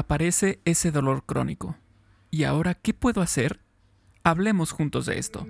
aparece 0.00 0.60
ese 0.64 0.90
dolor 0.90 1.24
crónico. 1.24 1.76
¿Y 2.30 2.44
ahora 2.44 2.74
qué 2.74 2.94
puedo 2.94 3.20
hacer? 3.20 3.60
Hablemos 4.24 4.72
juntos 4.72 5.06
de 5.06 5.18
esto. 5.18 5.46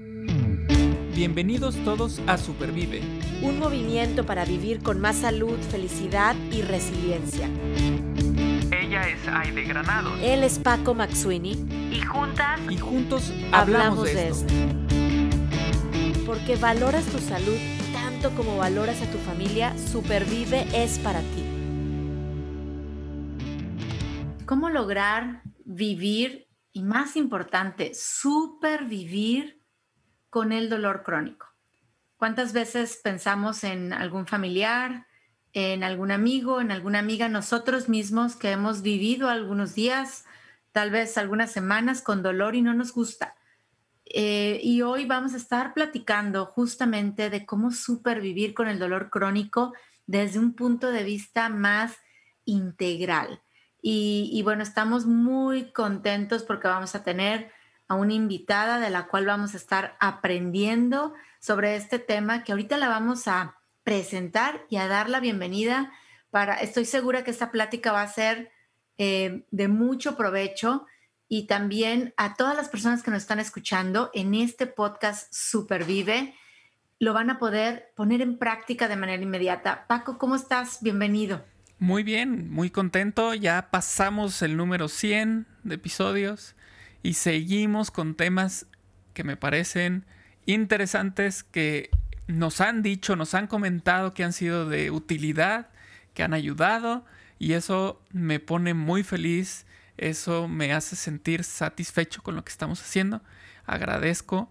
Bienvenidos 1.15 1.77
todos 1.85 2.21
a 2.27 2.37
Supervive. 2.37 3.01
Un 3.43 3.59
movimiento 3.59 4.27
para 4.27 4.45
vivir 4.45 4.83
con 4.83 5.01
más 5.01 5.17
salud, 5.17 5.57
felicidad 5.71 6.35
y 6.51 6.63
resiliencia. 6.63 7.49
Ella 8.73 9.09
es 9.09 9.27
Aide 9.29 9.65
Granados. 9.65 10.19
Él 10.23 10.43
es 10.43 10.59
Paco 10.59 10.95
Maxuini. 10.95 11.53
Y 11.93 12.01
juntas. 12.03 12.61
Y 12.69 12.77
juntos 12.77 13.33
hablamos, 13.53 14.05
de, 14.05 14.29
esto. 14.29 14.53
Porque 16.27 16.57
valoras 16.57 17.05
tu 17.07 17.19
salud 17.19 17.59
tanto 17.93 18.31
como 18.37 18.57
valoras 18.57 19.01
a 19.03 19.11
tu 19.11 19.19
familia, 19.19 19.77
Supervive 19.79 20.67
es 20.73 20.99
para 20.99 21.21
ti. 21.21 21.50
¿Cómo 24.51 24.69
lograr 24.69 25.43
vivir 25.65 26.49
y 26.73 26.83
más 26.83 27.15
importante, 27.15 27.93
supervivir 27.95 29.63
con 30.29 30.51
el 30.51 30.69
dolor 30.69 31.05
crónico? 31.05 31.47
¿Cuántas 32.17 32.53
veces 32.53 32.99
pensamos 33.01 33.63
en 33.63 33.93
algún 33.93 34.27
familiar, 34.27 35.07
en 35.53 35.85
algún 35.85 36.11
amigo, 36.11 36.61
en 36.61 36.73
alguna 36.73 36.99
amiga, 36.99 37.29
nosotros 37.29 37.89
mismos 37.89 38.35
que 38.35 38.51
hemos 38.51 38.83
vivido 38.83 39.29
algunos 39.29 39.77
días, 39.77 40.25
tal 40.73 40.91
vez 40.91 41.17
algunas 41.17 41.53
semanas 41.53 42.03
con 42.03 42.25
dolor 42.25 42.57
y 42.57 42.63
no 42.63 42.75
nos 42.75 42.93
gusta? 42.93 43.37
Eh, 44.05 44.59
y 44.65 44.83
hoy 44.83 45.05
vamos 45.05 45.35
a 45.35 45.37
estar 45.37 45.75
platicando 45.75 46.45
justamente 46.45 47.31
de 47.31 47.47
cómo 47.47 47.71
supervivir 47.71 48.55
con 48.55 48.67
el 48.67 48.81
dolor 48.81 49.11
crónico 49.11 49.75
desde 50.09 50.41
un 50.41 50.55
punto 50.55 50.91
de 50.91 51.05
vista 51.05 51.49
más 51.51 51.95
integral. 52.45 53.41
Y, 53.83 54.41
bueno, 54.45 54.63
estamos 54.63 55.07
muy 55.07 55.73
contentos 55.73 56.43
porque 56.43 56.69
vamos 56.69 56.95
a 56.95 57.03
tener 57.03 57.51
a 57.89 57.95
una 57.95 58.15
invitada 58.15 58.79
de 58.79 58.91
la 58.91 59.09
cual 59.09 59.27
vamos 59.27 59.55
a 59.55 59.57
estar 59.57 59.97
aprendiendo 60.01 61.15
sobre 61.41 61.77
este 61.77 61.99
tema 61.99 62.45
que 62.45 62.53
ahorita 62.53 62.77
la 62.77 62.89
vamos 62.89 63.27
a 63.27 63.57
presentar 63.83 64.65
y 64.69 64.77
a 64.77 64.87
dar 64.87 65.09
la 65.09 65.21
bienvenida 65.21 65.93
para, 66.31 66.55
estoy 66.55 66.85
segura 66.85 67.25
que 67.25 67.31
esta 67.31 67.51
plática 67.51 67.91
va 67.91 68.03
a 68.03 68.09
ser 68.09 68.53
eh, 68.99 69.45
de 69.51 69.69
mucho 69.69 70.17
provecho 70.17 70.87
y 71.27 71.47
también 71.47 72.13
a 72.17 72.35
todas 72.35 72.57
las 72.57 72.69
personas 72.69 73.03
que 73.03 73.11
nos 73.11 73.23
están 73.23 73.41
escuchando 73.41 74.11
en 74.15 74.35
este 74.35 74.67
podcast 74.67 75.33
Supervive, 75.33 76.35
lo 76.99 77.15
van 77.15 77.31
a 77.31 77.39
poder 77.39 77.93
poner 77.97 78.21
en 78.21 78.37
práctica 78.37 78.89
de 78.89 78.97
manera 78.97 79.23
inmediata. 79.23 79.87
Paco, 79.87 80.19
¿cómo 80.19 80.35
estás? 80.35 80.83
Bienvenido. 80.83 81.43
Muy 81.81 82.03
bien, 82.03 82.51
muy 82.51 82.69
contento. 82.69 83.33
Ya 83.33 83.71
pasamos 83.71 84.43
el 84.43 84.59
número 84.59 84.87
100 84.87 85.47
de 85.65 85.77
episodios 85.77 86.55
y 87.03 87.15
seguimos 87.15 87.91
con 87.91 88.17
temas 88.17 88.67
que 89.15 89.25
me 89.25 89.39
parecen 89.39 90.05
interesantes, 90.45 91.43
que 91.43 91.89
nos 92.27 92.61
han 92.61 92.83
dicho, 92.83 93.17
nos 93.17 93.33
han 93.33 93.47
comentado 93.47 94.13
que 94.13 94.25
han 94.25 94.35
sido 94.35 94.69
de 94.69 94.91
utilidad, 94.91 95.71
que 96.13 96.23
han 96.23 96.35
ayudado 96.35 97.07
y 97.39 97.55
eso 97.55 98.03
me 98.13 98.41
pone 98.41 98.75
muy 98.75 99.03
feliz, 99.03 99.65
eso 99.97 100.49
me 100.49 100.75
hace 100.75 100.97
sentir 100.97 101.45
satisfecho 101.45 102.23
con 102.23 102.37
lo 102.37 102.45
que 102.45 102.51
estamos 102.51 102.83
haciendo. 102.83 103.23
Agradezco 103.65 104.51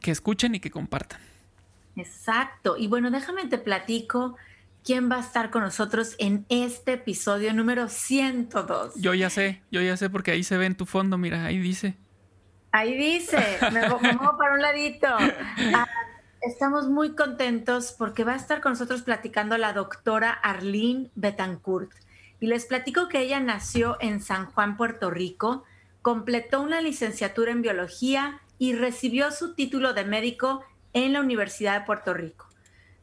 que 0.00 0.10
escuchen 0.10 0.54
y 0.54 0.60
que 0.60 0.70
compartan. 0.70 1.20
Exacto. 1.96 2.78
Y 2.78 2.88
bueno, 2.88 3.10
déjame 3.10 3.44
te 3.44 3.58
platico 3.58 4.38
quién 4.84 5.10
va 5.10 5.16
a 5.16 5.20
estar 5.20 5.50
con 5.50 5.62
nosotros 5.62 6.14
en 6.18 6.44
este 6.50 6.92
episodio 6.92 7.54
número 7.54 7.88
102. 7.88 8.94
Yo 8.96 9.14
ya 9.14 9.30
sé, 9.30 9.62
yo 9.70 9.80
ya 9.80 9.96
sé 9.96 10.10
porque 10.10 10.30
ahí 10.30 10.44
se 10.44 10.58
ve 10.58 10.66
en 10.66 10.76
tu 10.76 10.84
fondo, 10.84 11.16
mira, 11.16 11.46
ahí 11.46 11.58
dice. 11.58 11.96
Ahí 12.70 12.94
dice, 12.96 13.38
me, 13.72 13.88
muevo 13.88 14.36
para 14.36 14.54
un 14.54 14.60
ladito. 14.60 15.08
Ah, 15.74 15.86
estamos 16.42 16.88
muy 16.88 17.14
contentos 17.14 17.94
porque 17.96 18.24
va 18.24 18.34
a 18.34 18.36
estar 18.36 18.60
con 18.60 18.72
nosotros 18.72 19.02
platicando 19.02 19.56
la 19.56 19.72
doctora 19.72 20.30
Arlene 20.30 21.10
Betancourt. 21.14 21.92
Y 22.40 22.46
les 22.46 22.66
platico 22.66 23.08
que 23.08 23.20
ella 23.20 23.40
nació 23.40 23.96
en 24.00 24.20
San 24.20 24.46
Juan, 24.46 24.76
Puerto 24.76 25.10
Rico, 25.10 25.64
completó 26.02 26.60
una 26.60 26.82
licenciatura 26.82 27.52
en 27.52 27.62
biología 27.62 28.40
y 28.58 28.74
recibió 28.74 29.30
su 29.30 29.54
título 29.54 29.94
de 29.94 30.04
médico 30.04 30.62
en 30.92 31.14
la 31.14 31.20
Universidad 31.20 31.80
de 31.80 31.86
Puerto 31.86 32.12
Rico 32.12 32.53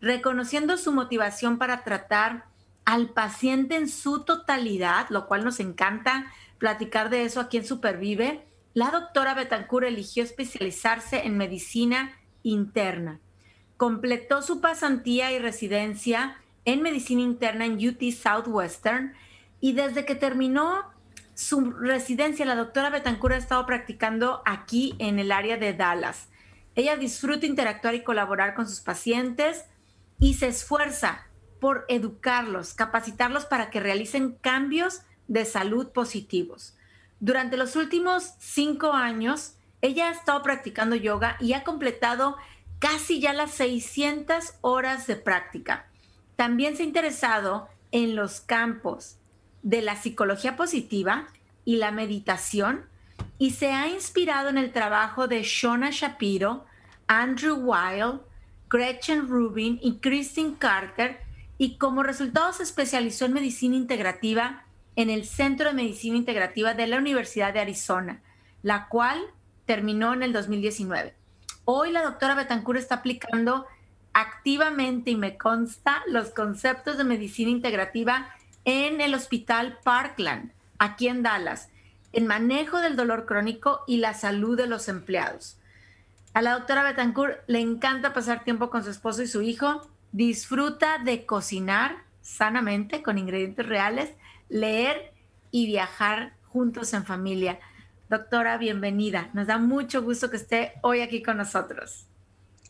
reconociendo 0.01 0.77
su 0.77 0.91
motivación 0.91 1.57
para 1.57 1.83
tratar 1.83 2.45
al 2.83 3.09
paciente 3.09 3.75
en 3.75 3.87
su 3.87 4.23
totalidad, 4.23 5.07
lo 5.09 5.27
cual 5.27 5.45
nos 5.45 5.59
encanta 5.59 6.25
platicar 6.57 7.09
de 7.09 7.23
eso 7.23 7.39
aquí 7.39 7.57
en 7.57 7.65
Supervive, 7.65 8.45
la 8.73 8.91
doctora 8.91 9.33
Betancourt 9.33 9.85
eligió 9.85 10.23
especializarse 10.23 11.25
en 11.25 11.37
medicina 11.37 12.17
interna. 12.43 13.19
Completó 13.77 14.41
su 14.41 14.61
pasantía 14.61 15.31
y 15.31 15.39
residencia 15.39 16.37
en 16.65 16.81
medicina 16.81 17.21
interna 17.21 17.65
en 17.65 17.75
UT 17.75 18.01
Southwestern 18.11 19.13
y 19.59 19.73
desde 19.73 20.05
que 20.05 20.15
terminó 20.15 20.83
su 21.33 21.71
residencia, 21.71 22.45
la 22.45 22.55
doctora 22.55 22.89
Betancourt 22.89 23.35
ha 23.35 23.37
estado 23.37 23.65
practicando 23.65 24.41
aquí 24.45 24.95
en 24.99 25.17
el 25.17 25.31
área 25.31 25.57
de 25.57 25.73
Dallas. 25.73 26.29
Ella 26.75 26.95
disfruta 26.95 27.45
interactuar 27.45 27.95
y 27.95 28.03
colaborar 28.03 28.53
con 28.53 28.67
sus 28.67 28.81
pacientes, 28.81 29.65
y 30.21 30.35
se 30.35 30.47
esfuerza 30.47 31.27
por 31.59 31.83
educarlos, 31.89 32.73
capacitarlos 32.73 33.45
para 33.45 33.69
que 33.69 33.81
realicen 33.81 34.37
cambios 34.39 35.01
de 35.27 35.43
salud 35.43 35.89
positivos. 35.89 36.77
Durante 37.19 37.57
los 37.57 37.75
últimos 37.75 38.35
cinco 38.39 38.93
años, 38.93 39.55
ella 39.81 40.07
ha 40.07 40.11
estado 40.11 40.41
practicando 40.43 40.95
yoga 40.95 41.37
y 41.39 41.53
ha 41.53 41.63
completado 41.63 42.37
casi 42.79 43.19
ya 43.19 43.33
las 43.33 43.51
600 43.51 44.53
horas 44.61 45.07
de 45.07 45.15
práctica. 45.15 45.87
También 46.35 46.77
se 46.77 46.83
ha 46.83 46.85
interesado 46.85 47.67
en 47.91 48.15
los 48.15 48.41
campos 48.41 49.17
de 49.63 49.81
la 49.81 49.95
psicología 49.95 50.55
positiva 50.55 51.27
y 51.65 51.77
la 51.77 51.91
meditación 51.91 52.85
y 53.37 53.51
se 53.51 53.71
ha 53.71 53.87
inspirado 53.87 54.49
en 54.49 54.57
el 54.57 54.71
trabajo 54.71 55.27
de 55.27 55.43
Shona 55.43 55.89
Shapiro, 55.91 56.65
Andrew 57.07 57.55
Weil, 57.55 58.21
Gretchen 58.71 59.27
Rubin 59.27 59.79
y 59.81 59.97
Christine 59.97 60.55
Carter 60.57 61.19
y 61.57 61.77
como 61.77 62.03
resultado 62.03 62.53
se 62.53 62.63
especializó 62.63 63.25
en 63.25 63.33
medicina 63.33 63.75
integrativa 63.75 64.63
en 64.95 65.09
el 65.09 65.25
Centro 65.25 65.67
de 65.67 65.75
Medicina 65.75 66.15
Integrativa 66.15 66.73
de 66.73 66.87
la 66.87 66.97
Universidad 66.97 67.53
de 67.53 67.59
Arizona, 67.59 68.21
la 68.63 68.87
cual 68.87 69.19
terminó 69.65 70.13
en 70.13 70.23
el 70.23 70.31
2019. 70.31 71.13
Hoy 71.65 71.91
la 71.91 72.01
doctora 72.01 72.33
Betancourt 72.33 72.79
está 72.79 72.95
aplicando 72.95 73.67
activamente 74.13 75.11
y 75.11 75.17
me 75.17 75.37
consta 75.37 76.01
los 76.07 76.29
conceptos 76.29 76.97
de 76.97 77.03
medicina 77.03 77.51
integrativa 77.51 78.33
en 78.63 79.01
el 79.01 79.13
Hospital 79.13 79.79
Parkland, 79.83 80.53
aquí 80.79 81.09
en 81.09 81.23
Dallas, 81.23 81.69
en 82.13 82.25
manejo 82.25 82.79
del 82.79 82.95
dolor 82.95 83.25
crónico 83.25 83.81
y 83.85 83.97
la 83.97 84.13
salud 84.13 84.55
de 84.55 84.67
los 84.67 84.87
empleados. 84.87 85.57
A 86.33 86.41
la 86.41 86.53
doctora 86.53 86.83
Betancourt 86.83 87.39
le 87.47 87.59
encanta 87.59 88.13
pasar 88.13 88.45
tiempo 88.45 88.69
con 88.69 88.83
su 88.83 88.89
esposo 88.89 89.21
y 89.21 89.27
su 89.27 89.41
hijo, 89.41 89.81
disfruta 90.13 90.97
de 90.97 91.25
cocinar 91.25 92.03
sanamente 92.21 93.03
con 93.03 93.17
ingredientes 93.17 93.65
reales, 93.65 94.11
leer 94.47 95.13
y 95.51 95.65
viajar 95.65 96.33
juntos 96.47 96.93
en 96.93 97.05
familia. 97.05 97.59
Doctora, 98.09 98.57
bienvenida. 98.57 99.29
Nos 99.33 99.47
da 99.47 99.57
mucho 99.57 100.03
gusto 100.03 100.29
que 100.29 100.37
esté 100.37 100.73
hoy 100.83 101.01
aquí 101.01 101.21
con 101.21 101.35
nosotros. 101.35 102.07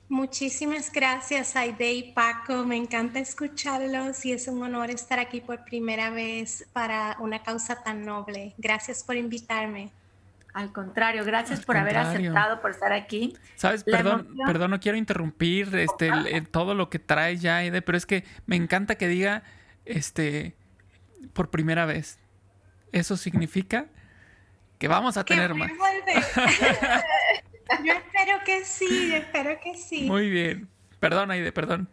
Muchísimas 0.10 0.92
gracias, 0.92 1.56
Aide 1.56 1.94
y 1.94 2.14
Paco. 2.14 2.66
Me 2.66 2.78
encanta 2.78 3.20
escucharlos 3.20 4.26
y 4.26 4.34
es 4.34 4.48
un 4.48 4.62
honor 4.64 4.90
estar 4.90 5.20
aquí 5.20 5.40
por 5.40 5.64
primera 5.64 6.10
vez 6.10 6.68
para 6.74 7.16
una 7.20 7.44
causa 7.44 7.84
tan 7.84 8.06
noble. 8.06 8.56
Gracias 8.58 9.04
por 9.04 9.16
invitarme. 9.16 9.92
Al 10.53 10.74
contrario, 10.74 11.24
gracias 11.24 11.65
por 11.65 11.77
haber 11.77 11.98
aceptado, 11.98 12.62
por 12.62 12.71
estar 12.71 12.92
aquí. 12.92 13.38
Sabes, 13.56 13.83
perdón, 13.83 14.36
perdón, 14.45 14.71
no 14.71 14.80
quiero 14.80 14.98
interrumpir 14.98 15.74
este, 15.75 16.12
todo 16.51 16.75
lo 16.75 16.89
que 16.89 17.00
traes 17.00 17.42
ya, 17.42 17.63
Ede, 17.63 17.81
pero 17.81 17.98
es 17.98 18.06
que 18.06 18.25
me 18.45 18.57
encanta 18.57 18.95
que 18.95 19.07
diga, 19.07 19.44
este, 19.86 20.56
por 21.33 21.50
primera 21.50 21.86
vez. 21.86 22.19
Eso 22.92 23.15
significa 23.15 23.86
que 24.77 24.88
vamos 24.88 25.15
a 25.15 25.24
tener 25.24 25.53
más. 25.53 25.71
Yo 27.86 27.94
espero 27.94 28.39
que 28.45 28.65
sí, 28.65 29.15
espero 29.15 29.57
que 29.63 29.77
sí. 29.77 30.07
Muy 30.07 30.30
bien. 30.30 30.68
Perdón, 31.00 31.31
Aide, 31.31 31.54
perdón. 31.54 31.88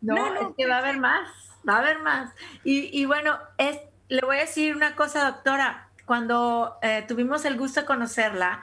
No, 0.00 0.32
no, 0.32 0.48
es 0.48 0.56
que 0.56 0.66
va 0.66 0.76
a 0.76 0.78
haber 0.78 0.98
más, 0.98 1.28
va 1.68 1.74
a 1.74 1.78
haber 1.80 2.00
más. 2.00 2.32
Y, 2.64 2.88
y 2.98 3.04
bueno, 3.04 3.38
es, 3.58 3.78
le 4.08 4.22
voy 4.22 4.38
a 4.38 4.40
decir 4.40 4.74
una 4.74 4.96
cosa, 4.96 5.24
doctora 5.24 5.89
cuando 6.10 6.76
eh, 6.82 7.04
tuvimos 7.06 7.44
el 7.44 7.56
gusto 7.56 7.82
de 7.82 7.86
conocerla 7.86 8.62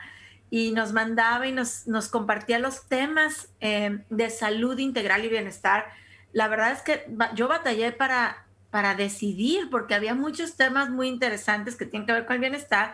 y 0.49 0.71
nos 0.71 0.91
mandaba 0.91 1.47
y 1.47 1.53
nos, 1.53 1.87
nos 1.87 2.09
compartía 2.09 2.59
los 2.59 2.89
temas 2.89 3.47
eh, 3.61 4.03
de 4.09 4.29
salud 4.29 4.77
integral 4.77 5.23
y 5.23 5.29
bienestar, 5.29 5.85
la 6.33 6.49
verdad 6.49 6.73
es 6.73 6.81
que 6.81 7.05
yo 7.35 7.47
batallé 7.47 7.93
para, 7.93 8.45
para 8.69 8.95
decidir, 8.95 9.69
porque 9.69 9.95
había 9.95 10.13
muchos 10.13 10.57
temas 10.57 10.89
muy 10.89 11.07
interesantes 11.07 11.77
que 11.77 11.85
tienen 11.85 12.05
que 12.05 12.11
ver 12.11 12.25
con 12.25 12.33
el 12.33 12.41
bienestar. 12.41 12.93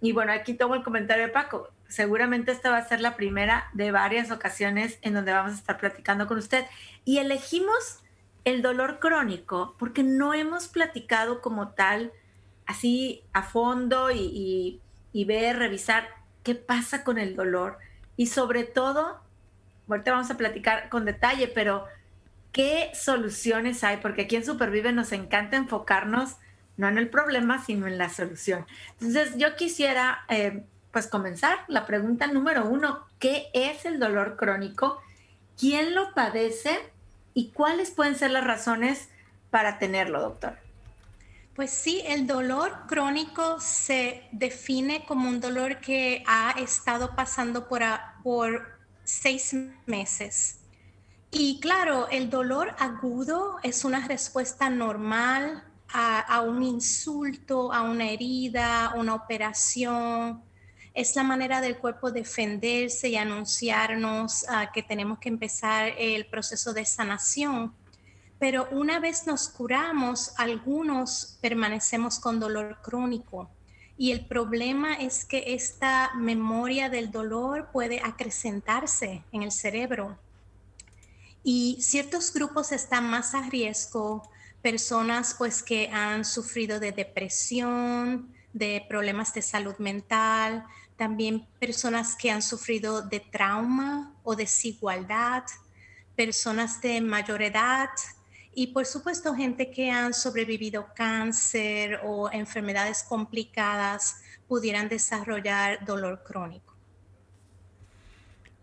Y 0.00 0.10
bueno, 0.10 0.32
aquí 0.32 0.54
tomo 0.54 0.74
el 0.74 0.82
comentario 0.82 1.26
de 1.26 1.32
Paco. 1.32 1.68
Seguramente 1.86 2.50
esta 2.50 2.72
va 2.72 2.78
a 2.78 2.88
ser 2.88 3.00
la 3.00 3.14
primera 3.14 3.68
de 3.74 3.92
varias 3.92 4.32
ocasiones 4.32 4.98
en 5.02 5.14
donde 5.14 5.30
vamos 5.30 5.52
a 5.52 5.54
estar 5.54 5.78
platicando 5.78 6.26
con 6.26 6.38
usted. 6.38 6.64
Y 7.04 7.18
elegimos 7.18 8.00
el 8.44 8.60
dolor 8.60 8.98
crónico 8.98 9.76
porque 9.78 10.02
no 10.02 10.34
hemos 10.34 10.66
platicado 10.66 11.40
como 11.40 11.68
tal, 11.68 12.10
así 12.66 13.22
a 13.32 13.42
fondo 13.42 14.10
y, 14.10 14.80
ver, 15.12 15.58
revisar 15.58 16.08
qué 16.42 16.54
pasa 16.54 17.04
con 17.04 17.18
el 17.18 17.36
dolor. 17.36 17.78
Y 18.16 18.26
sobre 18.26 18.64
todo, 18.64 19.20
ahorita 19.88 20.12
vamos 20.12 20.30
a 20.30 20.36
platicar 20.36 20.88
con 20.88 21.04
detalle, 21.04 21.48
pero 21.48 21.86
¿qué 22.52 22.90
soluciones 22.94 23.84
hay? 23.84 23.98
Porque 23.98 24.22
aquí 24.22 24.36
en 24.36 24.44
Supervive 24.44 24.92
nos 24.92 25.12
encanta 25.12 25.56
enfocarnos 25.56 26.36
no 26.76 26.88
en 26.88 26.98
el 26.98 27.08
problema, 27.08 27.64
sino 27.64 27.86
en 27.86 27.98
la 27.98 28.08
solución. 28.08 28.66
Entonces, 28.94 29.36
yo 29.36 29.54
quisiera, 29.56 30.24
eh, 30.28 30.64
pues, 30.90 31.06
comenzar 31.06 31.58
la 31.68 31.86
pregunta 31.86 32.26
número 32.26 32.66
uno, 32.66 33.06
¿qué 33.18 33.46
es 33.52 33.84
el 33.84 34.00
dolor 34.00 34.36
crónico? 34.36 35.00
¿Quién 35.58 35.94
lo 35.94 36.12
padece? 36.14 36.80
¿Y 37.32 37.50
cuáles 37.50 37.90
pueden 37.90 38.16
ser 38.16 38.32
las 38.32 38.44
razones 38.44 39.08
para 39.50 39.78
tenerlo, 39.78 40.20
doctor? 40.20 40.63
Pues 41.54 41.70
sí, 41.70 42.02
el 42.04 42.26
dolor 42.26 42.72
crónico 42.88 43.60
se 43.60 44.24
define 44.32 45.04
como 45.06 45.28
un 45.28 45.40
dolor 45.40 45.80
que 45.80 46.24
ha 46.26 46.50
estado 46.58 47.14
pasando 47.14 47.68
por, 47.68 47.82
seis 49.04 49.54
meses. 49.86 50.58
Y 51.30 51.60
claro, 51.60 52.08
el 52.08 52.28
dolor 52.28 52.74
agudo 52.78 53.58
es 53.62 53.84
una 53.84 54.08
respuesta 54.08 54.68
normal 54.68 55.62
a, 55.92 56.40
un 56.40 56.64
insulto, 56.64 57.72
a 57.72 57.82
una 57.82 58.10
herida, 58.10 58.92
una 58.96 59.14
operación. 59.14 60.42
Es 60.92 61.14
la 61.14 61.22
manera 61.22 61.60
del 61.60 61.78
cuerpo 61.78 62.10
defenderse 62.10 63.10
y 63.10 63.16
anunciarnos 63.16 64.44
ah, 64.48 64.72
que 64.72 64.82
tenemos 64.82 65.20
que 65.20 65.28
empezar 65.28 65.92
el 65.98 66.26
proceso 66.26 66.72
de 66.72 66.84
sanación. 66.84 67.72
Pero 68.38 68.68
una 68.70 68.98
vez 68.98 69.26
nos 69.26 69.48
curamos, 69.48 70.32
algunos 70.36 71.38
permanecemos 71.40 72.18
con 72.18 72.40
dolor 72.40 72.78
crónico. 72.82 73.50
Y 73.96 74.10
el 74.10 74.26
problema 74.26 74.94
es 74.94 75.24
que 75.24 75.54
esta 75.54 76.12
memoria 76.16 76.88
del 76.88 77.10
dolor 77.10 77.70
puede 77.72 78.00
acrecentarse 78.00 79.22
en 79.32 79.42
el 79.42 79.52
cerebro 79.52 80.18
y 81.44 81.76
ciertos 81.80 82.32
grupos 82.32 82.72
están 82.72 83.08
más 83.08 83.34
a 83.34 83.42
riesgo, 83.42 84.28
personas 84.62 85.34
pues 85.36 85.62
que 85.62 85.90
han 85.90 86.24
sufrido 86.24 86.80
de 86.80 86.90
depresión, 86.90 88.34
de 88.54 88.84
problemas 88.88 89.34
de 89.34 89.42
salud 89.42 89.76
mental, 89.78 90.64
también 90.96 91.46
personas 91.60 92.16
que 92.16 92.30
han 92.30 92.40
sufrido 92.40 93.02
de 93.02 93.20
trauma 93.20 94.14
o 94.22 94.34
desigualdad, 94.34 95.44
personas 96.16 96.80
de 96.80 97.02
mayor 97.02 97.42
edad 97.42 97.90
y 98.54 98.68
por 98.68 98.86
supuesto 98.86 99.34
gente 99.34 99.70
que 99.70 99.90
han 99.90 100.14
sobrevivido 100.14 100.88
cáncer 100.94 102.00
o 102.04 102.30
enfermedades 102.30 103.02
complicadas 103.02 104.22
pudieran 104.48 104.88
desarrollar 104.88 105.84
dolor 105.84 106.22
crónico. 106.24 106.74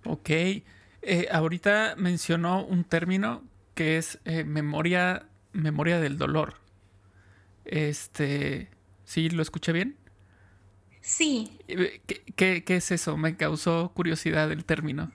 Ok. 0.06 0.30
Eh, 0.30 1.28
ahorita 1.32 1.96
mencionó 1.98 2.64
un 2.66 2.84
término 2.84 3.44
que 3.74 3.98
es 3.98 4.20
eh, 4.26 4.44
memoria, 4.44 5.28
memoria 5.54 6.00
del 6.00 6.18
dolor. 6.18 6.56
Este, 7.66 8.70
¿sí 9.06 9.30
lo 9.30 9.42
escuché 9.42 9.72
bien? 9.72 9.98
Sí. 11.02 11.58
Eh, 11.68 12.02
¿Qué, 12.36 12.64
es 12.68 12.92
eso? 12.92 13.18
Me 13.18 13.36
causó 13.36 13.92
curiosidad 13.94 14.52
el 14.52 14.66
término. 14.66 15.12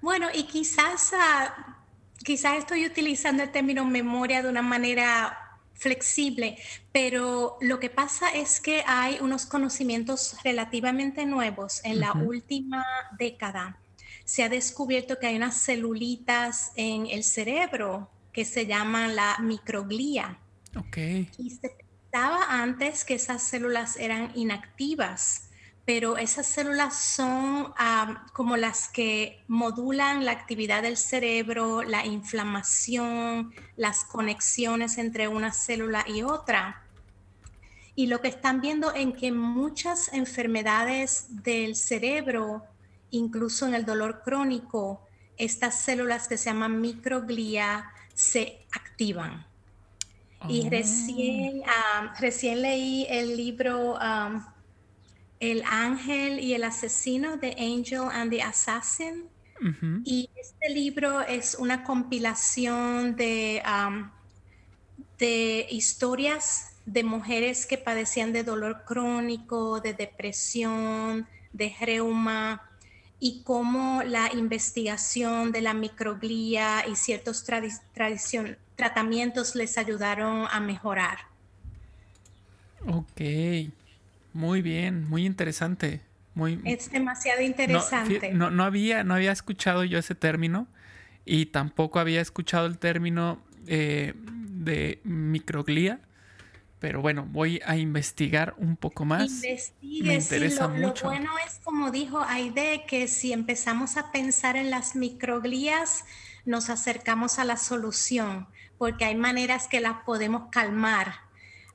Bueno, 0.00 0.28
y 0.34 0.44
quizás, 0.44 1.12
ah, 1.14 1.81
quizás 2.24 2.58
estoy 2.58 2.86
utilizando 2.86 3.42
el 3.42 3.50
término 3.50 3.84
memoria 3.84 4.42
de 4.42 4.48
una 4.48 4.62
manera 4.62 5.38
flexible, 5.74 6.56
pero 6.92 7.56
lo 7.60 7.80
que 7.80 7.90
pasa 7.90 8.30
es 8.30 8.60
que 8.60 8.84
hay 8.86 9.18
unos 9.20 9.46
conocimientos 9.46 10.36
relativamente 10.44 11.26
nuevos 11.26 11.80
en 11.84 12.00
la 12.00 12.12
última 12.12 12.84
década 13.18 13.82
se 14.24 14.42
ha 14.42 14.48
descubierto 14.48 15.18
que 15.18 15.26
hay 15.26 15.36
unas 15.36 15.56
celulitas 15.56 16.72
en 16.76 17.06
el 17.06 17.24
cerebro 17.24 18.10
que 18.32 18.44
se 18.44 18.66
llaman 18.66 19.16
la 19.16 19.36
microglía. 19.40 20.38
Ok. 20.76 20.96
Y 21.38 21.50
se 21.50 21.76
pensaba 22.10 22.46
antes 22.48 23.04
que 23.04 23.14
esas 23.14 23.42
células 23.42 23.96
eran 23.96 24.32
inactivas, 24.34 25.50
pero 25.84 26.16
esas 26.16 26.46
células 26.46 26.96
son 26.96 27.72
como 28.32 28.56
las 28.56 28.88
que 28.88 29.42
modulan 29.48 30.24
la 30.24 30.32
actividad 30.32 30.82
del 30.82 30.96
cerebro, 30.96 31.82
la 31.82 32.06
inflamación, 32.06 33.52
las 33.76 34.04
conexiones 34.04 34.98
entre 34.98 35.28
una 35.28 35.52
célula 35.52 36.04
y 36.06 36.22
otra. 36.22 36.82
Y 37.94 38.06
lo 38.06 38.20
que 38.20 38.28
están 38.28 38.60
viendo 38.60 38.94
en 38.94 39.12
que 39.12 39.32
muchas 39.32 40.12
enfermedades 40.12 41.26
del 41.42 41.76
cerebro 41.76 42.62
incluso 43.12 43.66
en 43.66 43.74
el 43.74 43.84
dolor 43.84 44.22
crónico, 44.24 45.06
estas 45.36 45.80
células 45.80 46.26
que 46.26 46.36
se 46.36 46.46
llaman 46.46 46.80
microglía 46.80 47.90
se 48.14 48.66
activan. 48.72 49.46
Y 50.48 50.66
oh. 50.66 50.70
recién, 50.70 51.62
recién 52.18 52.62
leí 52.62 53.06
el 53.08 53.36
libro 53.36 53.96
El 55.42 55.64
ángel 55.66 56.38
y 56.38 56.54
el 56.54 56.62
asesino 56.62 57.36
de 57.36 57.56
Angel 57.58 58.04
and 58.12 58.30
the 58.30 58.42
Assassin. 58.42 59.24
Y 60.04 60.30
este 60.36 60.70
libro 60.70 61.20
es 61.20 61.56
una 61.56 61.82
compilación 61.82 63.16
de, 63.16 63.60
de 65.18 65.66
historias 65.68 66.76
de 66.86 67.02
mujeres 67.02 67.66
que 67.66 67.76
padecían 67.76 68.32
de 68.32 68.44
dolor 68.44 68.84
crónico, 68.84 69.80
de 69.80 69.94
depresión, 69.94 71.26
de 71.52 71.74
reuma, 71.80 72.62
y 73.18 73.42
cómo 73.42 74.02
la 74.04 74.32
investigación 74.32 75.50
de 75.50 75.60
la 75.60 75.74
microglía 75.74 76.84
y 76.88 76.94
ciertos 76.96 77.44
tratamientos 78.76 79.54
les 79.56 79.78
ayudaron 79.78 80.46
a 80.50 80.60
mejorar. 80.60 81.18
Ok, 82.88 83.20
muy 84.32 84.62
bien, 84.62 85.08
muy 85.08 85.26
interesante. 85.26 86.00
Muy, 86.34 86.60
es 86.64 86.90
demasiado 86.90 87.42
interesante. 87.42 88.32
No, 88.32 88.50
no, 88.50 88.64
había, 88.64 89.04
no 89.04 89.14
había 89.14 89.32
escuchado 89.32 89.84
yo 89.84 89.98
ese 89.98 90.14
término 90.14 90.66
y 91.26 91.46
tampoco 91.46 92.00
había 92.00 92.20
escuchado 92.20 92.66
el 92.66 92.78
término 92.78 93.42
eh, 93.66 94.14
de 94.16 95.00
microglía 95.04 96.00
pero 96.82 97.00
bueno, 97.00 97.28
voy 97.30 97.60
a 97.64 97.76
investigar 97.76 98.56
un 98.58 98.76
poco 98.76 99.04
más. 99.04 99.30
Investigue, 99.30 100.02
Me 100.02 100.14
interesa 100.14 100.66
lo, 100.66 100.74
mucho. 100.74 101.04
Lo 101.04 101.10
bueno 101.10 101.30
es, 101.46 101.60
como 101.62 101.92
dijo 101.92 102.20
Aide, 102.26 102.86
que 102.88 103.06
si 103.06 103.32
empezamos 103.32 103.96
a 103.96 104.10
pensar 104.10 104.56
en 104.56 104.68
las 104.68 104.96
microglías, 104.96 106.04
nos 106.44 106.70
acercamos 106.70 107.38
a 107.38 107.44
la 107.44 107.56
solución, 107.56 108.48
porque 108.78 109.04
hay 109.04 109.14
maneras 109.14 109.68
que 109.68 109.80
las 109.80 110.02
podemos 110.04 110.50
calmar. 110.50 111.20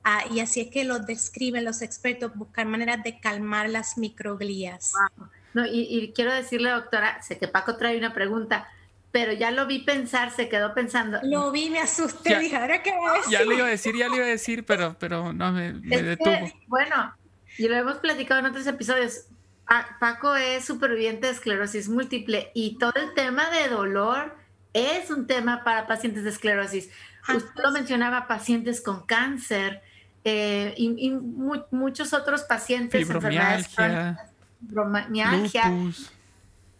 Ah, 0.04 0.24
y 0.30 0.40
así 0.40 0.60
es 0.60 0.70
que 0.70 0.84
lo 0.84 0.98
describen 1.00 1.64
los 1.64 1.82
expertos, 1.82 2.34
buscar 2.34 2.66
maneras 2.66 3.02
de 3.02 3.20
calmar 3.20 3.68
las 3.68 3.98
microglías. 3.98 4.92
No, 5.54 5.66
y, 5.66 5.86
y, 5.90 6.12
quiero 6.12 6.32
decirle, 6.32 6.70
doctora, 6.70 7.20
sé 7.22 7.38
que 7.38 7.48
Paco 7.48 7.76
trae 7.76 7.98
una 7.98 8.14
pregunta 8.14 8.68
pero 9.10 9.32
ya 9.32 9.50
lo 9.50 9.66
vi 9.66 9.80
pensar, 9.80 10.30
se 10.30 10.48
quedó 10.48 10.74
pensando. 10.74 11.18
Lo 11.22 11.50
vi, 11.50 11.70
me 11.70 11.80
asusté, 11.80 12.30
ya, 12.30 12.38
dije, 12.38 12.56
¿ahora 12.56 12.82
qué 12.82 12.92
va 12.92 13.12
a 13.12 13.16
decir? 13.16 13.32
Ya 13.32 13.44
le 13.44 13.54
iba 13.54 13.66
a 13.66 13.70
decir, 13.70 13.96
ya 13.96 14.08
le 14.08 14.16
iba 14.16 14.24
a 14.24 14.28
decir, 14.28 14.66
pero, 14.66 14.96
pero 14.98 15.32
no, 15.32 15.52
me, 15.52 15.72
detuvo. 15.72 16.52
bueno, 16.66 17.14
y 17.56 17.68
lo 17.68 17.76
hemos 17.76 17.96
platicado 17.96 18.40
en 18.40 18.46
otros 18.46 18.66
episodios. 18.66 19.24
Paco 20.00 20.34
es 20.34 20.64
superviviente 20.64 21.26
de 21.26 21.32
esclerosis 21.32 21.88
múltiple 21.90 22.50
y 22.54 22.78
todo 22.78 22.92
el 22.96 23.12
tema 23.14 23.50
de 23.50 23.68
dolor 23.68 24.34
es 24.72 25.10
un 25.10 25.26
tema 25.26 25.62
para 25.62 25.86
pacientes 25.86 26.24
de 26.24 26.30
esclerosis. 26.30 26.90
Usted 27.28 27.62
lo 27.62 27.72
mencionaba, 27.72 28.26
pacientes 28.26 28.80
con 28.80 29.04
cáncer 29.04 29.82
eh, 30.28 30.74
y, 30.76 31.10
muchos 31.70 32.12
otros 32.12 32.42
pacientes, 32.42 33.06
fibromialgia, 33.06 34.28
fibromialgia 34.60 35.72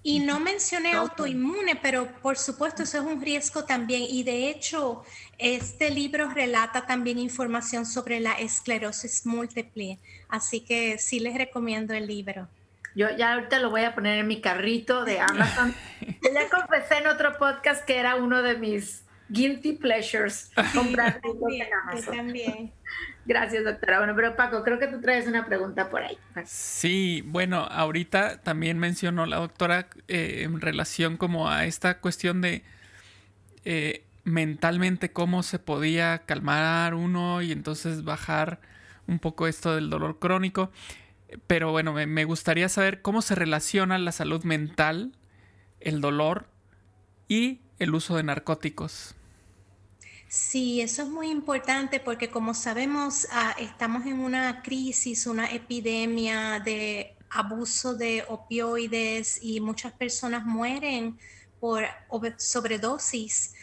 y 0.02 0.20
no 0.20 0.40
mencioné 0.40 0.92
autoinmune, 0.92 1.76
pero 1.76 2.06
por 2.22 2.38
supuesto 2.38 2.82
eso 2.82 2.98
es 2.98 3.04
un 3.04 3.20
riesgo 3.20 3.64
también. 3.64 4.02
Y 4.08 4.22
de 4.22 4.48
hecho, 4.48 5.04
este 5.38 5.90
libro 5.90 6.30
relata 6.30 6.86
también 6.86 7.18
información 7.18 7.84
sobre 7.84 8.18
la 8.18 8.32
esclerosis 8.32 9.26
múltiple. 9.26 9.98
Así 10.28 10.60
que 10.60 10.98
sí 10.98 11.20
les 11.20 11.36
recomiendo 11.36 11.94
el 11.94 12.06
libro. 12.06 12.48
Yo 12.94 13.14
ya 13.16 13.34
ahorita 13.34 13.58
lo 13.58 13.70
voy 13.70 13.82
a 13.82 13.94
poner 13.94 14.18
en 14.18 14.26
mi 14.26 14.40
carrito 14.40 15.04
de 15.04 15.20
Amazon. 15.20 15.74
ya 16.00 16.48
confesé 16.48 16.98
en 16.98 17.08
otro 17.08 17.36
podcast 17.36 17.84
que 17.84 17.98
era 17.98 18.16
uno 18.16 18.40
de 18.40 18.56
mis 18.56 19.02
guilty 19.28 19.72
pleasures 19.74 20.50
comprar 20.74 21.20
también. 22.10 22.72
Gracias, 23.28 23.62
doctora. 23.62 23.98
Bueno, 23.98 24.14
pero 24.16 24.36
Paco, 24.36 24.64
creo 24.64 24.78
que 24.78 24.86
tú 24.86 25.02
traes 25.02 25.26
una 25.26 25.44
pregunta 25.44 25.90
por 25.90 26.02
ahí. 26.02 26.16
Sí, 26.46 27.22
bueno, 27.26 27.58
ahorita 27.58 28.40
también 28.40 28.78
mencionó 28.78 29.26
la 29.26 29.36
doctora 29.36 29.90
eh, 30.08 30.44
en 30.44 30.58
relación 30.62 31.18
como 31.18 31.50
a 31.50 31.66
esta 31.66 31.98
cuestión 32.00 32.40
de 32.40 32.62
eh, 33.66 34.02
mentalmente 34.24 35.12
cómo 35.12 35.42
se 35.42 35.58
podía 35.58 36.22
calmar 36.24 36.94
uno 36.94 37.42
y 37.42 37.52
entonces 37.52 38.02
bajar 38.02 38.60
un 39.06 39.18
poco 39.18 39.46
esto 39.46 39.74
del 39.74 39.90
dolor 39.90 40.18
crónico. 40.18 40.72
Pero 41.46 41.70
bueno, 41.70 41.92
me, 41.92 42.24
gustaría 42.24 42.70
saber 42.70 43.02
cómo 43.02 43.20
se 43.20 43.34
relaciona 43.34 43.98
la 43.98 44.12
salud 44.12 44.42
mental, 44.44 45.12
el 45.80 46.00
dolor 46.00 46.46
y 47.28 47.60
el 47.78 47.94
uso 47.94 48.16
de 48.16 48.22
narcóticos. 48.22 49.17
Sí, 50.28 50.80
eso 50.82 51.02
es 51.02 51.08
muy 51.08 51.30
importante 51.30 52.00
porque 52.00 52.30
como 52.30 52.52
sabemos, 52.52 53.26
ah, 53.32 53.56
estamos 53.58 54.04
en 54.04 54.20
una 54.20 54.60
crisis, 54.62 55.26
una 55.26 55.46
epidemia 55.46 56.60
de 56.60 57.16
abuso 57.30 57.94
de 57.94 58.24
opioides 58.28 59.38
y 59.42 59.60
muchas 59.60 59.94
personas 59.94 60.44
mueren 60.44 61.18
por 61.60 61.84
sobredosis. 62.36 63.54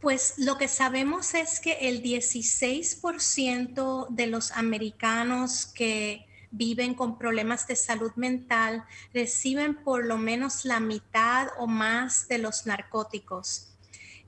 Pues 0.00 0.34
lo 0.38 0.58
que 0.58 0.68
sabemos 0.68 1.34
es 1.34 1.58
que 1.60 1.72
el 1.88 2.02
16% 2.04 4.08
de 4.10 4.26
los 4.28 4.52
americanos 4.52 5.66
que 5.66 6.26
viven 6.52 6.94
con 6.94 7.18
problemas 7.18 7.66
de 7.66 7.74
salud 7.76 8.12
mental 8.14 8.84
reciben 9.12 9.82
por 9.82 10.06
lo 10.06 10.18
menos 10.18 10.64
la 10.64 10.78
mitad 10.78 11.48
o 11.58 11.66
más 11.66 12.28
de 12.28 12.38
los 12.38 12.66
narcóticos. 12.66 13.69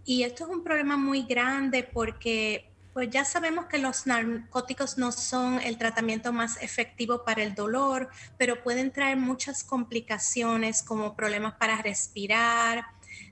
Y 0.04 0.24
esto 0.24 0.44
es 0.44 0.50
un 0.50 0.64
problema 0.64 0.96
muy 0.96 1.22
grande 1.22 1.82
porque 1.84 2.72
pues 2.92 3.08
ya 3.10 3.24
sabemos 3.24 3.66
que 3.66 3.78
los 3.78 4.06
narcóticos 4.06 4.98
no 4.98 5.12
son 5.12 5.60
el 5.60 5.78
tratamiento 5.78 6.32
más 6.32 6.60
efectivo 6.62 7.24
para 7.24 7.42
el 7.42 7.54
dolor, 7.54 8.10
pero 8.36 8.62
pueden 8.62 8.92
traer 8.92 9.16
muchas 9.16 9.64
complicaciones 9.64 10.82
como 10.82 11.16
problemas 11.16 11.54
para 11.54 11.80
respirar, 11.80 12.84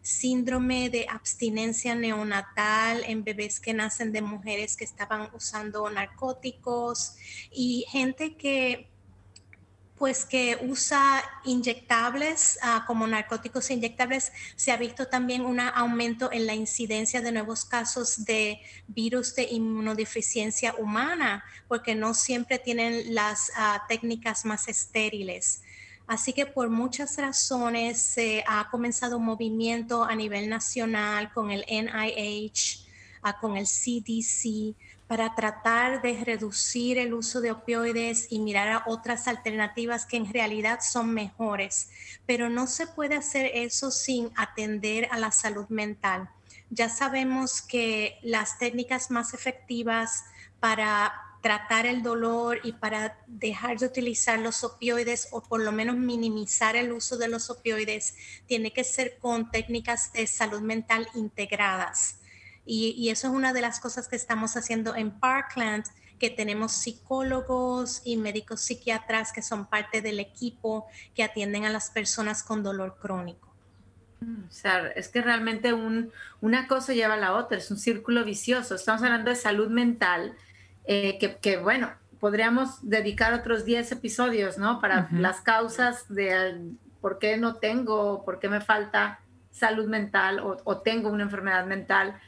síndrome 0.02 0.88
de 0.88 1.06
abstinencia 1.10 1.94
neonatal 1.94 3.04
en 3.06 3.22
bebés 3.22 3.60
que 3.60 3.74
nacen 3.74 4.12
de 4.12 4.22
mujeres 4.22 4.76
que 4.76 4.84
estaban 4.84 5.28
usando 5.34 5.88
narcóticos 5.90 7.16
y 7.50 7.84
gente 7.88 8.36
que 8.36 8.89
pues 10.00 10.24
que 10.24 10.58
usa 10.62 11.22
inyectables 11.44 12.58
ah, 12.62 12.84
como 12.86 13.06
narcóticos 13.06 13.70
inyectables, 13.70 14.32
se 14.56 14.72
ha 14.72 14.78
visto 14.78 15.08
también 15.08 15.44
un 15.44 15.60
aumento 15.60 16.32
en 16.32 16.46
la 16.46 16.54
incidencia 16.54 17.20
de 17.20 17.32
nuevos 17.32 17.66
casos 17.66 18.24
de 18.24 18.62
virus 18.88 19.34
de 19.34 19.42
inmunodeficiencia 19.42 20.74
humana, 20.78 21.44
porque 21.68 21.94
no 21.94 22.14
siempre 22.14 22.58
tienen 22.58 23.14
las 23.14 23.52
ah, 23.54 23.84
técnicas 23.90 24.46
más 24.46 24.68
estériles. 24.68 25.60
Así 26.06 26.32
que 26.32 26.46
por 26.46 26.70
muchas 26.70 27.18
razones 27.18 28.00
se 28.00 28.42
ha 28.46 28.70
comenzado 28.70 29.18
un 29.18 29.26
movimiento 29.26 30.04
a 30.04 30.14
nivel 30.14 30.48
nacional 30.48 31.30
con 31.34 31.50
el 31.50 31.62
NIH, 31.68 32.86
ah, 33.20 33.38
con 33.38 33.58
el 33.58 33.66
CDC, 33.66 34.74
para 35.10 35.34
tratar 35.34 36.02
de 36.02 36.22
reducir 36.22 36.96
el 36.96 37.14
uso 37.14 37.40
de 37.40 37.50
opioides 37.50 38.28
y 38.30 38.38
mirar 38.38 38.68
a 38.68 38.84
otras 38.86 39.26
alternativas 39.26 40.06
que 40.06 40.16
en 40.16 40.32
realidad 40.32 40.78
son 40.82 41.12
mejores. 41.12 41.90
Pero 42.26 42.48
no 42.48 42.68
se 42.68 42.86
puede 42.86 43.16
hacer 43.16 43.50
eso 43.54 43.90
sin 43.90 44.30
atender 44.36 45.08
a 45.10 45.18
la 45.18 45.32
salud 45.32 45.66
mental. 45.68 46.30
Ya 46.68 46.88
sabemos 46.88 47.60
que 47.60 48.20
las 48.22 48.60
técnicas 48.60 49.10
más 49.10 49.34
efectivas 49.34 50.26
para 50.60 51.12
tratar 51.42 51.86
el 51.86 52.04
dolor 52.04 52.60
y 52.62 52.74
para 52.74 53.18
dejar 53.26 53.80
de 53.80 53.86
utilizar 53.86 54.38
los 54.38 54.62
opioides 54.62 55.26
o 55.32 55.42
por 55.42 55.60
lo 55.60 55.72
menos 55.72 55.96
minimizar 55.96 56.76
el 56.76 56.92
uso 56.92 57.18
de 57.18 57.26
los 57.26 57.50
opioides 57.50 58.14
tiene 58.46 58.72
que 58.72 58.84
ser 58.84 59.18
con 59.18 59.50
técnicas 59.50 60.12
de 60.12 60.28
salud 60.28 60.60
mental 60.60 61.08
integradas. 61.16 62.19
Y, 62.66 63.08
eso 63.08 63.28
es 63.28 63.34
una 63.34 63.52
de 63.52 63.62
las 63.62 63.80
cosas 63.80 64.08
que 64.08 64.16
estamos 64.16 64.56
haciendo 64.56 64.94
en 64.94 65.10
Parkland, 65.10 65.84
que 66.18 66.30
tenemos 66.30 66.72
psicólogos 66.72 68.02
y 68.04 68.16
médicos 68.16 68.60
psiquiatras 68.60 69.32
que 69.32 69.42
son 69.42 69.66
parte 69.66 70.02
del 70.02 70.20
equipo 70.20 70.86
que 71.14 71.24
atienden 71.24 71.64
a 71.64 71.70
las 71.70 71.90
personas 71.90 72.42
con 72.42 72.62
dolor 72.62 72.98
crónico. 73.00 73.50
O 74.22 74.52
sea, 74.52 74.88
es 74.88 75.08
que 75.08 75.22
realmente 75.22 75.72
una 75.72 76.68
cosa 76.68 76.92
lleva 76.92 77.14
a 77.14 77.16
la 77.16 77.32
otra, 77.32 77.56
es 77.56 77.70
un 77.70 77.78
círculo 77.78 78.24
vicioso. 78.24 78.74
Estamos 78.74 79.02
hablando 79.02 79.30
de 79.30 79.36
salud 79.36 79.70
mental, 79.70 80.36
eh, 80.84 81.18
que, 81.40 81.56
bueno, 81.56 81.90
podríamos 82.18 82.86
dedicar 82.88 83.32
otros 83.32 83.64
10 83.64 83.92
episodios, 83.92 84.58
¿no? 84.58 84.80
Para 84.80 85.08
las 85.12 85.40
causas 85.40 86.06
de 86.08 86.74
por 87.00 87.18
qué 87.18 87.38
no 87.38 87.56
tengo, 87.56 88.24
por 88.24 88.38
qué 88.38 88.48
me 88.48 88.60
falta 88.60 89.20
salud 89.50 89.88
mental 89.88 90.40
o, 90.42 90.78
tengo 90.78 91.08
una 91.08 91.24
enfermedad 91.24 91.66
mental. 91.66 92.20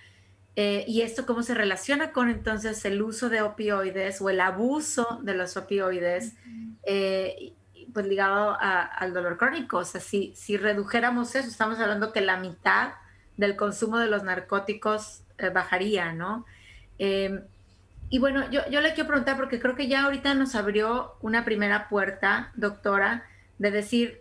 Eh, 0.55 0.85
y 0.87 1.01
esto 1.01 1.25
cómo 1.25 1.43
se 1.43 1.55
relaciona 1.55 2.13
con 2.13 2.29
entonces 2.29 2.85
el 2.85 3.01
uso 3.01 3.31
de 3.31 3.41
opioides 3.41 4.21
o 4.21 4.29
el 4.29 4.41
abuso 4.41 5.19
de 5.23 5.35
los 5.35 5.57
opioides, 5.57 6.35
eh, 6.85 7.55
pues 7.93 8.07
ligado 8.07 8.57
al 8.61 9.15
dolor 9.15 9.39
crónico. 9.39 9.79
O 9.79 9.85
sea, 9.85 10.01
si, 10.01 10.33
si 10.37 10.57
redujéramos 10.57 11.35
eso, 11.35 11.49
estamos 11.49 11.79
hablando 11.79 12.13
que 12.13 12.21
la 12.21 12.37
mitad 12.37 12.95
del 13.37 13.57
consumo 13.57 13.99
de 13.99 14.09
los 14.09 14.23
narcóticos 14.23 15.23
bajaría, 15.53 16.13
¿no? 16.13 16.45
Y 18.13 18.19
bueno, 18.19 18.51
yo, 18.51 18.61
yo 18.71 18.83
le 18.83 18.93
quiero 18.93 19.09
preguntar, 19.09 19.39
porque 19.39 19.59
creo 19.59 19.75
que 19.75 19.89
ya 19.89 20.05
ahorita 20.05 20.35
nos 20.35 20.55
abrió 20.55 21.15
una 21.23 21.47
primera 21.47 21.89
puerta, 21.89 22.53
doctora, 22.57 23.25
de 23.59 23.71
decir, 23.71 24.21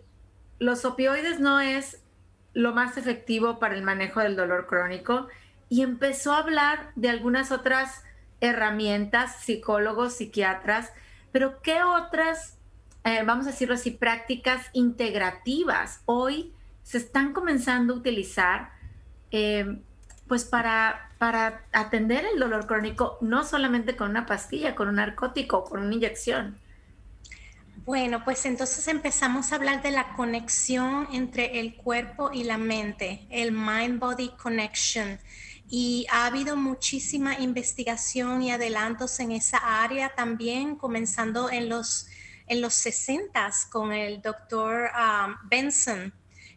los 0.58 0.86
opioides 0.86 1.40
no 1.40 1.60
es 1.60 2.02
lo 2.54 2.72
más 2.72 2.96
efectivo 2.96 3.58
para 3.58 3.74
el 3.74 3.82
manejo 3.82 4.20
del 4.20 4.34
dolor 4.34 4.66
crónico 4.66 5.28
y 5.72 5.80
empezó 5.80 6.34
a 6.34 6.40
hablar 6.40 6.92
de 6.96 7.08
algunas 7.08 7.50
otras 7.50 8.02
herramientas, 8.42 9.36
psicólogos, 9.36 10.12
psiquiatras, 10.12 10.92
pero 11.32 11.62
¿qué 11.62 11.82
otras, 11.82 12.58
eh, 13.04 13.22
vamos 13.24 13.46
a 13.46 13.52
decirlo 13.52 13.76
así, 13.76 13.90
prácticas 13.90 14.66
integrativas 14.74 16.02
hoy 16.04 16.52
se 16.82 16.98
están 16.98 17.32
comenzando 17.32 17.94
a 17.94 17.96
utilizar 17.96 18.68
eh, 19.30 19.78
pues 20.28 20.44
para, 20.44 21.10
para 21.16 21.64
atender 21.72 22.26
el 22.26 22.38
dolor 22.38 22.66
crónico, 22.66 23.16
no 23.22 23.42
solamente 23.42 23.96
con 23.96 24.10
una 24.10 24.26
pastilla, 24.26 24.74
con 24.74 24.88
un 24.88 24.96
narcótico, 24.96 25.64
con 25.64 25.80
una 25.80 25.94
inyección. 25.94 26.58
Bueno, 27.86 28.24
pues 28.26 28.44
entonces 28.44 28.86
empezamos 28.88 29.52
a 29.52 29.56
hablar 29.56 29.80
de 29.80 29.90
la 29.90 30.12
conexión 30.12 31.08
entre 31.14 31.60
el 31.60 31.76
cuerpo 31.76 32.30
y 32.30 32.44
la 32.44 32.58
mente, 32.58 33.26
el 33.30 33.52
mind-body 33.52 34.32
connection. 34.36 35.18
Y 35.74 36.06
ha 36.10 36.26
habido 36.26 36.54
muchísima 36.54 37.40
investigación 37.40 38.42
y 38.42 38.50
adelantos 38.50 39.18
en 39.20 39.32
esa 39.32 39.56
área 39.82 40.14
también, 40.14 40.76
comenzando 40.76 41.48
en 41.48 41.70
los, 41.70 42.08
en 42.46 42.60
los 42.60 42.74
60 42.74 43.50
con 43.70 43.90
el 43.90 44.20
doctor 44.20 44.90
um, 44.94 45.34
Benson 45.48 46.12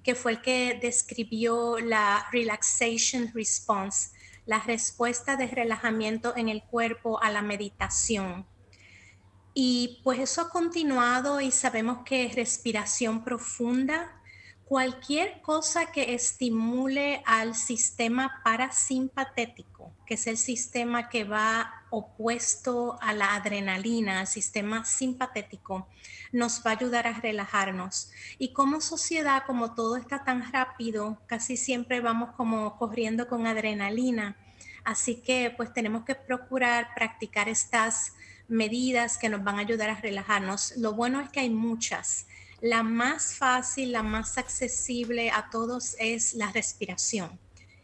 que 0.06 0.14
fue 0.14 0.34
el 0.34 0.42
que 0.44 0.78
describió 0.80 1.80
la 1.80 2.28
relaxation 2.32 3.32
response, 3.34 4.12
la 4.46 4.60
respuesta 4.60 5.36
de 5.36 5.48
relajamiento 5.48 6.38
en 6.38 6.48
el 6.48 6.62
cuerpo 6.62 7.20
a 7.24 7.32
la 7.32 7.42
meditación. 7.42 8.46
Y 9.56 10.02
pues 10.04 10.20
eso 10.20 10.42
ha 10.42 10.50
continuado 10.50 11.42
y 11.42 11.50
sabemos 11.50 12.04
que 12.06 12.32
respiración 12.36 13.24
profunda, 13.24 14.22
cualquier 14.66 15.42
cosa 15.42 15.92
que 15.92 16.16
estimule 16.16 17.22
al 17.26 17.56
sistema 17.56 18.42
parasimpatético, 18.44 19.94
que 20.08 20.16
es 20.16 20.26
el 20.26 20.38
sistema 20.38 21.08
que 21.08 21.24
va 21.24 21.86
opuesto 21.92 22.98
a 23.02 23.14
la 23.14 23.36
adrenalina, 23.36 24.20
al 24.20 24.28
sistema 24.28 24.84
simpatético, 24.84 25.88
nos 26.32 26.64
va 26.66 26.72
a 26.72 26.74
ayudar 26.74 27.06
a 27.08 27.20
relajarnos. 27.20 28.12
Y 28.40 28.54
como 28.54 28.82
sociedad, 28.82 29.44
como 29.46 29.76
todo 29.76 29.98
está 29.98 30.24
tan 30.24 30.52
rápido, 30.52 31.22
casi 31.28 31.58
siempre 31.58 32.02
vamos 32.02 32.32
como 32.36 32.78
corriendo 32.78 33.28
con 33.28 33.46
adrenalina. 33.46 34.36
Así 34.84 35.22
que 35.22 35.54
pues 35.56 35.74
tenemos 35.74 36.06
que 36.06 36.16
procurar 36.16 36.90
practicar 36.96 37.50
estas 37.50 38.14
medidas 38.48 39.18
que 39.18 39.30
nos 39.30 39.44
van 39.44 39.58
a 39.58 39.62
ayudar 39.62 39.90
a 39.90 39.96
relajarnos. 40.02 40.76
Lo 40.78 40.94
bueno 40.94 41.22
es 41.22 41.30
que 41.30 41.42
hay 41.42 41.50
muchas. 41.50 42.28
La 42.62 42.84
más 42.84 43.36
fácil, 43.36 43.92
la 43.92 44.04
más 44.04 44.38
accesible 44.38 45.30
a 45.32 45.50
todos 45.50 45.96
es 46.00 46.34
la 46.34 46.52
respiración, 46.52 47.40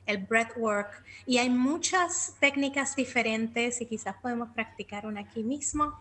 el 0.06 0.20
breathwork. 0.20 1.04
Y 1.26 1.38
hay 1.38 1.50
muchas 1.50 2.34
técnicas 2.40 2.96
diferentes 2.96 3.82
y 3.82 3.86
quizás 3.86 4.16
podemos 4.22 4.50
practicar 4.50 5.06
una 5.06 5.22
aquí 5.22 5.44
mismo 5.44 5.98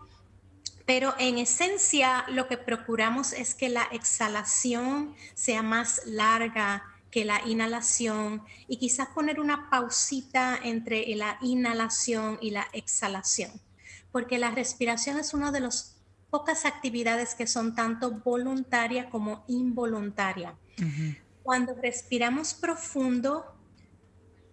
pero 0.85 1.13
en 1.19 1.37
esencia 1.37 2.25
lo 2.27 2.49
que 2.49 2.57
procuramos 2.57 3.31
es 3.31 3.55
que 3.55 3.69
la 3.69 3.83
exhalación 3.91 5.15
sea 5.33 5.61
más 5.61 6.01
larga 6.05 6.83
que 7.11 7.25
la 7.25 7.41
inhalación 7.45 8.43
y 8.67 8.77
quizás 8.77 9.07
poner 9.09 9.39
una 9.39 9.69
pausita 9.69 10.59
entre 10.61 11.05
la 11.15 11.37
inhalación 11.41 12.37
y 12.41 12.51
la 12.51 12.67
exhalación, 12.73 13.51
porque 14.11 14.37
la 14.37 14.51
respiración 14.51 15.17
es 15.17 15.33
una 15.33 15.51
de 15.51 15.59
las 15.61 15.95
pocas 16.31 16.65
actividades 16.65 17.35
que 17.35 17.45
son 17.45 17.75
tanto 17.75 18.11
voluntaria 18.11 19.09
como 19.09 19.43
involuntaria. 19.47 20.57
Cuando 21.43 21.75
respiramos 21.75 22.55
profundo, 22.55 23.45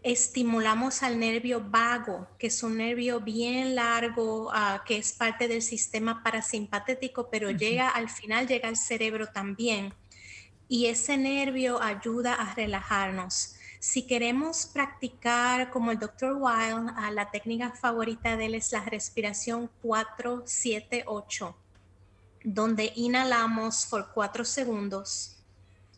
estimulamos 0.02 1.02
al 1.02 1.18
nervio 1.18 1.64
vago, 1.66 2.28
que 2.38 2.48
es 2.48 2.62
un 2.62 2.76
nervio 2.76 3.20
bien 3.20 3.74
largo, 3.74 4.50
ah, 4.52 4.82
que 4.84 4.98
es 4.98 5.12
parte 5.12 5.48
del 5.48 5.62
sistema 5.62 6.22
parasimpatético, 6.22 7.30
pero 7.30 7.50
llega 7.50 7.88
al 7.88 8.10
final, 8.10 8.46
llega 8.46 8.68
al 8.68 8.76
cerebro 8.76 9.28
también 9.28 9.94
y 10.68 10.86
ese 10.86 11.16
nervio 11.16 11.82
ayuda 11.82 12.34
a 12.34 12.54
relajarnos. 12.54 13.54
Si 13.80 14.06
queremos 14.06 14.66
practicar 14.66 15.70
como 15.70 15.92
el 15.92 15.98
Dr. 15.98 16.34
Wild, 16.34 16.90
la 17.12 17.30
técnica 17.30 17.70
favorita 17.70 18.36
de 18.36 18.46
él 18.46 18.54
es 18.54 18.72
la 18.72 18.84
respiración 18.84 19.70
4-7-8, 19.82 21.54
donde 22.54 22.92
inhalamos 22.96 23.86
por 23.90 24.10
4 24.12 24.42
segundos, 24.42 25.36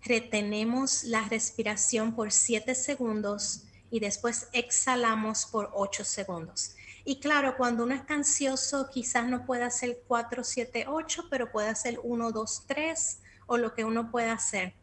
retenemos 0.02 1.04
la 1.04 1.23
respiración 1.28 2.12
por 2.12 2.33
7 2.33 2.75
segundos 2.75 3.66
y 3.88 4.00
después 4.00 4.49
exhalamos 4.52 5.47
por 5.47 5.71
8 5.73 6.04
segundos. 6.04 6.75
Y 7.04 7.21
claro, 7.21 7.57
cuando 7.57 7.85
uno 7.85 7.95
es 7.95 8.02
ansioso, 8.09 8.90
quizás 8.90 9.28
no 9.28 9.47
pueda 9.47 9.66
hacer 9.66 10.00
4, 10.09 10.42
7, 10.42 10.87
8, 10.88 11.26
pero 11.30 11.52
puede 11.52 11.69
hacer 11.69 12.00
1, 12.02 12.33
2, 12.33 12.64
3 12.66 13.19
o 13.47 13.57
lo 13.57 13.73
que 13.73 13.85
uno 13.85 14.11
pueda 14.11 14.33
hacer. 14.33 14.75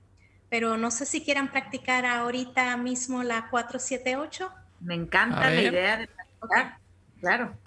Pero 0.49 0.77
no 0.77 0.89
sé 0.89 1.05
si 1.05 1.25
quieran 1.25 1.51
practicar 1.51 2.05
ahorita 2.05 2.77
mismo 2.77 3.23
la 3.23 3.49
478. 3.49 4.49
Me 4.79 4.95
encanta 4.95 5.49
la 5.49 5.61
idea 5.61 5.97
de 5.97 6.07
practicar. 6.07 6.77
Claro. 7.19 7.57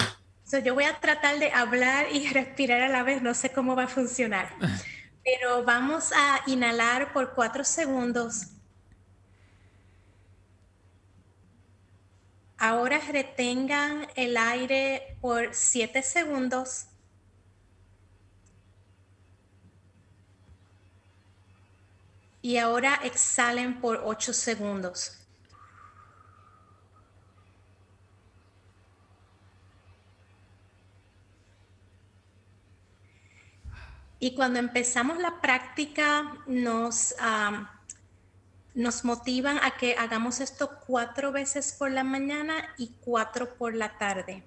Yo 0.58 0.74
voy 0.74 0.84
a 0.84 0.98
tratar 0.98 1.38
de 1.38 1.52
hablar 1.52 2.06
y 2.12 2.28
respirar 2.28 2.82
a 2.82 2.88
la 2.88 3.02
vez, 3.02 3.22
no 3.22 3.34
sé 3.34 3.50
cómo 3.50 3.76
va 3.76 3.84
a 3.84 3.88
funcionar. 3.88 4.50
Pero 5.24 5.64
vamos 5.64 6.12
a 6.12 6.40
inhalar 6.46 7.12
por 7.12 7.34
cuatro 7.34 7.62
segundos. 7.62 8.48
Ahora 12.58 13.00
retengan 13.10 14.06
el 14.16 14.36
aire 14.36 15.16
por 15.22 15.54
siete 15.54 16.02
segundos. 16.02 16.86
Y 22.42 22.56
ahora 22.58 23.00
exhalen 23.04 23.80
por 23.80 24.02
8 24.04 24.32
segundos. 24.32 25.19
Y 34.20 34.34
cuando 34.34 34.58
empezamos 34.58 35.18
la 35.18 35.40
práctica, 35.40 36.36
nos, 36.46 37.14
nos 38.74 39.04
motivan 39.04 39.58
a 39.62 39.72
que 39.78 39.96
hagamos 39.96 40.40
esto 40.40 40.78
cuatro 40.86 41.32
veces 41.32 41.74
por 41.78 41.90
la 41.90 42.04
mañana 42.04 42.74
y 42.76 42.92
cuatro 43.00 43.54
por 43.56 43.74
la 43.74 43.96
tarde. 43.96 44.44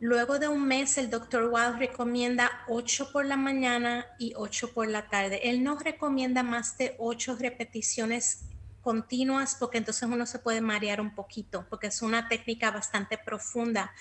Luego 0.00 0.38
de 0.38 0.48
un 0.48 0.66
mes, 0.66 0.98
el 0.98 1.08
doctor 1.08 1.50
Wild 1.52 1.78
recomienda 1.78 2.50
8 2.68 3.12
por 3.12 3.26
la 3.26 3.36
mañana 3.36 4.06
y 4.18 4.32
8 4.34 4.72
por 4.72 4.88
la 4.88 5.08
tarde. 5.08 5.50
Él 5.50 5.62
no 5.62 5.78
recomienda 5.78 6.42
más 6.42 6.78
de 6.78 6.96
8 6.98 7.36
repeticiones 7.38 8.46
continuas 8.80 9.56
porque 9.60 9.76
entonces 9.76 10.08
uno 10.10 10.24
se 10.24 10.38
puede 10.38 10.62
marear 10.62 11.02
un 11.02 11.14
poquito, 11.14 11.66
porque 11.68 11.88
es 11.88 12.00
una 12.00 12.28
técnica 12.28 12.70
bastante 12.70 13.18
profunda. 13.18 13.92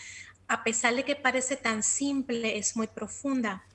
A 0.47 0.63
pesar 0.63 0.95
de 0.95 1.03
que 1.03 1.17
parece 1.17 1.57
tan 1.57 1.83
simple, 1.83 2.57
es 2.57 2.77
muy 2.77 2.87
profunda. 2.87 3.65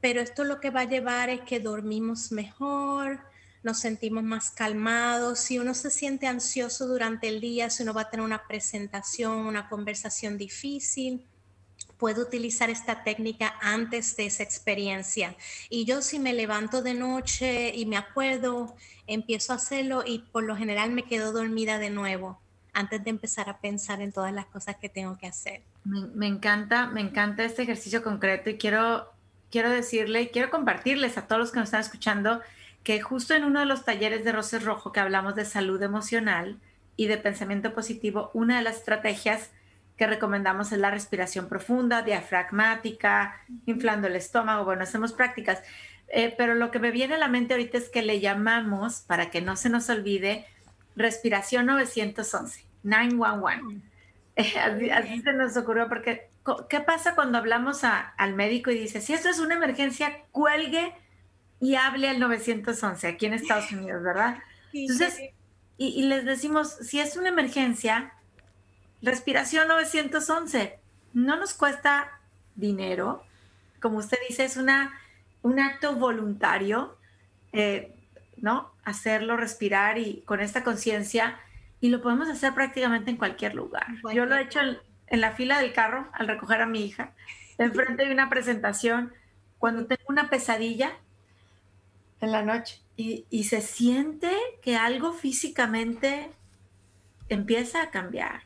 Pero 0.00 0.20
esto 0.20 0.44
lo 0.44 0.60
que 0.60 0.70
va 0.70 0.80
a 0.80 0.88
llevar 0.88 1.28
es 1.30 1.40
que 1.42 1.60
dormimos 1.60 2.32
mejor, 2.32 3.20
nos 3.62 3.80
sentimos 3.80 4.22
más 4.22 4.50
calmados. 4.50 5.40
Si 5.40 5.58
uno 5.58 5.74
se 5.74 5.90
siente 5.90 6.26
ansioso 6.26 6.86
durante 6.86 7.28
el 7.28 7.40
día, 7.40 7.70
si 7.70 7.82
uno 7.82 7.94
va 7.94 8.02
a 8.02 8.10
tener 8.10 8.24
una 8.24 8.46
presentación, 8.46 9.38
una 9.46 9.68
conversación 9.68 10.38
difícil, 10.38 11.24
puedo 11.98 12.22
utilizar 12.22 12.70
esta 12.70 13.02
técnica 13.02 13.54
antes 13.60 14.16
de 14.16 14.26
esa 14.26 14.42
experiencia. 14.42 15.36
Y 15.68 15.84
yo 15.84 16.00
si 16.00 16.18
me 16.18 16.32
levanto 16.32 16.80
de 16.80 16.94
noche 16.94 17.74
y 17.74 17.86
me 17.86 17.96
acuerdo, 17.96 18.74
empiezo 19.06 19.52
a 19.52 19.56
hacerlo 19.56 20.04
y 20.06 20.20
por 20.20 20.44
lo 20.44 20.56
general 20.56 20.92
me 20.92 21.04
quedo 21.04 21.32
dormida 21.32 21.78
de 21.78 21.90
nuevo 21.90 22.40
antes 22.72 23.02
de 23.02 23.10
empezar 23.10 23.48
a 23.48 23.58
pensar 23.58 24.00
en 24.00 24.12
todas 24.12 24.32
las 24.32 24.46
cosas 24.46 24.76
que 24.76 24.88
tengo 24.88 25.18
que 25.18 25.26
hacer. 25.26 25.62
Me, 25.84 26.28
encanta, 26.28 26.86
me 26.86 27.00
encanta 27.00 27.44
este 27.44 27.62
ejercicio 27.62 28.04
concreto 28.04 28.50
y 28.50 28.56
quiero, 28.56 29.08
quiero 29.50 29.70
decirle, 29.70 30.30
quiero 30.30 30.50
compartirles 30.50 31.18
a 31.18 31.26
todos 31.26 31.40
los 31.40 31.52
que 31.52 31.58
nos 31.58 31.68
están 31.68 31.80
escuchando 31.80 32.40
que 32.82 33.00
justo 33.00 33.34
en 33.34 33.44
uno 33.44 33.60
de 33.60 33.66
los 33.66 33.84
talleres 33.84 34.24
de 34.24 34.32
Roses 34.32 34.64
Rojo 34.64 34.92
que 34.92 35.00
hablamos 35.00 35.34
de 35.34 35.44
salud 35.44 35.82
emocional 35.82 36.58
y 36.96 37.06
de 37.06 37.18
pensamiento 37.18 37.74
positivo, 37.74 38.30
una 38.34 38.58
de 38.58 38.64
las 38.64 38.76
estrategias 38.76 39.50
que 39.96 40.06
recomendamos 40.06 40.72
es 40.72 40.78
la 40.78 40.90
respiración 40.90 41.48
profunda, 41.48 42.02
diafragmática, 42.02 43.40
inflando 43.66 44.06
el 44.06 44.16
estómago. 44.16 44.64
Bueno, 44.64 44.84
hacemos 44.84 45.12
prácticas. 45.12 45.62
Eh, 46.08 46.34
pero 46.38 46.54
lo 46.54 46.70
que 46.70 46.78
me 46.78 46.90
viene 46.90 47.14
a 47.14 47.18
la 47.18 47.28
mente 47.28 47.54
ahorita 47.54 47.76
es 47.76 47.90
que 47.90 48.02
le 48.02 48.20
llamamos, 48.20 49.00
para 49.00 49.28
que 49.30 49.42
no 49.42 49.56
se 49.56 49.68
nos 49.68 49.90
olvide, 49.90 50.46
respiración 50.96 51.66
911, 51.66 52.64
911. 52.84 53.80
Eh, 54.36 54.90
así, 54.92 55.20
se 55.20 55.32
nos 55.32 55.56
ocurrió 55.56 55.88
porque, 55.88 56.27
¿qué 56.68 56.80
pasa 56.80 57.14
cuando 57.14 57.38
hablamos 57.38 57.82
al 57.84 58.34
médico 58.34 58.70
y 58.70 58.78
dice, 58.78 59.00
si 59.00 59.12
esto 59.12 59.28
es 59.28 59.38
una 59.38 59.54
emergencia, 59.54 60.24
cuelgue 60.32 60.94
y 61.60 61.74
hable 61.74 62.08
al 62.08 62.20
911 62.20 63.06
aquí 63.06 63.26
en 63.26 63.34
Estados 63.34 63.70
Unidos, 63.72 64.02
¿verdad? 64.02 64.38
Entonces, 64.72 65.18
y, 65.76 65.88
y 65.88 66.02
les 66.06 66.24
decimos, 66.24 66.76
si 66.82 67.00
es 67.00 67.16
una 67.16 67.28
emergencia, 67.28 68.12
Respiración 69.02 69.68
911. 69.68 70.78
No 71.14 71.36
nos 71.36 71.54
cuesta 71.54 72.20
dinero. 72.54 73.22
Como 73.80 73.98
usted 73.98 74.18
dice, 74.28 74.44
es 74.44 74.56
una, 74.56 74.98
un 75.42 75.60
acto 75.60 75.94
voluntario, 75.94 76.96
eh, 77.52 77.94
¿no? 78.36 78.72
Hacerlo, 78.84 79.36
respirar 79.36 79.98
y 79.98 80.22
con 80.22 80.40
esta 80.40 80.64
conciencia. 80.64 81.38
Y 81.80 81.90
lo 81.90 82.02
podemos 82.02 82.28
hacer 82.28 82.54
prácticamente 82.54 83.10
en 83.10 83.16
cualquier 83.16 83.54
lugar. 83.54 83.86
Yo 84.12 84.26
lo 84.26 84.36
he 84.36 84.42
hecho 84.42 84.60
en, 84.60 84.78
la 85.10 85.32
fila 85.32 85.60
del 85.60 85.72
carro 85.72 86.08
al 86.12 86.28
recoger 86.28 86.60
a 86.62 86.66
mi 86.66 86.84
hija, 86.84 87.12
enfrente 87.58 88.04
de 88.04 88.12
una 88.12 88.28
presentación, 88.28 89.12
cuando 89.58 89.86
tengo 89.86 90.04
una 90.08 90.30
pesadilla 90.30 90.92
en 92.20 92.32
la 92.32 92.42
noche. 92.42 92.80
Y, 92.96 93.26
y 93.30 93.44
se 93.44 93.60
siente 93.60 94.30
que 94.62 94.76
algo 94.76 95.12
físicamente 95.12 96.30
empieza 97.28 97.82
a 97.82 97.90
cambiar. 97.90 98.42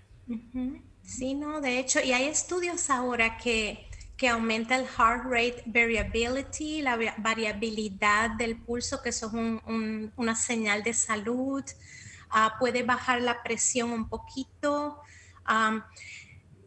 Sí, 1.03 1.35
no, 1.35 1.61
de 1.61 1.79
hecho, 1.79 2.01
y 2.01 2.12
hay 2.12 2.25
estudios 2.25 2.90
ahora 2.90 3.37
que, 3.37 3.88
que 4.16 4.29
aumenta 4.29 4.77
el 4.77 4.87
heart 4.87 5.25
rate 5.25 5.62
variability, 5.66 6.83
la 6.83 6.96
variabilidad 7.18 8.31
del 8.31 8.57
pulso, 8.57 9.03
que 9.03 9.09
eso 9.09 9.27
es 9.27 9.33
un, 9.33 10.12
una 10.16 10.37
señal 10.37 10.83
de 10.83 10.94
salud, 10.94 11.64
ah, 12.31 12.57
puede 12.59 12.83
bajar 12.83 13.20
la 13.20 13.42
presión 13.42 13.90
un 13.90 14.09
poquito. 14.09 15.01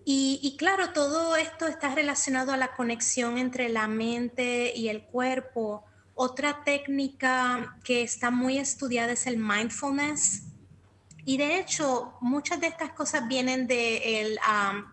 Y, 0.07 0.55
claro, 0.57 0.93
todo 0.93 1.35
esto 1.35 1.67
está 1.67 1.95
relacionado 1.95 2.51
a 2.51 2.57
la 2.57 2.75
conexión 2.75 3.39
entre 3.39 3.69
la 3.69 3.87
mente 3.87 4.71
y 4.75 4.89
el 4.89 5.03
cuerpo. 5.03 5.83
Otra 6.13 6.63
técnica 6.63 7.75
que 7.83 8.03
está 8.03 8.29
muy 8.29 8.59
estudiada 8.59 9.13
es 9.13 9.25
el 9.25 9.37
mindfulness. 9.37 10.43
Y 11.25 11.37
de 11.37 11.59
hecho, 11.59 12.13
muchas 12.21 12.61
de 12.61 12.67
estas 12.67 12.91
cosas 12.91 13.27
vienen 13.27 13.65
del 13.65 14.37
um, 14.47 14.85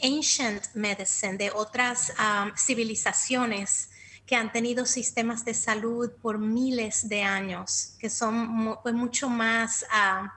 ancient 0.00 0.62
medicine, 0.74 1.36
de 1.36 1.50
otras 1.50 2.12
um, 2.18 2.52
civilizaciones 2.56 3.90
que 4.26 4.36
han 4.36 4.52
tenido 4.52 4.86
sistemas 4.86 5.44
de 5.44 5.54
salud 5.54 6.10
por 6.22 6.38
miles 6.38 7.08
de 7.08 7.22
años, 7.22 7.94
que 7.98 8.10
son 8.10 8.76
pues, 8.82 8.94
mucho 8.94 9.28
más, 9.28 9.84
uh, 9.84 10.28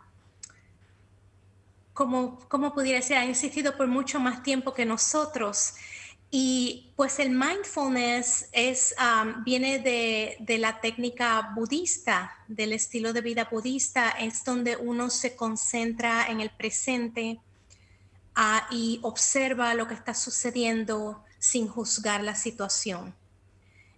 como, 1.99 2.39
como 2.47 2.73
pudiera 2.73 2.99
decir, 2.99 3.17
han 3.17 3.29
existido 3.29 3.75
por 3.75 3.87
mucho 3.87 4.21
más 4.21 4.41
tiempo 4.41 4.73
que 4.73 4.85
nosotros. 4.85 5.73
Y 6.31 6.93
pues 6.95 7.19
el 7.19 7.31
mindfulness 7.31 8.47
es, 8.53 8.95
viene 9.43 9.79
de, 9.79 10.57
la 10.59 10.79
técnica 10.79 11.51
budista, 11.53 12.37
del 12.47 12.71
estilo 12.71 13.11
de 13.11 13.19
vida 13.19 13.49
budista, 13.51 14.11
es 14.11 14.45
donde 14.45 14.77
uno 14.77 15.09
se 15.09 15.35
concentra 15.35 16.27
en 16.27 16.39
el 16.39 16.51
presente 16.51 17.41
ah, 18.33 18.65
y 18.71 19.01
observa 19.03 19.73
lo 19.73 19.85
que 19.85 19.95
está 19.95 20.13
sucediendo 20.13 21.25
sin 21.37 21.67
juzgar 21.67 22.23
la 22.23 22.35
situación. 22.35 23.13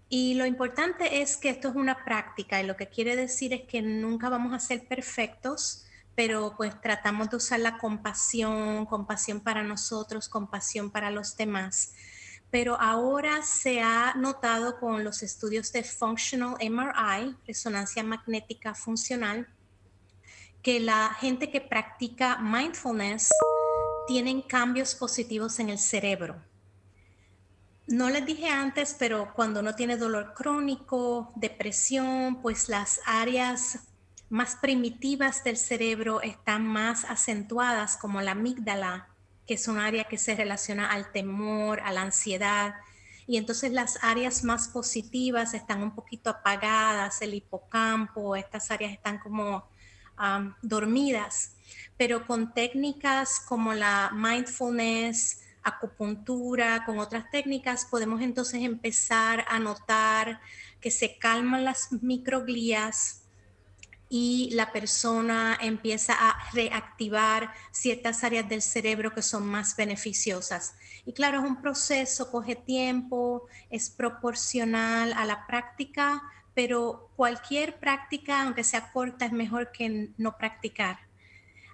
Y 0.10 0.34
lo 0.34 0.48
importante 0.48 1.22
es 1.22 1.38
que 1.38 1.50
esto 1.52 1.70
es 1.70 1.76
una 1.76 2.04
práctica 2.04 2.60
y 2.60 2.66
lo 2.66 2.76
que 2.76 2.88
quiere 2.88 3.16
decir 3.16 3.54
es 3.54 3.62
que 3.62 3.84
nunca 3.84 4.28
vamos 4.30 4.54
a 4.54 4.60
ser 4.60 4.88
perfectos, 4.88 5.86
pero 6.24 6.54
pues 6.56 6.80
tratamos 6.80 7.32
de 7.32 7.38
usar 7.38 7.62
la 7.62 7.80
compasión, 7.80 8.86
compasión 8.86 9.40
para 9.40 9.64
nosotros, 9.64 10.30
compasión 10.30 10.92
para 10.92 11.10
los 11.10 11.36
demás. 11.36 11.96
Pero 12.52 12.80
ahora 12.80 13.42
se 13.42 13.82
ha 13.82 14.14
notado 14.14 14.80
con 14.80 15.04
los 15.04 15.24
estudios 15.24 15.72
de 15.72 15.84
Functional 15.84 16.58
MRI, 16.62 17.36
resonancia 17.48 18.04
magnética 18.04 18.76
funcional, 18.76 19.48
que 20.62 20.80
la 20.80 21.10
gente 21.20 21.50
que 21.50 21.60
practica 21.60 22.38
mindfulness 22.38 23.32
tienen 24.06 24.44
cambios 24.44 24.94
positivos 24.94 25.60
en 25.60 25.72
el 25.72 25.80
cerebro 25.80 26.40
no 27.88 28.10
les 28.10 28.26
dije 28.26 28.48
antes, 28.48 28.96
pero 28.98 29.34
cuando 29.34 29.60
uno 29.60 29.76
tiene 29.76 29.98
dolor 29.98 30.34
crónico, 30.34 31.34
depresión, 31.36 32.42
pues 32.42 32.70
las 32.70 33.02
áreas 33.06 33.80
más 34.32 34.56
primitivas 34.56 35.44
del 35.44 35.58
cerebro 35.58 36.22
están 36.22 36.66
más 36.66 37.04
acentuadas, 37.04 37.98
como 37.98 38.22
la 38.22 38.32
amígdala, 38.32 39.10
que 39.46 39.56
es 39.56 39.68
un 39.68 39.78
área 39.78 40.06
que 40.06 40.18
se 40.18 40.36
relaciona 40.36 40.90
al 40.90 41.12
temor, 41.12 41.82
a 41.82 41.92
la 41.92 42.04
ansiedad. 42.04 42.76
Y 43.28 43.36
entonces 43.36 43.74
las 43.74 44.02
áreas 44.02 44.46
más 44.46 44.70
positivas 44.70 45.54
están 45.54 45.84
un 45.84 45.94
poquito 45.94 46.30
apagadas, 46.30 47.22
el 47.22 47.34
hipocampo, 47.34 48.38
estas 48.38 48.72
áreas 48.72 48.94
están 48.94 49.20
como 49.20 49.68
dormidas. 50.62 51.58
Pero 51.98 52.26
con 52.26 52.54
técnicas 52.54 53.42
como 53.42 53.74
la 53.74 54.12
mindfulness, 54.14 55.42
acupuntura, 55.62 56.86
con 56.86 57.00
otras 57.00 57.30
técnicas, 57.32 57.86
podemos 57.86 58.22
entonces 58.22 58.62
empezar 58.64 59.44
a 59.50 59.60
notar 59.60 60.40
que 60.80 60.90
se 60.90 61.18
calman 61.18 61.66
las 61.66 61.92
microglías 62.02 63.21
y 64.14 64.50
la 64.52 64.74
persona 64.74 65.58
empieza 65.62 66.14
a 66.14 66.36
reactivar 66.52 67.54
ciertas 67.72 68.26
áreas 68.26 68.50
del 68.50 68.62
cerebro 68.62 69.16
que 69.16 69.22
son 69.22 69.48
más 69.48 69.78
beneficiosas. 69.78 70.76
Y 71.06 71.14
claro, 71.14 71.40
es 71.40 71.46
un 71.46 71.62
proceso, 71.62 72.30
coge 72.30 72.58
tiempo, 72.58 73.48
es 73.70 73.90
proporcional 73.90 75.14
a 75.14 75.24
la 75.24 75.48
práctica, 75.48 76.22
pero 76.54 77.10
cualquier 77.16 77.80
práctica, 77.80 78.44
aunque 78.44 78.66
sea 78.66 78.92
corta, 78.92 79.28
es 79.28 79.32
mejor 79.32 79.72
que 79.72 80.10
no 80.18 80.38
practicar. 80.38 81.00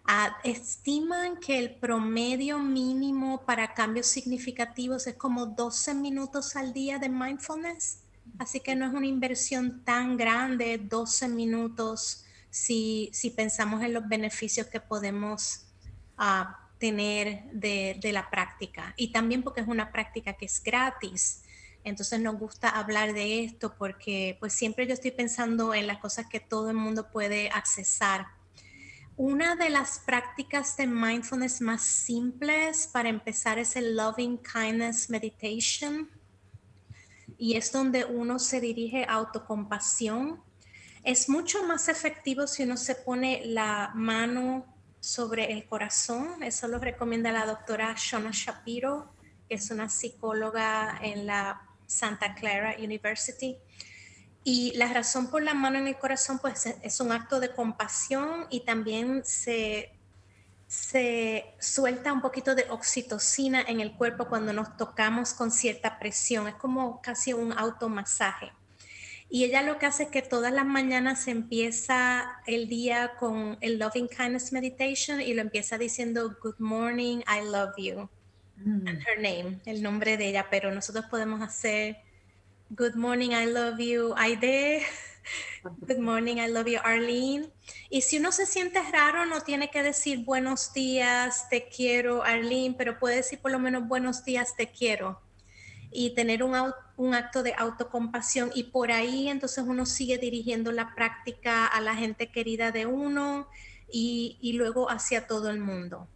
Ah, 0.05 0.37
estiman 0.43 1.39
que 1.39 1.57
el 1.57 1.73
promedio 1.73 2.59
mínimo 2.59 3.47
para 3.47 3.73
cambios 3.73 4.05
significativos 4.05 5.07
es 5.07 5.15
como 5.15 5.47
12 5.47 5.95
minutos 5.95 6.55
al 6.55 6.71
día 6.71 6.99
de 6.99 7.09
mindfulness. 7.09 8.03
Así 8.37 8.59
que 8.59 8.75
no 8.75 8.85
es 8.85 8.93
una 8.93 9.07
inversión 9.07 9.83
tan 9.83 10.17
grande, 10.17 10.77
12 10.77 11.29
minutos, 11.29 12.25
si, 12.57 13.11
pensamos 13.35 13.83
en 13.83 13.93
los 13.93 14.07
beneficios 14.07 14.67
que 14.67 14.79
podemos 14.79 15.67
ah, 16.17 16.69
tener 16.77 17.43
de, 17.51 17.97
de, 18.01 18.11
la 18.11 18.29
práctica. 18.29 18.93
Y 18.97 19.11
también 19.11 19.43
porque 19.43 19.61
es 19.61 19.67
una 19.67 19.91
práctica 19.91 20.33
que 20.33 20.45
es 20.45 20.61
gratis. 20.63 21.43
Entonces 21.83 22.19
nos 22.19 22.37
gusta 22.37 22.69
hablar 22.69 23.13
de 23.13 23.43
esto 23.43 23.75
porque 23.77 24.37
pues 24.39 24.53
siempre 24.53 24.87
yo 24.87 24.93
estoy 24.93 25.11
pensando 25.11 25.73
en 25.73 25.87
las 25.87 25.99
cosas 25.99 26.25
que 26.27 26.39
todo 26.39 26.69
el 26.69 26.75
mundo 26.75 27.09
puede 27.11 27.49
accesar 27.49 28.27
una 29.17 29.55
de 29.55 29.71
las 29.71 29.97
prácticas 29.97 30.77
de 30.77 30.85
mindfulness 30.85 31.59
más 31.59 31.81
simples 31.81 32.87
para 32.93 33.09
empezar 33.09 33.57
es 33.57 33.75
el 33.75 33.97
Loving 33.97 34.37
Kindness 34.37 35.09
Meditation. 35.09 36.07
Y 37.35 37.55
es 37.55 37.71
donde 37.71 38.05
uno 38.05 38.37
se 38.37 38.61
dirige 38.61 39.05
a 39.05 39.15
autocompasión. 39.15 40.39
Es 41.07 41.29
mucho 41.29 41.63
más 41.63 41.87
efectivo 41.87 42.47
si 42.47 42.63
uno 42.63 42.75
se 42.75 42.93
pone 42.93 43.41
la 43.45 43.91
mano 43.95 44.65
sobre 44.99 45.53
el 45.53 45.65
corazón. 45.65 46.43
Eso 46.43 46.67
lo 46.67 46.79
recomienda 46.79 47.31
la 47.31 47.45
doctora 47.45 47.95
Shona 47.97 48.31
Shapiro, 48.33 49.13
que 49.47 49.55
es 49.55 49.71
una 49.71 49.87
psicóloga 49.87 50.99
en 51.01 51.25
la 51.25 51.61
Santa 51.85 52.35
Clara 52.35 52.75
University. 52.77 53.57
Y 54.43 54.73
la 54.75 54.91
razón 54.91 55.29
por 55.29 55.43
la 55.43 55.53
mano 55.53 55.79
en 55.79 55.87
el 55.87 55.97
corazón, 55.97 56.39
pues 56.39 56.65
es 56.65 56.99
un 56.99 57.13
acto 57.13 57.39
de 57.39 57.53
compasión 57.53 58.45
y 58.49 58.65
también 58.65 59.23
se, 59.23 59.97
se 60.67 61.55
suelta 61.57 62.11
un 62.11 62.19
poquito 62.19 62.53
de 62.53 62.65
oxitocina 62.69 63.61
en 63.61 63.79
el 63.79 63.95
cuerpo 63.95 64.27
cuando 64.27 64.51
nos 64.51 64.75
tocamos 64.75 65.33
con 65.33 65.51
cierta 65.51 65.99
presión. 65.99 66.49
Es 66.49 66.55
como 66.55 67.01
casi 67.01 67.31
un 67.31 67.53
automasaje. 67.53 68.51
Y 69.29 69.43
ella 69.43 69.61
lo 69.61 69.77
que 69.77 69.85
hace 69.85 70.03
es 70.03 70.09
que 70.09 70.21
todas 70.21 70.53
las 70.53 70.65
mañanas 70.65 71.27
empieza 71.27 72.39
el 72.45 72.69
día 72.69 73.15
con 73.19 73.57
el 73.61 73.77
Loving 73.77 74.07
Kindness 74.07 74.53
Meditation 74.53 75.19
y 75.19 75.33
lo 75.33 75.41
empieza 75.41 75.77
diciendo 75.77 76.37
Good 76.41 76.59
morning, 76.59 77.17
I 77.27 77.43
love 77.43 77.73
you. 77.77 78.09
Mm. 78.57 78.87
And 78.87 79.01
her 79.05 79.17
name, 79.17 79.59
el 79.65 79.83
nombre 79.83 80.17
de 80.17 80.29
ella, 80.29 80.47
pero 80.49 80.73
nosotros 80.73 81.05
podemos 81.05 81.41
hacer 81.41 81.97
Good 82.69 82.95
morning, 82.95 83.31
I 83.31 83.45
love 83.45 83.79
you, 83.79 84.13
Aide. 84.17 84.81
Good 85.87 85.99
morning, 85.99 86.37
I 86.37 86.47
love 86.47 86.67
you, 86.67 86.79
Arlene. 86.83 87.49
Y 87.89 88.01
si 88.01 88.17
uno 88.17 88.31
se 88.31 88.45
siente 88.45 88.81
raro, 88.91 89.25
no 89.25 89.41
tiene 89.41 89.69
que 89.69 89.83
decir 89.83 90.23
buenos 90.25 90.73
días, 90.73 91.49
te 91.49 91.67
quiero, 91.67 92.23
Arlene, 92.23 92.75
pero 92.77 92.99
puede 92.99 93.17
decir 93.17 93.39
por 93.39 93.51
lo 93.51 93.59
menos 93.59 93.87
buenos 93.87 94.23
días, 94.23 94.55
te 94.55 94.67
quiero. 94.67 95.21
Y 95.91 96.15
tener 96.15 96.43
un, 96.43 96.55
acto 97.13 97.43
de 97.43 97.53
autocompasión. 97.57 98.51
Y 98.53 98.63
por 98.63 98.91
ahí 98.91 99.29
entonces 99.29 99.63
uno 99.67 99.85
sigue 99.85 100.17
dirigiendo 100.17 100.71
la 100.71 100.93
práctica 100.95 101.65
a 101.65 101.81
la 101.81 101.95
gente 101.95 102.31
querida 102.31 102.71
de 102.71 102.85
uno 102.85 103.47
y, 103.91 104.37
y 104.41 104.53
luego 104.53 104.89
hacia 104.89 105.27
todo 105.27 105.49
el 105.49 105.59
mundo 105.59 106.07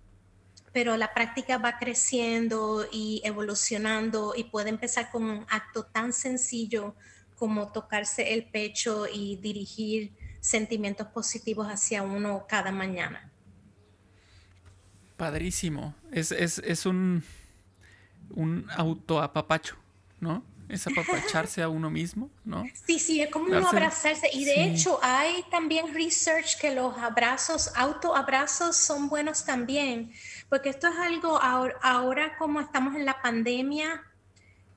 pero 0.73 0.95
la 0.95 1.13
práctica 1.13 1.57
va 1.57 1.77
creciendo 1.77 2.87
y 2.91 3.21
evolucionando 3.25 4.33
y 4.35 4.45
puede 4.45 4.69
empezar 4.69 5.11
con 5.11 5.23
un 5.23 5.45
acto 5.49 5.83
tan 5.83 6.13
sencillo 6.13 6.95
como 7.35 7.71
tocarse 7.71 8.33
el 8.33 8.45
pecho 8.45 9.05
y 9.11 9.35
dirigir 9.37 10.13
sentimientos 10.39 11.07
positivos 11.07 11.67
hacia 11.67 12.03
uno 12.03 12.45
cada 12.47 12.71
mañana. 12.71 13.31
Padrísimo. 15.17 15.95
Es, 16.11 16.31
es, 16.31 16.59
es 16.59 16.85
un, 16.85 17.23
un 18.35 18.67
autoapapacho, 18.75 19.75
¿no? 20.19 20.43
Es 20.69 20.87
apapacharse 20.87 21.61
a 21.61 21.67
uno 21.67 21.89
mismo, 21.89 22.29
¿no? 22.45 22.63
Sí, 22.85 22.97
sí, 22.97 23.21
es 23.21 23.29
como 23.29 23.47
uno 23.47 23.67
abrazarse. 23.67 24.29
Y 24.31 24.45
de 24.45 24.63
hecho 24.63 24.99
hay 25.01 25.43
también 25.51 25.93
research 25.93 26.57
que 26.59 26.73
los 26.73 26.97
abrazos, 26.97 27.71
autoabrazos 27.75 28.77
son 28.77 29.09
buenos 29.09 29.43
también 29.43 30.13
porque 30.51 30.67
esto 30.67 30.89
es 30.89 30.97
algo 30.97 31.39
ahora, 31.41 32.35
como 32.37 32.59
estamos 32.59 32.95
en 32.95 33.05
la 33.05 33.21
pandemia 33.21 34.03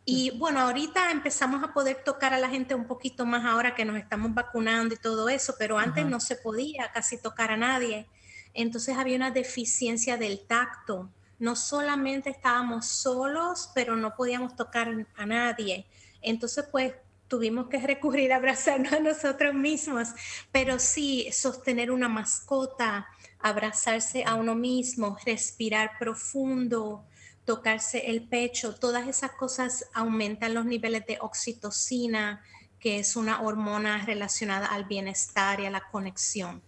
y 0.04 0.30
bueno, 0.38 0.60
ahorita 0.60 1.10
empezamos 1.10 1.64
a 1.64 1.72
poder 1.72 2.04
tocar 2.04 2.32
a 2.32 2.38
la 2.38 2.48
gente 2.48 2.76
un 2.76 2.86
poquito 2.86 3.26
más 3.26 3.44
ahora 3.44 3.74
que 3.74 3.84
nos 3.84 3.96
estamos 3.96 4.32
vacunando 4.32 4.94
y 4.94 4.98
todo 4.98 5.28
eso, 5.28 5.56
pero 5.58 5.76
antes 5.76 6.06
no 6.06 6.20
se 6.20 6.36
podía 6.36 6.92
casi 6.92 7.20
tocar 7.20 7.50
a 7.50 7.56
nadie. 7.56 8.06
Entonces 8.52 8.96
había 8.96 9.16
una 9.16 9.32
deficiencia 9.32 10.16
del 10.16 10.46
tacto. 10.46 11.10
No 11.44 11.57
solamente 11.57 12.30
estábamos 12.30 12.87
solos, 12.87 13.70
pero 13.74 13.96
no 13.96 14.14
podíamos 14.16 14.57
tocar 14.57 14.88
a 15.14 15.26
nadie. 15.26 15.87
Entonces, 16.22 16.64
pues 16.72 16.94
tuvimos 17.28 17.68
que 17.68 17.78
recurrir 17.87 18.33
a 18.33 18.37
abrazarnos 18.37 18.94
a 18.94 19.00
nosotros 19.00 19.52
mismos, 19.52 20.09
pero 20.50 20.78
sí 20.78 21.28
sostener 21.33 21.90
una 21.90 22.09
mascota, 22.09 23.07
abrazarse 23.40 24.24
a 24.24 24.37
uno 24.37 24.54
mismo, 24.54 25.18
respirar 25.26 25.98
profundo, 25.98 27.04
tocarse 27.44 28.11
el 28.11 28.26
pecho, 28.26 28.74
todas 28.74 29.07
esas 29.07 29.33
cosas 29.33 29.85
aumentan 29.92 30.54
los 30.54 30.64
niveles 30.64 31.04
de 31.04 31.18
oxitocina, 31.20 32.42
que 32.80 33.00
es 33.00 33.16
una 33.16 33.42
hormona 33.42 34.02
relacionada 34.07 34.68
al 34.68 34.87
bienestar 34.87 35.61
y 35.61 35.66
a 35.66 35.70
la 35.70 35.83
conexión. 35.90 36.62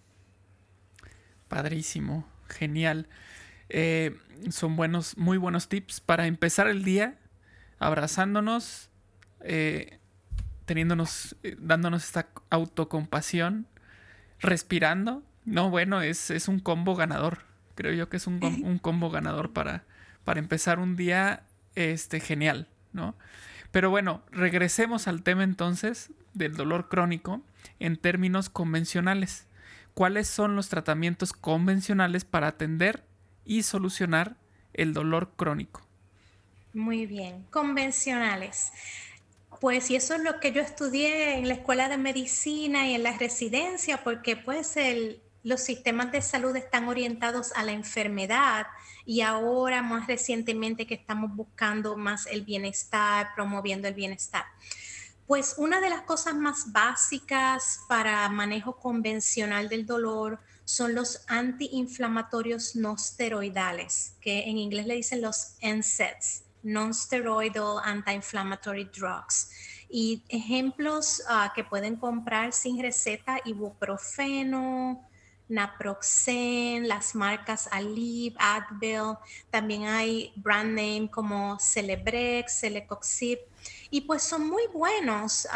Padrísimo, 1.48 2.26
genial. 2.46 3.08
Eh, 3.68 4.16
son 4.50 4.76
buenos, 4.76 5.16
muy 5.16 5.38
buenos 5.38 5.68
tips 5.68 6.00
para 6.00 6.26
empezar 6.26 6.68
el 6.68 6.84
día 6.84 7.18
abrazándonos, 7.78 8.90
eh, 9.40 9.98
teniéndonos, 10.64 11.36
eh, 11.42 11.56
dándonos 11.58 12.04
esta 12.04 12.28
autocompasión, 12.50 13.66
respirando 14.38 15.22
no, 15.46 15.70
bueno, 15.70 16.02
es, 16.02 16.30
es 16.30 16.48
un 16.48 16.58
combo 16.58 16.96
ganador. 16.96 17.38
Creo 17.76 17.92
yo 17.92 18.08
que 18.10 18.18
es 18.18 18.26
un, 18.26 18.40
un 18.64 18.78
combo 18.78 19.08
ganador 19.10 19.52
para, 19.52 19.84
para 20.24 20.40
empezar 20.40 20.78
un 20.78 20.96
día 20.96 21.44
este, 21.74 22.20
genial, 22.20 22.68
¿no? 22.92 23.14
Pero 23.70 23.88
bueno, 23.90 24.22
regresemos 24.32 25.08
al 25.08 25.22
tema 25.22 25.44
entonces 25.44 26.10
del 26.34 26.54
dolor 26.56 26.88
crónico 26.88 27.42
en 27.78 27.96
términos 27.96 28.50
convencionales. 28.50 29.46
¿Cuáles 29.94 30.28
son 30.28 30.56
los 30.56 30.68
tratamientos 30.68 31.32
convencionales 31.32 32.24
para 32.24 32.48
atender 32.48 33.04
y 33.46 33.62
solucionar 33.62 34.36
el 34.74 34.92
dolor 34.92 35.32
crónico? 35.36 35.86
Muy 36.74 37.06
bien, 37.06 37.44
convencionales. 37.50 38.72
Pues 39.60 39.90
y 39.90 39.96
eso 39.96 40.14
es 40.14 40.22
lo 40.22 40.38
que 40.40 40.52
yo 40.52 40.60
estudié 40.60 41.38
en 41.38 41.48
la 41.48 41.54
escuela 41.54 41.88
de 41.88 41.96
medicina 41.96 42.86
y 42.86 42.94
en 42.94 43.02
la 43.02 43.16
residencia, 43.16 44.04
porque 44.04 44.36
pues 44.36 44.74
los 45.42 45.60
sistemas 45.62 46.12
de 46.12 46.20
salud 46.20 46.54
están 46.56 46.88
orientados 46.88 47.52
a 47.56 47.62
la 47.62 47.72
enfermedad 47.72 48.66
y 49.06 49.22
ahora 49.22 49.80
más 49.80 50.06
recientemente 50.06 50.86
que 50.86 50.94
estamos 50.94 51.34
buscando 51.34 51.96
más 51.96 52.26
el 52.26 52.42
bienestar, 52.42 53.28
promoviendo 53.34 53.88
el 53.88 53.94
bienestar. 53.94 54.44
Pues 55.26 55.54
una 55.56 55.80
de 55.80 55.88
las 55.88 56.02
cosas 56.02 56.34
más 56.34 56.72
básicas 56.72 57.80
para 57.88 58.28
manejo 58.28 58.76
convencional 58.76 59.68
del 59.68 59.86
dolor 59.86 60.40
son 60.66 60.94
los 60.94 61.22
antiinflamatorios 61.28 62.76
no 62.76 62.98
steroidales, 62.98 64.16
que 64.20 64.50
en 64.50 64.58
inglés 64.58 64.86
le 64.86 64.96
dicen 64.96 65.22
los 65.22 65.54
NSAIDs 65.62 66.42
non-steroidal 66.66 67.78
anti-inflammatory 67.84 68.90
drugs. 68.92 69.50
Y 69.88 70.24
ejemplos 70.28 71.22
ah, 71.28 71.52
que 71.54 71.62
pueden 71.62 71.96
comprar 71.96 72.52
sin 72.52 72.82
receta, 72.82 73.38
ibuprofeno, 73.44 75.08
naproxen, 75.48 76.88
las 76.88 77.14
marcas 77.14 77.68
Aleve, 77.70 78.34
Advil, 78.38 79.16
también 79.48 79.84
hay 79.84 80.32
brand 80.34 80.70
name 80.70 81.08
como 81.08 81.56
Celebrex, 81.60 82.60
Celecoxib, 82.60 83.38
y 83.90 84.02
pues 84.02 84.22
son 84.22 84.48
muy 84.48 84.66
buenos 84.72 85.46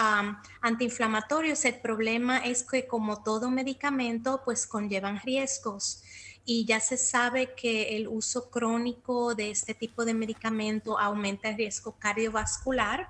antiinflamatorios. 0.61 1.65
El 1.65 1.81
problema 1.81 2.39
es 2.39 2.63
que 2.63 2.87
como 2.87 3.23
todo 3.23 3.51
medicamento, 3.51 4.43
pues 4.45 4.67
conllevan 4.67 5.21
riesgos 5.21 6.03
y 6.45 6.65
ya 6.65 6.81
se 6.81 6.97
sabe 6.97 7.55
que 7.55 7.97
el 7.97 8.09
uso 8.09 8.51
crónico 8.51 9.35
de 9.35 9.51
este 9.51 9.75
tipo 9.75 10.05
de 10.05 10.15
medicamento 10.15 10.99
aumenta 10.99 11.49
el 11.49 11.57
riesgo 11.57 11.97
cardiovascular. 11.99 13.09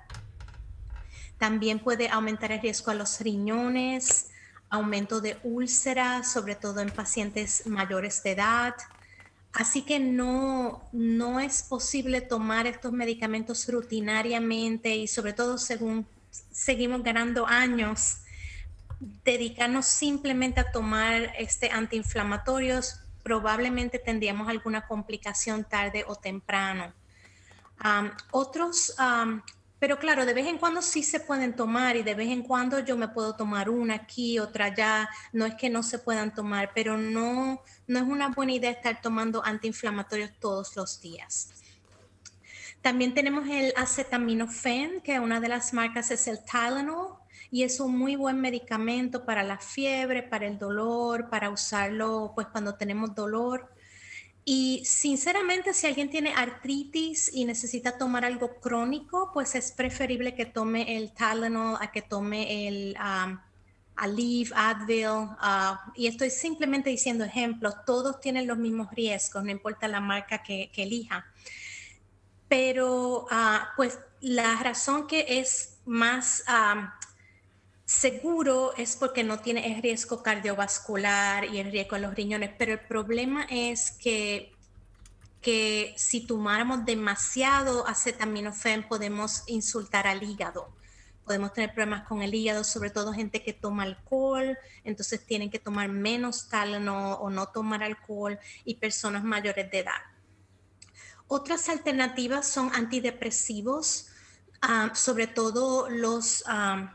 También 1.37 1.79
puede 1.79 2.09
aumentar 2.09 2.51
el 2.51 2.61
riesgo 2.61 2.91
a 2.91 2.95
los 2.95 3.19
riñones, 3.19 4.29
aumento 4.69 5.21
de 5.21 5.39
úlceras, 5.43 6.31
sobre 6.31 6.55
todo 6.55 6.81
en 6.81 6.91
pacientes 6.91 7.65
mayores 7.65 8.21
de 8.23 8.31
edad. 8.31 8.75
Así 9.53 9.81
que 9.81 9.99
no, 9.99 10.81
no 10.93 11.39
es 11.39 11.63
posible 11.63 12.21
tomar 12.21 12.67
estos 12.67 12.93
medicamentos 12.93 13.67
rutinariamente 13.67 14.95
y 14.95 15.07
sobre 15.07 15.33
todo 15.33 15.57
según 15.57 16.07
seguimos 16.51 17.03
ganando 17.03 17.45
años, 17.45 18.21
dedicarnos 19.25 19.85
simplemente 19.85 20.61
a 20.61 20.71
tomar 20.71 21.33
este 21.37 21.69
antiinflamatorios 21.69 23.01
probablemente 23.23 23.99
tendríamos 23.99 24.47
alguna 24.49 24.87
complicación 24.87 25.63
tarde 25.63 26.03
o 26.07 26.15
temprano. 26.15 26.93
otros, 28.31 28.93
pero 29.81 29.97
claro, 29.97 30.27
de 30.27 30.35
vez 30.35 30.45
en 30.45 30.59
cuando 30.59 30.79
sí 30.79 31.01
se 31.01 31.19
pueden 31.19 31.55
tomar 31.55 31.95
y 31.95 32.03
de 32.03 32.13
vez 32.13 32.29
en 32.29 32.43
cuando 32.43 32.77
yo 32.77 32.95
me 32.95 33.07
puedo 33.07 33.35
tomar 33.35 33.67
una 33.67 33.95
aquí, 33.95 34.37
otra 34.37 34.65
allá. 34.65 35.09
No 35.33 35.43
es 35.47 35.55
que 35.55 35.71
no 35.71 35.81
se 35.81 35.97
puedan 35.97 36.35
tomar, 36.35 36.69
pero 36.75 36.99
no, 36.99 37.63
no 37.87 37.99
es 37.99 38.05
una 38.05 38.27
buena 38.27 38.51
idea 38.51 38.69
estar 38.69 39.01
tomando 39.01 39.43
antiinflamatorios 39.43 40.37
todos 40.39 40.75
los 40.75 41.01
días. 41.01 41.49
También 42.83 43.15
tenemos 43.15 43.49
el 43.49 43.73
acetaminofén, 43.75 45.01
que 45.01 45.19
una 45.19 45.39
de 45.39 45.47
las 45.47 45.73
marcas 45.73 46.11
es 46.11 46.27
el 46.27 46.45
Tylenol 46.45 47.15
y 47.49 47.63
es 47.63 47.79
un 47.79 47.97
muy 47.97 48.15
buen 48.15 48.39
medicamento 48.39 49.25
para 49.25 49.41
la 49.41 49.57
fiebre, 49.57 50.21
para 50.21 50.45
el 50.45 50.59
dolor, 50.59 51.27
para 51.27 51.49
usarlo 51.49 52.33
pues 52.35 52.45
cuando 52.45 52.75
tenemos 52.75 53.15
dolor. 53.15 53.73
Y 54.43 54.83
sinceramente, 54.85 55.73
si 55.73 55.85
alguien 55.85 56.09
tiene 56.09 56.33
artritis 56.33 57.29
y 57.31 57.45
necesita 57.45 57.97
tomar 57.97 58.25
algo 58.25 58.59
crónico, 58.59 59.29
pues 59.33 59.53
es 59.55 59.71
preferible 59.71 60.33
que 60.33 60.45
tome 60.45 60.97
el 60.97 61.13
Tylenol 61.13 61.77
a 61.79 61.91
que 61.91 62.01
tome 62.01 62.67
el 62.67 62.97
um, 62.97 63.37
Aleve, 63.95 64.49
Advil. 64.55 65.07
Uh, 65.07 65.77
y 65.95 66.07
estoy 66.07 66.31
simplemente 66.31 66.89
diciendo 66.89 67.23
ejemplos. 67.23 67.75
Todos 67.85 68.19
tienen 68.19 68.47
los 68.47 68.57
mismos 68.57 68.89
riesgos, 68.91 69.43
no 69.43 69.51
importa 69.51 69.87
la 69.87 69.99
marca 69.99 70.41
que, 70.41 70.71
elija. 70.75 71.25
Pero 72.47 73.25
uh, 73.25 73.59
pues 73.77 73.99
la 74.21 74.55
razón 74.63 75.05
que 75.05 75.25
es 75.39 75.77
más... 75.85 76.43
Um, 76.47 76.89
seguro 77.91 78.73
es 78.77 78.95
porque 78.95 79.23
no 79.23 79.39
tiene 79.39 79.75
el 79.75 79.81
riesgo 79.81 80.23
cardiovascular 80.23 81.45
y 81.45 81.59
el 81.59 81.71
riesgo 81.71 81.97
de 81.97 82.03
los 82.03 82.15
riñones, 82.15 82.51
pero 82.57 82.71
el 82.71 82.79
problema 82.79 83.45
es 83.49 83.91
que, 83.91 84.53
que 85.41 85.93
si 85.97 86.25
tomáramos 86.25 86.85
demasiado 86.85 87.85
acetaminofén 87.85 88.87
podemos 88.87 89.43
insultar 89.47 90.07
al 90.07 90.23
hígado. 90.23 90.69
Podemos 91.25 91.53
tener 91.53 91.73
problemas 91.73 92.07
con 92.07 92.21
el 92.21 92.33
hígado, 92.33 92.63
sobre 92.63 92.91
todo 92.91 93.13
gente 93.13 93.43
que 93.43 93.53
toma 93.53 93.83
alcohol, 93.83 94.57
entonces 94.85 95.25
tienen 95.25 95.49
que 95.51 95.59
tomar 95.59 95.89
menos 95.89 96.47
talano 96.47 97.15
o 97.15 97.29
no 97.29 97.47
tomar 97.47 97.83
alcohol 97.83 98.39
y 98.63 98.75
personas 98.75 99.23
mayores 99.23 99.69
de 99.69 99.79
edad. 99.79 100.01
Otras 101.27 101.67
alternativas 101.67 102.47
son 102.47 102.73
antidepresivos, 102.73 104.07
ah, 104.61 104.91
sobre 104.95 105.27
todo 105.27 105.89
los 105.89 106.43
ah, 106.47 106.93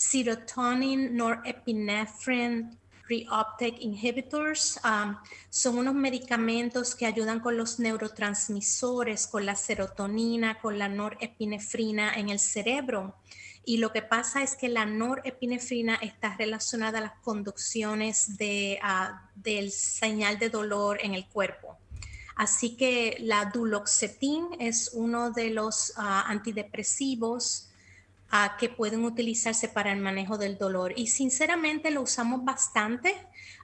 serotonin, 0.00 1.14
norepinephrine, 1.14 2.70
reuptake 3.06 3.76
inhibitors. 3.80 4.80
Um, 4.82 5.16
son 5.50 5.76
unos 5.76 5.94
medicamentos 5.94 6.94
que 6.94 7.04
ayudan 7.04 7.40
con 7.40 7.58
los 7.58 7.78
neurotransmisores, 7.78 9.26
con 9.26 9.44
la 9.44 9.54
serotonina, 9.56 10.58
con 10.58 10.78
la 10.78 10.88
norepinefrina 10.88 12.14
en 12.14 12.30
el 12.30 12.38
cerebro. 12.38 13.14
Y 13.66 13.76
lo 13.76 13.92
que 13.92 14.00
pasa 14.00 14.42
es 14.42 14.56
que 14.56 14.68
la 14.68 14.86
norepinefrina 14.86 15.96
está 15.96 16.34
relacionada 16.34 16.98
a 16.98 17.02
las 17.02 17.18
conducciones 17.20 18.38
de, 18.38 18.78
uh, 18.82 19.14
del 19.34 19.70
señal 19.70 20.38
de 20.38 20.48
dolor 20.48 20.98
en 21.02 21.12
el 21.12 21.26
cuerpo. 21.26 21.76
Así 22.36 22.74
que 22.74 23.18
la 23.20 23.50
duloxetin 23.52 24.46
es 24.58 24.92
uno 24.94 25.30
de 25.30 25.50
los 25.50 25.90
uh, 25.98 26.24
antidepresivos 26.24 27.69
que 28.58 28.68
pueden 28.68 29.04
utilizarse 29.04 29.68
para 29.68 29.92
el 29.92 30.00
manejo 30.00 30.38
del 30.38 30.56
dolor. 30.56 30.92
Y 30.96 31.08
sinceramente 31.08 31.90
lo 31.90 32.02
usamos 32.02 32.44
bastante 32.44 33.14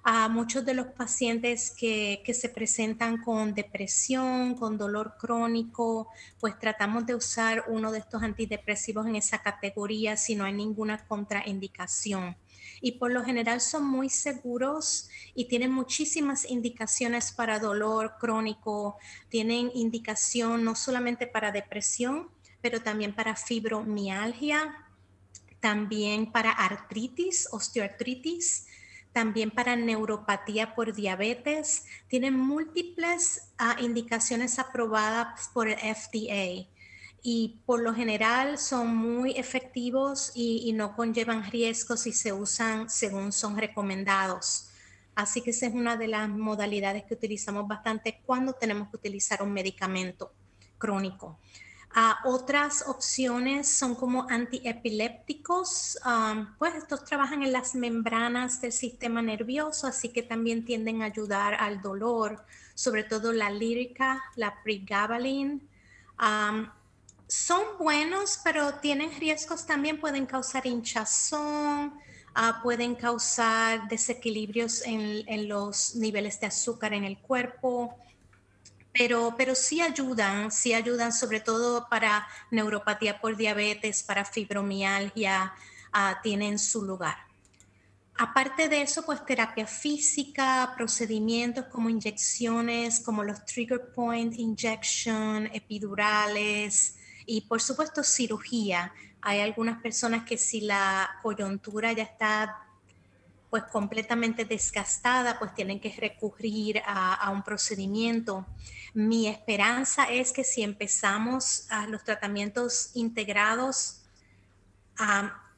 a 0.02 0.28
muchos 0.28 0.64
de 0.64 0.74
los 0.74 0.88
pacientes 0.88 1.70
que, 1.70 2.22
que, 2.24 2.34
se 2.34 2.48
presentan 2.48 3.22
con 3.22 3.54
depresión, 3.54 4.54
con 4.54 4.76
dolor 4.76 5.16
crónico, 5.18 6.08
pues 6.40 6.58
tratamos 6.58 7.06
de 7.06 7.14
usar 7.14 7.64
uno 7.68 7.92
de 7.92 7.98
estos 7.98 8.22
antidepresivos 8.22 9.06
en 9.06 9.16
esa 9.16 9.38
categoría 9.38 10.16
si 10.16 10.34
no 10.34 10.44
hay 10.44 10.52
ninguna 10.52 11.06
contraindicación. 11.06 12.36
Y 12.80 12.92
por 12.92 13.10
lo 13.10 13.24
general 13.24 13.60
son 13.60 13.86
muy 13.86 14.08
seguros 14.08 15.08
y 15.34 15.46
tienen 15.46 15.72
muchísimas 15.72 16.48
indicaciones 16.48 17.32
para 17.32 17.58
dolor 17.58 18.14
crónico, 18.20 18.98
tienen 19.28 19.70
indicación 19.74 20.64
no 20.64 20.74
solamente 20.74 21.26
para 21.26 21.52
depresión, 21.52 22.28
pero 22.66 22.82
también 22.82 23.14
para 23.14 23.36
fibromialgia, 23.36 24.74
también 25.60 26.32
para 26.32 26.50
artritis, 26.50 27.46
osteoartritis, 27.52 28.66
también 29.12 29.52
para 29.52 29.76
neuropatía 29.76 30.74
por 30.74 30.92
diabetes. 30.92 31.84
Tienen 32.08 32.36
múltiples 32.36 33.52
ah, 33.56 33.76
indicaciones 33.78 34.58
aprobadas 34.58 35.48
por 35.54 35.68
el 35.68 35.78
FDA 35.78 36.66
y 37.22 37.60
por 37.66 37.82
lo 37.82 37.94
general 37.94 38.58
son 38.58 38.96
muy 38.96 39.30
efectivos 39.36 40.32
y, 40.34 40.72
no 40.72 40.96
conllevan 40.96 41.48
riesgos 41.48 42.08
y 42.08 42.12
se 42.12 42.32
usan 42.32 42.90
según 42.90 43.30
son 43.30 43.56
recomendados. 43.56 44.70
Así 45.14 45.40
que 45.40 45.50
esa 45.50 45.66
es 45.66 45.72
una 45.72 45.96
de 45.96 46.08
las 46.08 46.28
modalidades 46.28 47.04
que 47.04 47.14
utilizamos 47.14 47.68
bastante 47.68 48.20
cuando 48.26 48.54
tenemos 48.54 48.88
que 48.88 48.96
utilizar 48.96 49.40
un 49.40 49.52
medicamento 49.52 50.32
crónico 50.78 51.38
otras 52.24 52.84
opciones 52.86 53.68
son 53.68 53.94
como 53.94 54.26
antiepilépticos, 54.28 55.98
pues 56.58 56.74
estos 56.74 57.04
trabajan 57.04 57.42
en 57.42 57.52
las 57.52 57.74
membranas 57.74 58.60
del 58.60 58.72
sistema 58.72 59.22
nervioso, 59.22 59.86
así 59.86 60.10
que 60.10 60.22
también 60.22 60.64
tienden 60.66 61.00
a 61.00 61.06
ayudar 61.06 61.54
al 61.54 61.80
dolor, 61.80 62.44
sobre 62.74 63.02
todo 63.02 63.32
la 63.32 63.50
lírica, 63.50 64.22
la 64.34 64.62
pregabalin. 64.62 65.66
son 67.26 67.62
buenos, 67.78 68.40
pero 68.44 68.74
tienen 68.74 69.10
riesgos 69.18 69.64
también, 69.64 69.98
pueden 69.98 70.26
causar 70.26 70.66
hinchazón, 70.66 71.94
ah, 72.34 72.60
pueden 72.62 72.94
causar 72.94 73.88
desequilibrios 73.88 74.82
en 74.84 75.48
los 75.48 75.94
niveles 75.96 76.38
de 76.40 76.48
azúcar 76.48 76.92
en 76.92 77.04
el 77.04 77.16
cuerpo 77.16 77.96
pero, 78.96 79.34
pero 79.36 79.54
sí 79.54 79.80
ayudan, 79.80 80.50
sí 80.50 80.72
ayudan 80.72 81.12
sobre 81.12 81.40
todo 81.40 81.88
para 81.88 82.26
neuropatía 82.50 83.20
por 83.20 83.36
diabetes, 83.36 84.02
para 84.02 84.24
fibromialgia, 84.24 85.52
ah, 85.92 86.20
tienen 86.22 86.58
su 86.58 86.82
lugar. 86.82 87.16
Aparte 88.18 88.68
de 88.68 88.80
eso, 88.80 89.04
pues 89.04 89.24
terapia 89.26 89.66
física, 89.66 90.72
procedimientos 90.74 91.66
como 91.66 91.90
inyecciones, 91.90 93.00
como 93.00 93.22
los 93.22 93.44
trigger 93.44 93.92
point 93.94 94.34
injection, 94.38 95.50
epidurales 95.52 96.96
y 97.26 97.42
por 97.42 97.60
supuesto 97.60 98.02
cirugía. 98.02 98.94
Hay 99.20 99.40
algunas 99.40 99.82
personas 99.82 100.24
que 100.24 100.38
si 100.38 100.62
la 100.62 101.18
coyuntura 101.22 101.92
ya 101.92 102.04
está 102.04 102.66
pues 103.50 103.64
completamente 103.64 104.44
desgastada, 104.44 105.38
pues 105.38 105.54
tienen 105.54 105.80
que 105.80 105.94
recurrir 105.96 106.82
a, 106.86 107.30
un 107.30 107.42
procedimiento. 107.42 108.46
Mi 108.96 109.28
esperanza 109.28 110.04
es 110.04 110.32
que 110.32 110.42
si 110.42 110.62
empezamos 110.62 111.66
a 111.68 111.86
los 111.86 112.02
tratamientos 112.02 112.92
integrados 112.94 114.00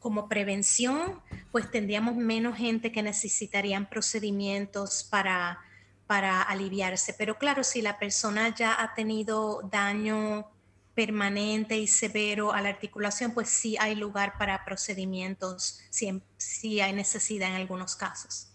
como 0.01 0.29
prevención, 0.29 1.23
pues 1.53 1.71
tendríamos 1.71 2.17
menos 2.17 2.59
gente 2.59 2.91
que 2.91 3.01
necesitarían 3.01 3.89
procedimientos 3.89 5.05
para, 5.09 5.61
para 6.09 6.43
aliviarse. 6.43 7.13
Pero 7.13 7.39
claro, 7.39 7.63
si 7.63 7.81
la 7.81 8.01
persona 8.01 8.53
ya 8.53 8.83
ha 8.83 8.93
tenido 8.95 9.63
daño 9.71 10.51
permanente 10.97 11.79
y 11.79 11.87
severo 11.87 12.53
a 12.53 12.61
la 12.61 12.71
articulación, 12.71 13.35
pues 13.35 13.49
sí 13.49 13.77
hay 13.79 13.95
lugar 13.95 14.37
para 14.37 14.65
procedimientos, 14.65 15.81
si, 15.91 16.81
hay 16.81 16.93
necesidad 16.93 17.51
en 17.51 17.55
algunos 17.55 17.95
casos. 17.95 18.49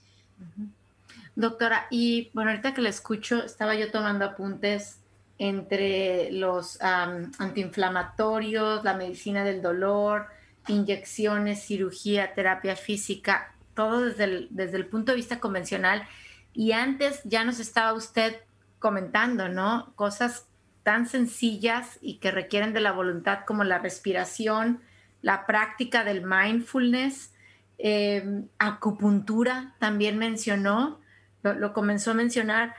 Doctora, 1.35 1.87
y 1.89 2.29
bueno, 2.33 2.51
ahorita 2.51 2.73
que 2.73 2.81
la 2.81 2.89
escucho, 2.89 3.43
estaba 3.43 3.75
yo 3.75 3.91
tomando 3.91 4.25
apuntes 4.25 4.99
entre 5.39 6.31
los 6.31 6.79
antiinflamatorios, 6.81 8.83
la 8.83 8.93
medicina 8.93 9.43
del 9.43 9.61
dolor, 9.61 10.27
inyecciones, 10.67 11.63
cirugía, 11.63 12.33
terapia 12.33 12.75
física, 12.75 13.53
todo 13.73 14.01
desde 14.01 14.23
el, 14.25 14.47
desde 14.51 14.77
el 14.77 14.85
punto 14.85 15.11
de 15.11 15.17
vista 15.17 15.39
convencional. 15.39 16.07
Y 16.53 16.73
antes 16.73 17.21
ya 17.23 17.43
nos 17.43 17.59
estaba 17.59 17.93
usted 17.93 18.35
comentando, 18.79 19.49
¿no? 19.49 19.91
Cosas 19.95 20.45
tan 20.83 21.07
sencillas 21.07 21.97
y 22.01 22.17
que 22.17 22.31
requieren 22.31 22.73
de 22.73 22.81
la 22.81 22.91
voluntad 22.91 23.39
como 23.47 23.63
la 23.63 23.79
respiración, 23.79 24.81
la 25.21 25.45
práctica 25.45 26.03
del 26.03 26.23
mindfulness, 26.23 27.33
em, 27.77 28.47
acupuntura 28.59 29.73
también 29.79 30.17
mencionó, 30.17 30.99
lo, 31.43 31.73
comenzó 31.73 32.11
a 32.11 32.15
mencionar. 32.15 32.75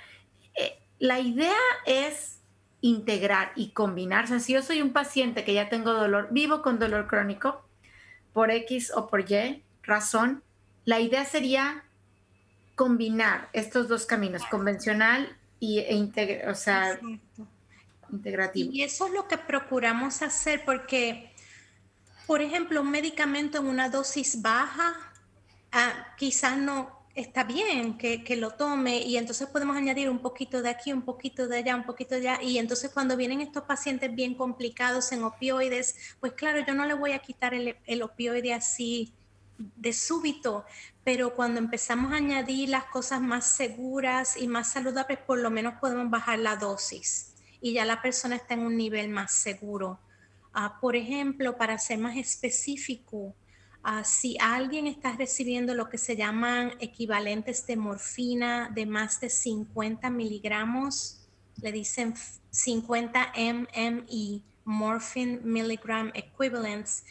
Eh, 0.55 0.79
la 0.98 1.20
idea 1.20 1.55
es 1.87 2.40
integrar 2.81 3.53
y 3.57 3.70
combinar. 3.70 4.24
O 4.24 4.27
sea, 4.29 4.40
si 4.40 4.53
yo 4.55 4.62
soy 4.62 4.83
un 4.83 4.92
paciente 4.92 5.44
que 5.44 5.55
ya 5.55 5.68
tengo 5.68 5.92
dolor, 5.92 6.29
vivo 6.31 6.62
con 6.62 6.79
dolor 6.79 7.07
crónico, 7.07 7.64
por 8.33 8.50
X 8.50 8.92
o 8.94 9.09
por 9.09 9.31
Y 9.31 9.62
razón, 9.83 10.42
la 10.85 11.00
idea 11.00 11.24
sería 11.24 11.85
combinar 12.74 13.48
estos 13.53 13.88
dos 13.88 14.07
caminos, 14.07 14.42
convencional 14.50 15.37
y, 15.61 15.79
e 15.79 16.42
o 16.48 16.55
sea, 16.55 16.98
integrativo. 18.11 18.70
Y 18.72 18.83
eso 18.83 19.07
es 19.07 19.12
lo 19.12 19.29
que 19.29 19.38
procuramos 19.38 20.22
hacer 20.22 20.64
porque, 20.64 21.33
por 22.27 22.42
ejemplo, 22.42 22.81
un 22.83 22.90
medicamento 22.90 23.59
en 23.59 23.66
una 23.66 23.88
dosis 23.88 24.42
baja 24.42 24.94
ah, 25.72 26.14
quizás 26.16 26.59
no 26.59 27.04
está 27.14 27.44
bien 27.44 27.96
que, 27.96 28.24
que, 28.24 28.37
lo 28.37 28.50
tome 28.53 28.98
y 28.98 29.16
entonces 29.16 29.48
podemos 29.48 29.77
añadir 29.77 30.11
un 30.11 30.18
poquito 30.18 30.62
de 30.62 30.70
aquí, 30.70 30.92
un 30.92 31.03
poquito 31.03 31.46
de 31.46 31.59
allá, 31.59 31.77
un 31.77 31.85
poquito 31.85 32.14
de 32.16 32.29
allá. 32.29 32.42
Y 32.42 32.59
entonces 32.59 32.90
cuando 32.92 33.16
vienen 33.16 33.40
estos 33.40 33.64
pacientes 33.64 34.14
bien 34.14 34.35
complicados 34.35 35.12
en 35.12 35.22
opioides, 35.22 35.96
pues 36.20 36.33
claro, 36.33 36.64
yo 36.66 36.74
no 36.74 36.87
le 36.87 36.94
voy 36.94 37.12
a 37.12 37.20
quitar 37.20 37.55
el, 37.55 37.77
el 37.87 38.03
opioide 38.03 38.53
así 38.53 39.12
de 39.59 39.92
súbito, 39.92 40.64
pero 41.05 41.35
cuando 41.37 41.61
empezamos 41.61 42.12
a 42.12 42.16
añadir 42.16 42.70
las 42.70 42.85
cosas 42.87 43.20
más 43.20 43.46
seguras 43.46 44.37
y 44.37 44.48
más 44.48 44.72
saludables, 44.72 45.18
por 45.18 45.38
lo 45.38 45.50
menos 45.50 45.74
podemos 45.81 46.11
bajar 46.11 46.38
la 46.40 46.57
dosis 46.57 47.35
y 47.61 47.72
ya 47.72 47.85
la 47.85 48.03
persona 48.03 48.37
está 48.37 48.55
en 48.55 48.61
un 48.61 48.77
nivel 48.77 49.09
más 49.09 49.33
seguro. 49.33 49.98
Ah, 50.53 50.79
por 50.81 50.96
ejemplo, 50.96 51.57
para 51.57 51.79
ser 51.79 51.98
más 51.98 52.16
específico, 52.16 53.35
ah, 53.85 54.05
si 54.05 54.37
alguien 54.40 54.87
está 54.87 55.12
recibiendo 55.12 55.75
lo 55.75 55.88
que 55.88 55.99
se 55.99 56.16
llaman 56.16 56.73
equivalentes 56.81 57.66
de 57.66 57.77
morfina 57.77 58.70
de 58.75 58.87
más 58.87 59.20
de 59.20 59.31
50 59.31 60.11
miligramos, 60.11 61.20
le 61.61 61.70
dicen 61.70 62.14
50 62.51 63.33
MME, 63.37 64.42
Morphine 64.64 65.40
Milligram 65.42 66.11
Equivalents, 66.14 67.05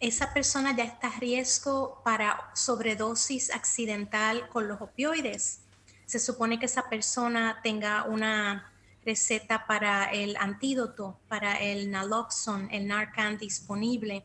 esa 0.00 0.32
persona 0.34 0.76
ya 0.76 0.84
está 0.84 1.08
a 1.08 1.18
riesgo 1.18 2.00
para 2.04 2.50
sobredosis 2.54 3.54
accidental 3.54 4.48
con 4.48 4.68
los 4.68 4.80
opioides. 4.80 5.60
Se 6.06 6.18
supone 6.18 6.58
que 6.58 6.66
esa 6.66 6.88
persona 6.88 7.60
tenga 7.62 8.04
una 8.04 8.72
receta 9.04 9.66
para 9.66 10.04
el 10.06 10.36
antídoto, 10.36 11.18
para 11.28 11.56
el 11.56 11.90
naloxone, 11.90 12.68
el 12.76 12.86
Narcan 12.86 13.38
disponible. 13.38 14.24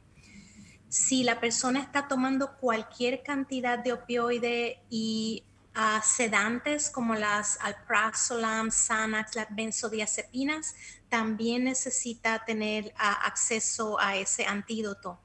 Si 0.89 1.23
la 1.23 1.39
persona 1.39 1.79
está 1.79 2.07
tomando 2.07 2.57
cualquier 2.57 3.21
cantidad 3.21 3.77
de 3.77 3.93
opioide 3.93 4.81
y 4.89 5.43
uh, 5.75 6.01
sedantes 6.03 6.89
como 6.89 7.13
las 7.13 7.59
alprazolam, 7.61 8.71
Xanax, 8.71 9.35
las 9.35 9.47
benzodiazepinas, 9.55 10.75
también 11.07 11.65
necesita 11.65 12.43
tener 12.43 12.85
uh, 12.85 13.25
acceso 13.25 13.99
a 13.99 14.17
ese 14.17 14.45
antídoto. 14.45 15.19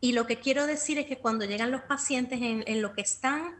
Y 0.00 0.12
lo 0.12 0.26
que 0.26 0.40
quiero 0.40 0.66
decir 0.66 0.98
es 0.98 1.06
que 1.06 1.18
cuando 1.18 1.44
llegan 1.44 1.70
los 1.70 1.82
pacientes 1.82 2.40
en, 2.42 2.64
en 2.66 2.82
lo 2.82 2.94
que 2.94 3.02
están, 3.02 3.54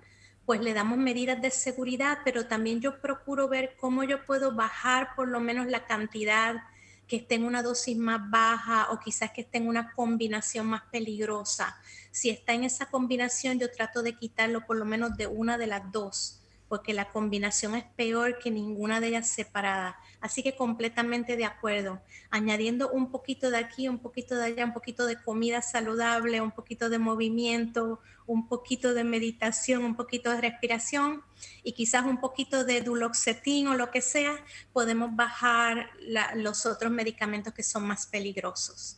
pues 0.45 0.61
le 0.61 0.75
damos 0.75 0.99
medidas 0.99 1.41
de 1.41 1.51
seguridad, 1.51 2.19
pero 2.25 2.47
también 2.47 2.81
yo 2.81 3.01
procuro 3.01 3.49
ver 3.49 3.77
cómo 3.81 4.05
yo 4.05 4.27
puedo 4.27 4.53
bajar 4.53 5.15
por 5.15 5.29
lo 5.29 5.41
menos 5.41 5.69
la 5.69 5.87
cantidad 5.87 6.57
que 7.07 7.17
esté 7.17 7.35
en 7.35 7.45
una 7.45 7.63
dosis 7.63 7.97
más 7.97 8.31
baja 8.31 8.89
o 8.91 9.01
quizás 9.01 9.31
que 9.33 9.43
esté 9.43 9.59
en 9.59 9.69
una 9.69 9.93
combinación 9.93 10.67
más 10.67 10.83
peligrosa. 10.91 11.77
Si 12.11 12.31
está 12.31 12.53
en 12.55 12.65
esa 12.65 12.87
combinación, 12.87 13.59
yo 13.59 13.71
trato 13.71 14.03
de 14.03 14.17
quitarlo 14.17 14.65
por 14.67 14.77
lo 14.77 14.85
menos 14.85 15.17
de 15.17 15.27
una 15.27 15.59
de 15.59 15.67
las 15.67 15.91
dos 15.93 16.41
porque 16.69 16.95
la 16.95 17.13
combinación 17.13 17.75
es 17.77 17.85
peor 17.85 18.39
que 18.39 18.51
ninguna 18.51 19.01
de 19.01 19.09
ellas 19.09 19.29
separada. 19.29 19.97
Así 20.21 20.43
que 20.43 20.57
completamente 20.57 21.37
de 21.37 21.45
acuerdo. 21.45 22.01
Añadiendo 22.31 22.91
un 22.91 23.11
poquito 23.11 23.51
de 23.51 23.59
aquí, 23.59 23.89
un 23.89 23.99
poquito 23.99 24.37
de 24.37 24.45
allá, 24.45 24.65
un 24.65 24.73
poquito 24.73 25.07
de 25.07 25.21
comida 25.21 25.63
saludable, 25.63 26.41
un 26.41 26.51
poquito 26.51 26.89
de 26.89 26.99
movimiento, 26.99 28.01
un 28.27 28.49
poquito 28.49 28.95
de 28.95 29.05
meditación, 29.05 29.85
un 29.85 29.97
poquito 29.97 30.31
de 30.31 30.41
respiración 30.41 31.23
y 31.63 31.73
quizás 31.73 32.05
un 32.07 32.21
poquito 32.21 32.65
de 32.65 32.81
duloxetin 32.81 33.69
o 33.69 33.75
lo 33.75 33.91
que 33.91 34.01
sea, 34.01 34.37
podemos 34.73 35.15
bajar 35.15 35.91
los 36.37 36.67
otros 36.67 36.91
medicamentos 36.91 37.53
que 37.53 37.63
son 37.63 37.87
más 37.87 38.07
peligrosos. 38.07 38.97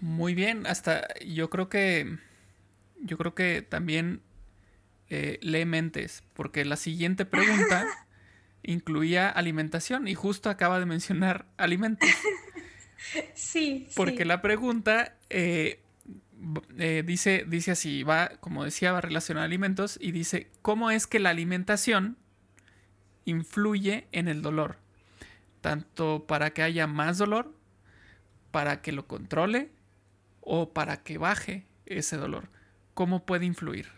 Muy 0.00 0.34
bien, 0.34 0.66
hasta 0.66 1.06
yo 1.24 1.50
creo 1.50 1.68
que 1.68 2.18
yo 3.00 3.16
creo 3.16 3.34
que 3.34 3.62
también 3.62 4.22
eh, 5.08 5.38
lee 5.42 5.64
mentes, 5.64 6.22
porque 6.34 6.64
la 6.64 6.76
siguiente 6.76 7.24
pregunta 7.24 7.86
incluía 8.62 9.28
alimentación 9.28 10.08
y 10.08 10.14
justo 10.14 10.50
acaba 10.50 10.78
de 10.78 10.86
mencionar 10.86 11.46
alimentos. 11.56 12.08
Sí. 13.34 13.88
Porque 13.94 14.24
la 14.24 14.42
pregunta 14.42 15.16
eh, 15.30 15.80
eh, 16.78 17.02
dice, 17.04 17.44
dice 17.48 17.72
así, 17.72 18.02
va, 18.02 18.28
como 18.40 18.64
decía, 18.64 18.92
va 18.92 19.00
relacionada 19.00 19.44
a 19.44 19.46
alimentos 19.46 19.98
y 20.00 20.12
dice, 20.12 20.50
¿cómo 20.62 20.90
es 20.90 21.06
que 21.06 21.18
la 21.18 21.30
alimentación 21.30 22.16
influye 23.24 24.06
en 24.12 24.28
el 24.28 24.42
dolor? 24.42 24.78
Tanto 25.60 26.26
para 26.26 26.50
que 26.50 26.62
haya 26.62 26.86
más 26.86 27.18
dolor, 27.18 27.54
para 28.50 28.82
que 28.82 28.92
lo 28.92 29.06
controle 29.06 29.70
o 30.40 30.72
para 30.72 31.02
que 31.02 31.18
baje 31.18 31.66
ese 31.86 32.16
dolor. 32.16 32.50
¿Cómo 32.94 33.26
puede 33.26 33.44
influir? 33.44 33.97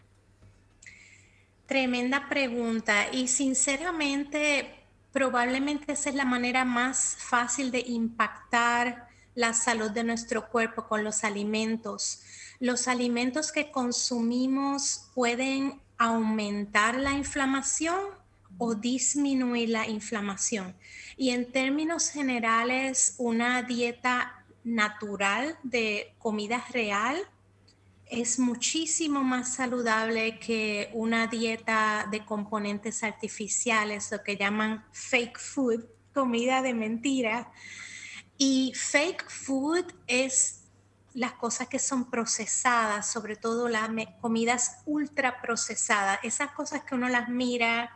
Tremenda 1.70 2.28
pregunta 2.28 3.12
y 3.12 3.28
sinceramente 3.28 4.74
probablemente 5.12 5.92
esa 5.92 6.10
es 6.10 6.16
la 6.16 6.24
manera 6.24 6.64
más 6.64 7.14
fácil 7.16 7.70
de 7.70 7.78
impactar 7.78 9.06
la 9.36 9.52
salud 9.52 9.92
de 9.92 10.02
nuestro 10.02 10.48
cuerpo 10.48 10.88
con 10.88 11.04
los 11.04 11.22
alimentos. 11.22 12.22
Los 12.58 12.88
alimentos 12.88 13.52
que 13.52 13.70
consumimos 13.70 15.12
pueden 15.14 15.80
aumentar 15.96 16.96
la 16.96 17.12
inflamación 17.12 18.00
o 18.58 18.74
disminuir 18.74 19.68
la 19.68 19.86
inflamación. 19.86 20.74
Y 21.16 21.30
en 21.30 21.52
términos 21.52 22.08
generales, 22.08 23.14
una 23.16 23.62
dieta 23.62 24.44
natural 24.64 25.56
de 25.62 26.16
comida 26.18 26.64
real 26.72 27.16
es 28.10 28.38
muchísimo 28.40 29.22
más 29.22 29.54
saludable 29.54 30.38
que 30.40 30.90
una 30.92 31.28
dieta 31.28 32.08
de 32.10 32.24
componentes 32.24 33.04
artificiales, 33.04 34.10
lo 34.10 34.22
que 34.22 34.36
llaman 34.36 34.84
fake 34.92 35.38
food, 35.38 35.84
comida 36.12 36.60
de 36.60 36.74
mentira. 36.74 37.52
Y 38.36 38.72
fake 38.74 39.30
food 39.30 39.84
es 40.08 40.64
las 41.14 41.32
cosas 41.32 41.68
que 41.68 41.78
son 41.78 42.10
procesadas, 42.10 43.10
sobre 43.10 43.36
todo 43.36 43.68
las 43.68 43.88
comidas 44.20 44.78
ultra 44.86 45.40
procesadas, 45.40 46.18
esas 46.24 46.50
cosas 46.50 46.82
que 46.82 46.96
uno 46.96 47.08
las 47.08 47.28
mira 47.28 47.90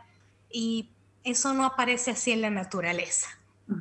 y 0.50 0.90
eso 1.24 1.54
no 1.54 1.64
aparece 1.64 2.12
así 2.12 2.30
en 2.30 2.40
la 2.40 2.50
naturaleza. 2.50 3.28
Mm. 3.66 3.80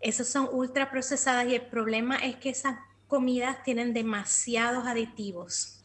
Esas 0.00 0.28
son 0.28 0.48
ultra 0.52 0.90
procesadas 0.90 1.48
y 1.48 1.54
el 1.54 1.66
problema 1.66 2.16
es 2.16 2.36
que 2.36 2.50
esas 2.50 2.76
comidas 3.08 3.62
tienen 3.62 3.92
demasiados 3.92 4.86
aditivos. 4.86 5.84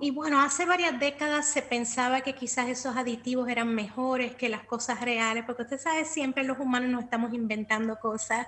Y 0.00 0.10
bueno, 0.10 0.40
hace 0.40 0.64
varias 0.66 0.98
décadas 0.98 1.48
se 1.48 1.62
pensaba 1.62 2.20
que 2.20 2.34
quizás 2.34 2.68
esos 2.68 2.96
aditivos 2.96 3.48
eran 3.48 3.74
mejores 3.74 4.34
que 4.34 4.48
las 4.48 4.64
cosas 4.64 5.00
reales, 5.00 5.44
porque 5.44 5.62
usted 5.62 5.80
sabe, 5.80 6.04
siempre 6.04 6.44
los 6.44 6.58
humanos 6.58 6.90
nos 6.90 7.04
estamos 7.04 7.32
inventando 7.34 7.98
cosas. 7.98 8.46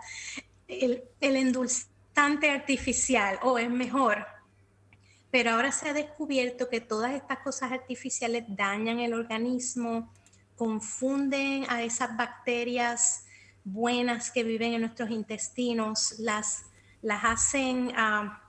El, 0.69 1.03
el 1.21 1.37
endulzante 1.37 2.51
artificial, 2.51 3.39
o 3.43 3.59
es 3.59 3.71
mejor. 3.71 4.25
Pero 5.31 5.53
ahora 5.53 5.73
se 5.73 5.89
ha 5.89 5.93
descubierto 5.93 6.69
que 6.69 6.81
todas 6.81 7.13
estas 7.13 7.39
cosas 7.39 7.73
artificiales 7.73 8.45
dañan 8.49 9.01
el 9.01 9.15
organismo, 9.15 10.13
confunden 10.57 11.67
a 11.69 11.83
esas 11.83 12.17
bacterias 12.17 13.27
buenas 13.65 14.31
que 14.31 14.45
viven 14.45 14.75
en 14.75 14.83
nuestros 14.83 15.11
intestinos, 15.11 16.17
las, 16.19 16.65
las 17.05 17.23
hacen 17.25 17.93
ah, 17.97 18.43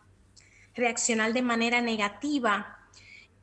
reaccionar 0.73 1.33
de 1.33 1.41
manera 1.41 1.81
negativa. 1.81 2.79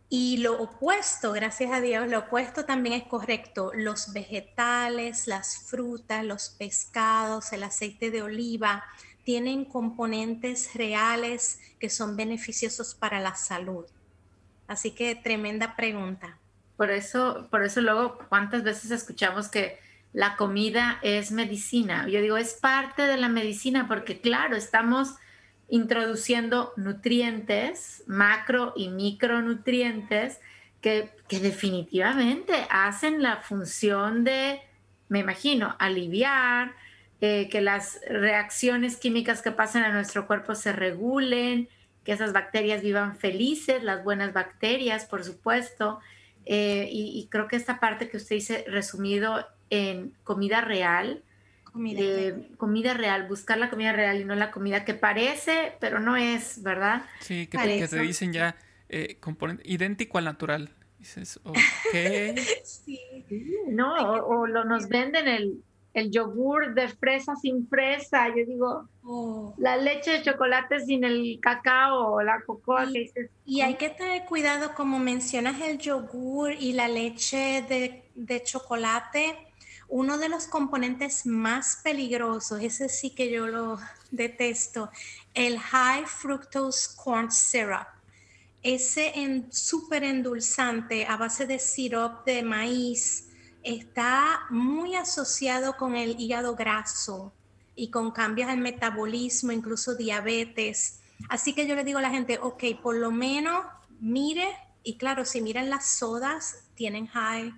Y 0.09 0.39
lo 0.39 0.61
opuesto, 0.61 1.33
gracias 1.33 1.71
a 1.71 1.81
Dios, 1.81 2.09
lo 2.09 2.21
opuesto 2.21 2.65
también 2.65 2.95
es 2.95 3.05
correcto. 3.05 3.73
Los 3.75 4.13
vegetales, 4.13 5.27
las 5.27 5.67
frutas, 5.67 6.25
los 6.25 6.51
pescados, 6.51 7.53
el 7.53 7.63
aceite 7.63 8.11
de 8.11 8.23
oliva, 8.23 8.85
tienen 9.25 9.65
componentes 9.65 10.75
reales 10.75 11.61
que 11.79 11.89
son 11.89 12.17
beneficiosos 12.17 12.95
para 12.95 13.21
la 13.21 13.37
salud. 13.37 13.85
Así 14.67 14.91
que 14.91 15.15
tremenda 15.15 15.77
pregunta. 15.77 16.39
Por 16.77 16.91
eso, 16.91 17.49
por 17.51 17.63
eso 17.63 17.81
luego, 17.81 18.19
¿cuántas 18.29 18.63
veces 18.63 18.91
escuchamos 18.91 19.49
que 19.49 19.79
la 20.13 20.37
comida 20.37 20.99
es 21.03 21.33
medicina? 21.33 22.09
Yo 22.09 22.21
digo, 22.21 22.37
es 22.37 22.55
parte 22.55 23.03
de 23.03 23.17
la 23.17 23.29
medicina 23.29 23.87
porque 23.89 24.21
claro, 24.21 24.57
estamos 24.57 25.15
introduciendo 25.69 26.73
nutrientes, 26.77 28.05
macro 28.07 28.75
y 28.77 28.89
micronutrientes, 28.89 30.39
que, 30.83 31.11
definitivamente 31.31 32.53
hacen 32.69 33.23
la 33.23 33.39
función 33.39 34.23
de, 34.23 34.61
me 35.09 35.21
imagino, 35.21 35.75
aliviar, 35.79 36.75
eh, 37.23 37.49
que 37.49 37.63
las 37.63 38.01
reacciones 38.07 38.99
químicas 38.99 39.41
que 39.41 39.51
pasan 39.51 39.85
a 39.85 39.93
nuestro 39.93 40.27
cuerpo 40.27 40.55
se 40.55 40.73
regulen, 40.73 41.71
que 42.05 42.13
esas 42.13 42.35
bacterias 42.35 42.83
vivan 42.83 43.17
felices, 43.17 43.83
las 43.83 44.05
buenas 44.05 44.35
bacterias, 44.35 45.07
por 45.07 45.25
supuesto. 45.25 46.01
Eh, 46.45 46.89
y, 46.91 47.29
creo 47.31 47.49
que 47.49 47.57
esta 47.57 47.79
parte 47.81 48.11
que 48.11 48.17
usted 48.17 48.37
dice 48.37 48.65
resumido 48.67 49.47
en 49.73 50.13
comida 50.23 50.61
real, 50.61 51.23
comida, 51.73 52.93
real, 52.93 53.27
buscar 53.27 53.57
la 53.57 53.71
comida 53.71 53.93
real 53.93 54.21
y 54.21 54.25
no 54.25 54.35
la 54.35 54.51
comida 54.51 54.85
que 54.85 54.93
parece, 54.93 55.73
pero 55.81 55.99
no 55.99 56.15
es, 56.15 56.63
¿verdad? 56.63 57.07
Sí, 57.21 57.47
que, 57.47 57.57
te, 57.89 57.99
dicen 58.01 58.35
ya 58.35 58.55
eh, 58.91 59.17
componente 59.19 59.63
idéntico 59.67 60.19
al 60.19 60.27
natural. 60.27 60.75
Dices, 60.99 61.41
ok. 61.45 61.57
sí. 62.63 63.01
No, 63.69 63.95
o, 63.95 64.47
lo, 64.47 64.65
nos 64.65 64.91
venden 64.91 65.27
el, 65.27 65.65
el 65.95 66.11
yogur 66.11 66.75
de 66.75 66.89
fresa 66.89 67.35
sin 67.35 67.67
fresa. 67.67 68.29
Yo 68.29 68.45
digo, 68.47 68.89
oh. 69.05 69.55
la 69.57 69.79
leche 69.79 70.11
de 70.11 70.23
chocolate 70.23 70.81
sin 70.81 71.03
el 71.05 71.39
cacao 71.41 72.13
o 72.13 72.23
la 72.23 72.43
cocoa. 72.43 72.85
Y, 72.85 73.11
y 73.47 73.63
hay 73.63 73.77
que 73.77 73.89
tener 73.89 74.27
cuidado, 74.27 74.75
como 74.75 74.99
mencionas 74.99 75.59
el 75.63 75.79
yogur 75.79 76.53
y 76.53 76.75
la 76.75 76.89
leche 76.89 77.65
de, 77.67 78.05
de 78.15 78.43
chocolate 78.43 79.49
uno 79.93 80.17
de 80.17 80.31
los 80.31 80.47
componentes 80.47 81.27
más 81.27 81.81
peligrosos, 81.85 82.63
ese 82.63 82.89
sí 82.89 83.11
que 83.11 83.31
yo 83.31 83.47
lo 83.47 83.79
detesto, 84.11 84.91
el 85.35 85.59
high 85.59 86.07
fructose 86.07 86.97
corn 86.97 87.31
syrup. 87.31 87.87
Ese 88.63 89.13
en, 89.21 89.53
súper 89.53 90.03
endulzante 90.03 91.05
a 91.05 91.19
base 91.19 91.47
de 91.47 91.59
sirope 91.59 92.37
de 92.37 92.43
maíz 92.43 93.29
está 93.63 94.47
muy 94.49 94.97
asociado 94.97 95.77
con 95.77 95.95
el 95.95 96.19
hígado 96.19 96.57
graso 96.57 97.35
y 97.77 97.91
con 97.91 98.13
cambios 98.13 98.49
en 98.49 98.61
metabolismo, 98.61 99.53
incluso 99.53 99.95
diabetes. 99.95 101.01
Así 101.29 101.53
que 101.53 101.67
yo 101.67 101.75
le 101.75 101.85
digo 101.85 101.99
a 101.99 102.03
la 102.03 102.11
gente, 102.11 102.39
ok, 102.41 102.65
por 102.83 102.97
lo 102.97 103.11
menos 103.11 103.63
mire, 104.01 104.57
y 104.83 104.97
claro, 104.97 105.27
si 105.27 105.43
miran 105.43 105.69
las 105.69 105.87
sodas, 105.87 106.65
tienen 106.77 107.09
high 107.09 107.53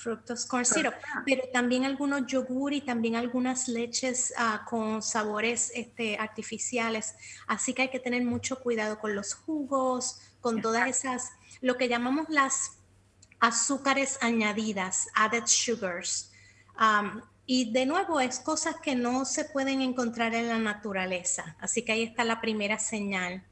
fructose 0.00 0.48
corn 0.48 0.64
syrup, 0.64 0.94
pero 1.26 1.42
también 1.52 1.84
algunos 1.84 2.26
yogur 2.26 2.72
y 2.72 2.80
también 2.80 3.16
algunas 3.16 3.68
leches 3.68 4.32
ah, 4.36 4.64
con 4.68 5.02
sabores 5.02 5.70
este, 5.74 6.16
artificiales. 6.18 7.14
Así 7.46 7.74
que 7.74 7.82
hay 7.82 7.88
que 7.90 8.00
tener 8.00 8.24
mucho 8.24 8.60
cuidado 8.60 8.98
con 8.98 9.14
los 9.14 9.34
jugos, 9.34 10.20
con 10.40 10.62
todas 10.62 10.88
esas, 10.88 11.30
lo 11.60 11.76
que 11.76 11.88
llamamos 11.88 12.28
las 12.28 12.78
azúcares 13.40 14.18
añadidas, 14.20 15.08
added 15.14 15.46
sugars. 15.46 16.32
y 17.46 17.72
de 17.72 17.84
nuevo, 17.84 18.20
es 18.20 18.38
cosas 18.38 18.76
que 18.82 18.94
no 18.94 19.24
se 19.24 19.44
pueden 19.44 19.82
encontrar 19.82 20.34
en 20.34 20.48
la 20.48 20.58
naturaleza. 20.58 21.56
Así 21.60 21.82
que 21.82 21.92
ahí 21.92 22.02
está 22.04 22.24
la 22.24 22.40
primera 22.40 22.78
señal. 22.78 23.44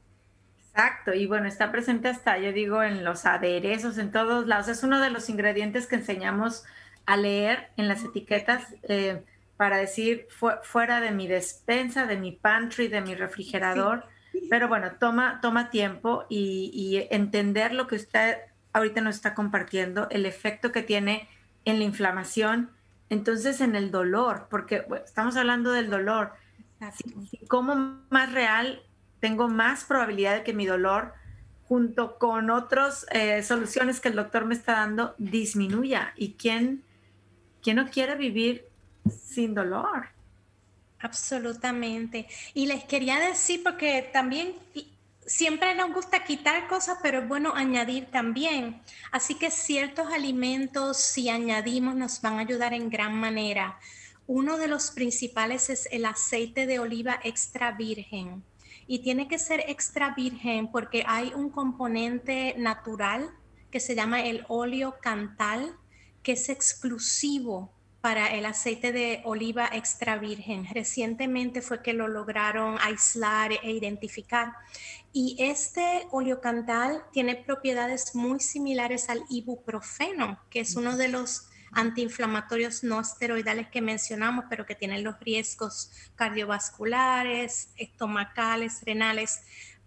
Exacto, 0.79 1.13
y 1.13 1.25
bueno, 1.25 1.45
está 1.45 1.73
presente 1.73 2.07
hasta, 2.07 2.37
yo 2.37 2.53
digo, 2.53 2.81
en 2.83 3.03
los 3.03 3.25
aderezos, 3.25 3.97
en 3.97 4.13
todos 4.13 4.47
lados. 4.47 4.69
Es 4.69 4.81
uno 4.81 5.01
de 5.01 5.09
los 5.09 5.27
ingredientes 5.27 5.87
que 5.87 5.97
enseñamos 5.97 6.63
a 7.05 7.17
leer 7.17 7.67
en 7.75 7.89
las 7.89 8.01
etiquetas 8.05 8.63
eh, 8.83 9.21
para 9.57 9.75
decir 9.75 10.27
fuera 10.63 11.01
de 11.01 11.11
mi 11.11 11.27
despensa, 11.27 12.05
de 12.05 12.15
mi 12.15 12.31
pantry, 12.31 12.87
de 12.87 13.01
mi 13.01 13.13
refrigerador. 13.13 14.05
Pero 14.49 14.69
bueno, 14.69 14.91
toma, 14.97 15.41
toma 15.41 15.69
tiempo 15.69 16.25
y, 16.29 17.05
entender 17.11 17.73
lo 17.73 17.85
que 17.87 17.95
usted 17.95 18.37
ahorita 18.71 19.01
nos 19.01 19.15
está 19.15 19.33
compartiendo, 19.33 20.07
el 20.11 20.25
efecto 20.25 20.71
que 20.71 20.81
tiene 20.81 21.27
en 21.65 21.79
la 21.79 21.83
inflamación, 21.83 22.69
entonces 23.09 23.59
en 23.59 23.75
el 23.75 23.91
dolor, 23.91 24.47
porque 24.49 24.85
estamos 25.03 25.35
hablando 25.35 25.73
del 25.73 25.89
dolor. 25.89 26.31
¿Cómo 27.49 27.99
más 28.09 28.31
real 28.31 28.81
tengo 29.19 29.47
más 29.47 29.83
probabilidad 29.83 30.35
de 30.35 30.43
que 30.43 30.53
mi 30.53 30.65
dolor, 30.65 31.13
junto 31.67 32.17
con 32.17 32.49
otras 32.49 33.05
eh, 33.11 33.43
soluciones 33.43 33.99
que 33.99 34.09
el 34.09 34.15
doctor 34.15 34.45
me 34.45 34.55
está 34.55 34.73
dando, 34.73 35.13
disminuya. 35.17 36.13
¿Y 36.15 36.33
quién, 36.33 36.83
quién 37.61 37.75
no 37.75 37.89
quiere 37.89 38.15
vivir 38.15 38.65
sin 39.07 39.53
dolor? 39.53 40.07
Absolutamente. 40.99 42.27
Y 42.53 42.65
les 42.65 42.83
quería 42.85 43.19
decir, 43.19 43.61
porque 43.63 44.09
también 44.11 44.55
siempre 45.25 45.75
nos 45.75 45.93
gusta 45.93 46.23
quitar 46.23 46.67
cosas, 46.67 46.97
pero 47.03 47.19
es 47.19 47.27
bueno 47.27 47.53
añadir 47.55 48.07
también. 48.07 48.81
Así 49.11 49.35
que 49.35 49.51
ciertos 49.51 50.11
alimentos, 50.11 50.97
si 50.97 51.29
añadimos, 51.29 51.95
nos 51.95 52.21
van 52.21 52.37
a 52.37 52.41
ayudar 52.41 52.73
en 52.73 52.89
gran 52.89 53.13
manera. 53.13 53.79
Uno 54.25 54.57
de 54.57 54.67
los 54.67 54.91
principales 54.91 55.69
es 55.69 55.87
el 55.91 56.05
aceite 56.05 56.65
de 56.65 56.79
oliva 56.79 57.19
extra 57.23 57.71
virgen 57.71 58.43
y 58.89 58.99
tiene 59.03 59.27
que 59.27 59.37
ser 59.37 59.63
extra 59.67 60.15
virgen 60.15 60.71
porque 60.71 61.03
hay 61.05 61.31
un 61.35 61.51
componente 61.51 62.55
natural 62.57 63.29
que 63.69 63.79
se 63.79 63.93
llama 63.93 64.21
el 64.21 64.45
óleo 64.47 64.95
cantal, 64.99 65.77
que 66.23 66.31
es 66.31 66.49
exclusivo 66.49 67.71
para 68.01 68.33
el 68.33 68.47
aceite 68.47 68.91
de 68.91 69.21
oliva 69.25 69.69
extra 69.71 70.17
virgen. 70.17 70.65
Recientemente 70.73 71.61
fue 71.61 71.83
que 71.83 71.93
lo 71.93 72.07
lograron 72.07 72.77
aislar 72.81 73.51
e 73.51 73.71
identificar. 73.73 74.53
Y 75.13 75.35
este 75.37 76.07
óleo 76.09 76.41
cantal 76.41 77.03
tiene 77.13 77.35
propiedades 77.35 78.15
muy 78.15 78.39
similares 78.39 79.07
al 79.09 79.23
ibuprofeno, 79.29 80.39
que 80.49 80.61
es 80.61 80.75
uno 80.75 80.97
de 80.97 81.09
los 81.09 81.48
antiinflamatorios 81.71 82.83
no 82.83 82.99
esteroidales 83.01 83.67
que 83.69 83.81
mencionamos, 83.81 84.45
pero 84.49 84.65
que 84.65 84.75
tienen 84.75 85.03
los 85.03 85.19
riesgos 85.19 85.91
cardiovasculares, 86.15 87.69
estomacales, 87.77 88.81
renales. 88.85 89.41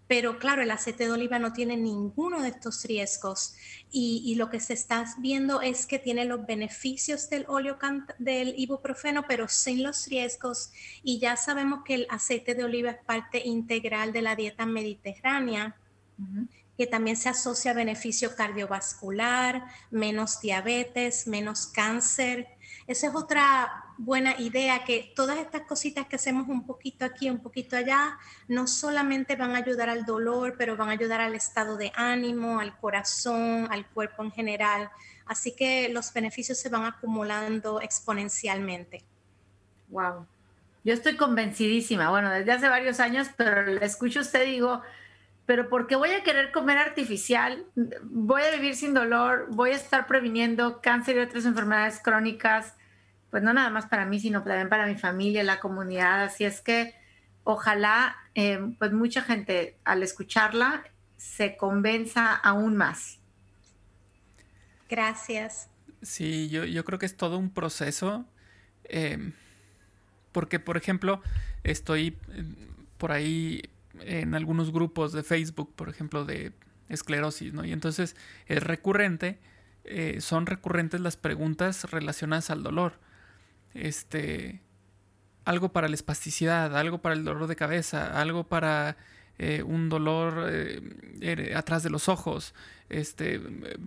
Pero 0.07 0.37
claro, 0.37 0.61
el 0.61 0.71
aceite 0.71 1.05
de 1.05 1.11
oliva 1.11 1.39
no 1.39 1.53
tiene 1.53 1.77
ninguno 1.77 2.41
de 2.41 2.49
estos 2.49 2.83
riesgos 2.83 3.55
y, 3.89 4.35
lo 4.35 4.49
que 4.49 4.59
se 4.59 4.73
está 4.73 5.05
viendo 5.19 5.61
es 5.61 5.85
que 5.85 5.97
tiene 5.97 6.25
los 6.25 6.45
beneficios 6.45 7.29
del 7.29 7.45
óleo 7.47 7.77
del 8.19 8.53
ibuprofeno, 8.57 9.23
pero 9.27 9.47
sin 9.47 9.81
los 9.81 10.07
riesgos. 10.07 10.71
Y 11.03 11.19
ya 11.19 11.37
sabemos 11.37 11.83
que 11.85 11.95
el 11.95 12.07
aceite 12.09 12.53
de 12.53 12.63
oliva 12.63 12.91
es 12.91 13.03
parte 13.05 13.41
integral 13.45 14.11
de 14.11 14.21
la 14.21 14.35
dieta 14.35 14.65
mediterránea 14.65 15.77
que 16.77 16.87
también 16.87 17.17
se 17.17 17.29
asocia 17.29 17.71
a 17.71 17.73
beneficio 17.75 18.35
cardiovascular, 18.35 19.65
menos 19.91 20.41
diabetes, 20.41 21.27
menos 21.27 21.67
cáncer. 21.67 22.47
Esa 22.87 23.07
es 23.07 23.15
otra 23.15 23.85
buena 23.97 24.39
idea, 24.39 24.83
que 24.83 25.13
todas 25.15 25.37
estas 25.37 25.61
cositas 25.61 26.07
que 26.07 26.15
hacemos 26.15 26.47
un 26.49 26.65
poquito 26.65 27.05
aquí, 27.05 27.29
un 27.29 27.39
poquito 27.39 27.77
allá, 27.77 28.17
no 28.47 28.67
solamente 28.67 29.35
van 29.35 29.55
a 29.55 29.59
ayudar 29.59 29.89
al 29.89 30.05
dolor, 30.05 30.55
pero 30.57 30.75
van 30.75 30.89
a 30.89 30.93
ayudar 30.93 31.21
al 31.21 31.35
estado 31.35 31.77
de 31.77 31.91
ánimo, 31.95 32.59
al 32.59 32.77
corazón, 32.79 33.67
al 33.69 33.87
cuerpo 33.87 34.23
en 34.23 34.31
general. 34.31 34.89
Así 35.25 35.55
que 35.55 35.89
los 35.89 36.11
beneficios 36.11 36.57
se 36.57 36.69
van 36.69 36.85
acumulando 36.85 37.81
exponencialmente. 37.81 39.03
Wow. 39.89 40.25
Yo 40.83 40.93
estoy 40.93 41.15
convencidísima, 41.15 42.09
bueno, 42.09 42.29
desde 42.29 42.51
hace 42.51 42.67
varios 42.67 42.99
años, 42.99 43.29
pero 43.37 43.63
le 43.65 43.85
escucho 43.85 44.19
usted 44.19 44.45
digo, 44.45 44.81
pero 45.45 45.69
¿por 45.69 45.87
qué 45.87 45.95
voy 45.95 46.11
a 46.11 46.23
querer 46.23 46.51
comer 46.51 46.77
artificial? 46.77 47.65
Voy 48.03 48.41
a 48.43 48.51
vivir 48.55 48.75
sin 48.75 48.93
dolor, 48.93 49.47
voy 49.51 49.71
a 49.71 49.75
estar 49.75 50.07
previniendo 50.07 50.81
cáncer 50.81 51.17
y 51.17 51.19
otras 51.19 51.45
enfermedades 51.45 51.99
crónicas, 52.01 52.75
pues 53.29 53.43
no 53.43 53.53
nada 53.53 53.69
más 53.69 53.87
para 53.87 54.05
mí, 54.05 54.19
sino 54.19 54.43
también 54.43 54.69
para 54.69 54.85
mi 54.85 54.95
familia, 54.95 55.43
la 55.43 55.59
comunidad. 55.59 56.23
Así 56.23 56.45
es 56.45 56.61
que 56.61 56.95
ojalá, 57.43 58.15
eh, 58.35 58.59
pues 58.79 58.93
mucha 58.93 59.21
gente 59.21 59.77
al 59.83 60.01
escucharla 60.03 60.83
se 61.17 61.57
convenza 61.57 62.33
aún 62.33 62.77
más. 62.77 63.19
Gracias. 64.89 65.69
Sí, 66.01 66.49
yo, 66.49 66.65
yo 66.65 66.85
creo 66.85 66.99
que 66.99 67.05
es 67.05 67.17
todo 67.17 67.37
un 67.37 67.49
proceso. 67.49 68.25
Eh, 68.85 69.31
porque, 70.31 70.59
por 70.59 70.77
ejemplo, 70.77 71.21
estoy 71.63 72.17
eh, 72.29 72.43
por 72.97 73.11
ahí 73.11 73.69
en 74.01 74.35
algunos 74.35 74.71
grupos 74.71 75.13
de 75.13 75.23
Facebook, 75.23 75.73
por 75.75 75.89
ejemplo, 75.89 76.25
de 76.25 76.53
esclerosis, 76.89 77.53
¿no? 77.53 77.65
Y 77.65 77.71
entonces 77.71 78.15
es 78.47 78.63
recurrente, 78.63 79.39
eh, 79.83 80.19
son 80.21 80.45
recurrentes 80.45 81.01
las 81.01 81.17
preguntas 81.17 81.89
relacionadas 81.91 82.49
al 82.49 82.63
dolor. 82.63 82.99
Este, 83.73 84.61
algo 85.45 85.71
para 85.73 85.87
la 85.87 85.95
espasticidad, 85.95 86.77
algo 86.77 87.01
para 87.01 87.15
el 87.15 87.23
dolor 87.23 87.47
de 87.47 87.55
cabeza, 87.55 88.19
algo 88.19 88.45
para 88.45 88.97
eh, 89.39 89.63
un 89.63 89.89
dolor 89.89 90.51
atrás 91.55 91.83
de 91.83 91.89
los 91.89 92.09
ojos. 92.09 92.53
Este, 92.89 93.41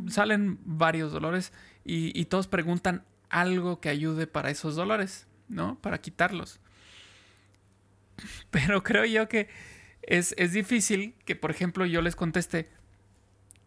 salen 0.08 0.58
varios 0.64 1.12
dolores 1.12 1.52
y 1.84 2.24
todos 2.24 2.48
preguntan 2.48 3.04
algo 3.28 3.80
que 3.80 3.88
ayude 3.88 4.26
para 4.26 4.50
esos 4.50 4.74
dolores. 4.74 5.26
¿no? 5.48 5.78
Para 5.80 6.00
quitarlos. 6.00 6.60
Pero 8.50 8.82
creo 8.82 9.04
yo 9.04 9.28
que 9.28 9.48
es, 10.06 10.52
difícil 10.52 11.14
que, 11.24 11.34
por 11.36 11.50
ejemplo, 11.50 11.84
yo 11.84 12.00
les 12.00 12.16
conteste, 12.16 12.68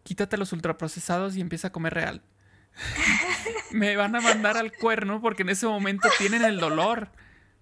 quítate 0.02 0.36
los 0.36 0.52
ultraprocesados 0.52 1.36
y 1.36 1.40
empieza 1.40 1.68
a 1.68 1.72
comer 1.72 1.94
real. 1.94 2.22
Me 3.72 3.96
van 3.96 4.16
a 4.16 4.20
mandar 4.20 4.56
al 4.56 4.72
cuerno 4.72 5.20
porque 5.20 5.42
en 5.42 5.50
ese 5.50 5.66
momento 5.66 6.08
tienen 6.18 6.42
el 6.42 6.58
dolor, 6.58 7.10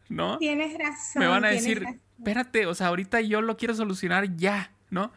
¿no? 0.09 0.39
Tienes 0.39 0.79
razón. 0.79 1.21
Me 1.21 1.27
van 1.27 1.45
a 1.45 1.49
decir, 1.49 1.85
espérate, 2.19 2.67
o 2.67 2.75
sea, 2.75 2.87
ahorita 2.89 3.21
yo 3.21 3.43
lo 3.43 3.57
quiero 3.57 3.75
solucionar 3.75 4.37
ya, 4.37 4.73
¿no? 4.91 5.13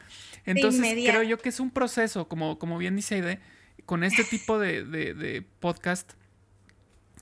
Entonces 0.45 0.93
creo 1.05 1.23
yo 1.23 1.37
que 1.37 1.49
es 1.49 1.59
un 1.59 1.69
proceso, 1.69 2.27
como, 2.27 2.57
como 2.57 2.77
bien 2.77 2.95
dice 2.95 3.15
Aide, 3.15 3.39
con 3.85 4.03
este 4.03 4.23
tipo 4.23 4.59
de, 4.59 4.83
de 4.83 5.45
podcast 5.59 6.13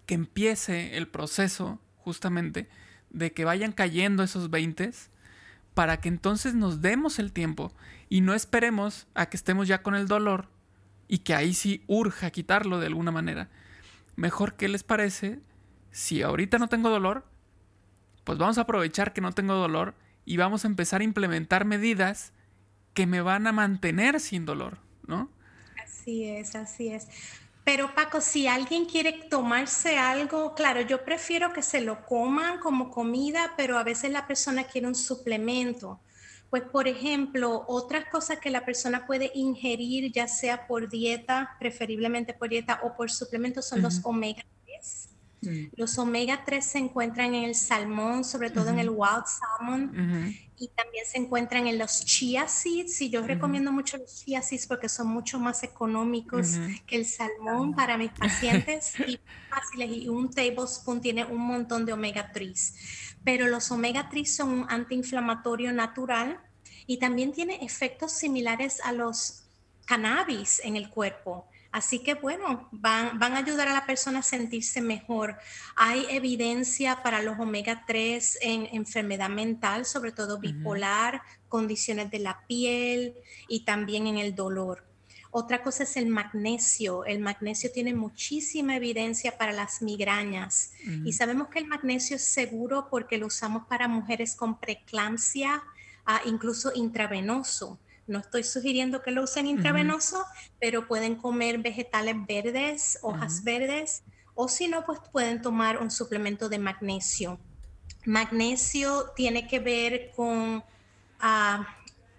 que 0.06 0.16
empiece 0.16 0.98
el 0.98 1.08
proceso 1.08 1.80
justamente 1.98 2.70
de 3.10 3.32
que 3.32 3.46
vayan 3.46 3.72
cayendo 3.72 4.24
esos 4.24 4.50
20 4.50 4.92
para 5.80 6.02
que 6.02 6.10
entonces 6.10 6.56
nos 6.56 6.82
demos 6.82 7.20
el 7.20 7.32
tiempo 7.32 7.72
y 8.10 8.20
no 8.20 8.34
esperemos 8.34 9.08
a 9.14 9.28
que 9.28 9.38
estemos 9.38 9.66
ya 9.66 9.82
con 9.82 9.96
el 9.96 10.10
dolor 10.10 10.50
y 11.08 11.20
que 11.20 11.34
ahí 11.34 11.54
sí 11.54 11.86
urja 11.88 12.32
quitarlo 12.32 12.80
de 12.80 12.88
alguna 12.88 13.12
manera. 13.12 13.50
Mejor, 14.18 14.58
¿qué 14.58 14.68
les 14.68 14.84
parece? 14.84 15.40
Si 15.90 16.22
ahorita 16.22 16.58
no 16.58 16.68
tengo 16.68 16.90
dolor, 16.90 17.26
pues 18.26 18.38
vamos 18.38 18.58
a 18.58 18.64
aprovechar 18.64 19.14
que 19.14 19.22
no 19.22 19.32
tengo 19.32 19.54
dolor 19.54 19.96
y 20.26 20.36
vamos 20.36 20.66
a 20.66 20.68
empezar 20.68 21.00
a 21.00 21.06
implementar 21.06 21.64
medidas 21.64 22.34
que 22.94 23.08
me 23.08 23.22
van 23.22 23.48
a 23.48 23.54
mantener 23.54 24.20
sin 24.20 24.46
dolor, 24.46 24.80
¿no? 25.08 25.32
Así 25.82 26.26
es, 26.26 26.56
así 26.56 26.90
es. 26.90 27.08
Pero 27.72 27.94
Paco, 27.94 28.20
si 28.20 28.48
alguien 28.48 28.86
quiere 28.86 29.14
tomarse 29.30 30.00
algo, 30.00 30.56
claro, 30.56 30.82
yo 30.82 31.06
prefiero 31.06 31.54
que 31.54 31.62
se 31.62 31.82
lo 31.82 32.04
coman 32.04 32.58
como 32.58 32.90
comida, 32.90 33.54
pero 33.58 33.78
a 33.78 33.84
veces 33.84 34.10
la 34.10 34.26
persona 34.26 34.64
quiere 34.64 34.88
un 34.88 34.96
suplemento. 34.96 36.00
Pues, 36.50 36.64
por 36.64 36.88
ejemplo, 36.88 37.66
otras 37.68 38.06
cosas 38.06 38.40
que 38.40 38.50
la 38.50 38.66
persona 38.66 39.06
puede 39.06 39.32
ingerir, 39.36 40.12
ya 40.12 40.28
sea 40.28 40.66
por 40.66 40.90
dieta, 40.90 41.58
preferiblemente 41.60 42.34
por 42.34 42.50
dieta 42.50 42.80
o 42.82 42.98
por 42.98 43.12
suplemento, 43.12 43.62
son 43.62 43.84
los 43.84 44.00
omega 44.04 44.44
3. 44.66 45.10
Mm. 45.42 45.66
Los 45.76 45.96
omega 46.00 46.44
3 46.44 46.66
se 46.66 46.80
encuentran 46.80 47.36
en 47.36 47.44
el 47.44 47.54
salmón, 47.54 48.24
sobre 48.24 48.50
todo 48.50 48.70
en 48.70 48.80
el 48.80 48.90
wild 48.90 49.26
salmon 49.28 50.36
y 50.60 50.68
también 50.70 51.06
se 51.06 51.18
encuentran 51.18 51.68
en 51.68 51.78
los 51.78 52.06
chia 52.06 52.48
seeds 52.48 53.02
y 53.02 53.10
yo 53.10 53.26
recomiendo 53.26 53.72
mucho 53.72 53.98
los 53.98 54.24
chia 54.24 54.42
seeds 54.42 54.68
porque 54.68 54.90
son 54.90 55.08
mucho 55.08 55.40
más 55.40 55.64
económicos 55.64 56.58
que 56.86 56.98
el 56.98 57.06
salmón 57.06 57.74
para 57.74 57.98
mis 57.98 58.12
pacientes 58.12 58.94
y 59.08 59.20
fáciles 59.50 59.90
y 59.90 60.10
un 60.10 60.30
tablespoon 60.30 61.00
tiene 61.02 61.24
un 61.24 61.40
montón 61.40 61.86
de 61.86 61.94
omega 61.94 62.32
3 62.34 62.74
pero 63.24 63.48
los 63.48 63.72
omega 63.72 64.10
3 64.10 64.36
son 64.36 64.50
un 64.50 64.66
antiinflamatorio 64.70 65.72
natural 65.72 66.42
y 66.86 66.98
también 66.98 67.32
tiene 67.32 67.64
efectos 67.64 68.12
similares 68.12 68.82
a 68.84 68.92
los 68.92 69.46
cannabis 69.86 70.60
en 70.64 70.76
el 70.76 70.90
cuerpo 70.90 71.48
Así 71.72 72.00
que 72.00 72.16
bueno, 72.16 72.68
van, 72.72 73.22
a 73.22 73.38
ayudar 73.38 73.68
a 73.68 73.74
la 73.74 73.86
persona 73.86 74.20
a 74.20 74.24
sentirse 74.24 74.82
mejor. 74.82 75.38
Hay 75.76 76.06
evidencia 76.10 77.04
para 77.04 77.22
los 77.22 77.40
omega 77.40 77.84
3 77.86 78.40
en 78.42 78.70
enfermedad 78.72 79.30
mental, 79.30 79.86
sobre 79.86 80.12
todo 80.12 80.40
bipolar, 80.40 81.22
condiciones 81.48 82.10
de 82.10 82.20
la 82.20 82.44
piel 82.48 83.14
y 83.48 83.66
también 83.66 84.08
en 84.08 84.18
el 84.18 84.34
dolor. 84.34 84.84
Otra 85.32 85.62
cosa 85.62 85.84
es 85.84 85.96
el 85.96 86.08
magnesio. 86.08 87.06
El 87.06 87.20
magnesio 87.20 87.72
tiene 87.72 87.94
muchísima 87.94 88.76
evidencia 88.76 89.38
para 89.38 89.52
las 89.52 89.84
migrañas 89.84 90.72
y 91.06 91.14
sabemos 91.14 91.50
que 91.50 91.60
el 91.60 91.68
magnesio 91.68 92.16
es 92.16 92.24
seguro 92.24 92.88
porque 92.90 93.20
lo 93.20 93.28
usamos 93.28 93.68
para 93.68 93.88
mujeres 93.88 94.36
con 94.36 94.60
preeclampsia, 94.60 95.64
ah, 96.08 96.22
incluso 96.26 96.72
intravenoso. 96.74 97.78
No 98.10 98.18
estoy 98.18 98.44
sugiriendo 98.44 99.04
que 99.04 99.12
lo 99.12 99.22
usen 99.22 99.46
intravenoso, 99.46 100.26
pero 100.60 100.88
pueden 100.88 101.16
comer 101.16 101.60
vegetales 101.60 102.16
verdes, 102.28 102.98
hojas 103.04 103.44
verdes, 103.44 104.04
o 104.34 104.48
si 104.48 104.68
no, 104.68 104.84
pues 104.84 105.00
pueden 105.12 105.44
tomar 105.44 105.78
un 105.78 105.92
suplemento 105.92 106.50
de 106.50 106.58
magnesio. 106.58 107.40
Magnesio 108.06 109.12
tiene 109.16 109.48
que 109.48 109.60
ver 109.60 110.12
con 110.16 110.64
ah, 111.20 111.68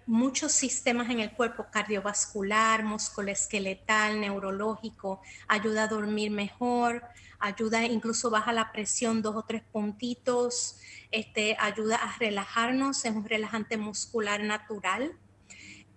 muchos 0.05 0.53
sistemas 0.53 1.09
en 1.09 1.19
el 1.19 1.33
cuerpo, 1.33 1.65
cardiovascular, 1.69 2.85
musculoesqueletal, 2.85 4.21
neurológico, 4.21 5.21
ayuda 5.49 5.83
a 5.83 5.87
dormir 5.89 6.31
mejor, 6.31 7.03
ayuda 7.37 7.83
incluso 7.83 8.29
baja 8.29 8.53
la 8.53 8.71
presión 8.71 9.21
dos 9.21 9.35
o 9.35 9.43
tres 9.43 9.63
puntitos, 9.73 10.77
este, 11.11 11.57
ayuda 11.59 11.97
a 11.97 12.17
relajarnos, 12.17 13.03
es 13.03 13.13
un 13.13 13.25
relajante 13.25 13.75
muscular 13.75 14.41
natural 14.41 15.19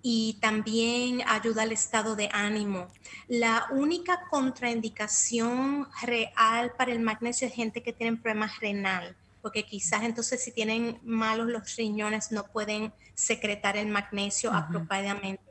y 0.07 0.35
también 0.35 1.23
ayuda 1.27 1.63
al 1.63 1.73
estado 1.73 2.15
de 2.15 2.29
ánimo. 2.31 2.89
La 3.27 3.65
única 3.71 4.27
contraindicación 4.29 5.89
real 6.03 6.73
para 6.77 6.93
el 6.93 7.01
magnesio 7.01 7.49
es 7.49 7.55
gente 7.55 7.83
que 7.83 7.95
tiene 7.95 8.19
problemas 8.19 8.61
renal, 8.61 9.17
porque 9.41 9.65
quizás 9.65 10.03
entonces 10.03 10.45
si 10.45 10.53
tienen 10.53 11.01
malos 11.05 11.47
los 11.47 11.75
riñones 11.77 12.33
no 12.33 12.45
pueden 12.45 12.93
secretar 13.15 13.79
el 13.79 13.87
magnesio 13.89 14.53
apropiadamente. 14.53 15.43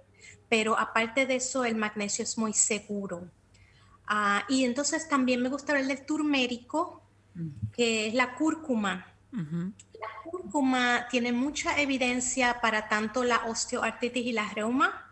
Pero 0.50 0.78
aparte 0.78 1.26
de 1.26 1.38
eso, 1.38 1.66
el 1.66 1.76
magnesio 1.76 2.22
es 2.22 2.38
muy 2.38 2.54
seguro. 2.54 3.28
Ah, 4.06 4.46
y 4.48 4.66
entonces 4.66 5.10
también 5.10 5.42
me 5.42 5.50
gusta 5.50 5.72
hablar 5.72 5.88
del 5.88 6.06
turmérico, 6.06 7.02
que 7.76 8.06
es 8.06 8.14
la 8.14 8.36
cúrcuma. 8.36 9.08
Cúrcuma 10.44 11.08
tiene 11.10 11.32
mucha 11.32 11.80
evidencia 11.80 12.60
para 12.62 12.90
tanto 12.90 13.24
la 13.24 13.46
osteoartritis 13.46 14.26
y 14.26 14.34
la 14.34 14.50
reuma. 14.50 15.10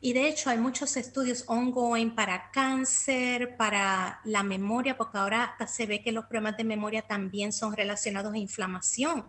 Y 0.00 0.14
de 0.14 0.26
hecho 0.28 0.48
hay 0.48 0.56
muchos 0.56 0.96
estudios 0.96 1.44
ongoing 1.46 2.14
para 2.14 2.50
cáncer, 2.50 3.56
para 3.58 4.20
la 4.24 4.42
memoria, 4.42 4.96
porque 4.96 5.18
ahora 5.18 5.44
hasta 5.44 5.66
se 5.66 5.84
ve 5.84 6.02
que 6.02 6.12
los 6.12 6.24
problemas 6.24 6.56
de 6.56 6.64
memoria 6.64 7.02
también 7.02 7.52
son 7.52 7.76
relacionados 7.76 8.32
a 8.32 8.38
inflamación. 8.38 9.26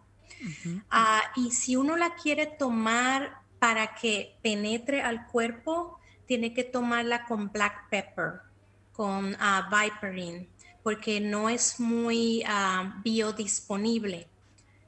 Ah, 0.90 1.22
y 1.36 1.52
si 1.52 1.76
uno 1.76 1.98
la 1.98 2.16
quiere 2.16 2.46
tomar 2.46 3.42
para 3.60 3.94
que 3.94 4.38
penetre 4.42 5.02
al 5.02 5.28
cuerpo, 5.28 6.00
tiene 6.26 6.54
que 6.54 6.64
tomarla 6.64 7.26
con 7.26 7.52
black 7.52 7.90
pepper, 7.90 8.42
con 8.94 9.34
uh, 9.34 9.70
viperin, 9.70 10.48
porque 10.82 11.20
no 11.20 11.50
es 11.50 11.80
muy 11.80 12.44
uh, 12.46 13.02
biodisponible. 13.04 14.31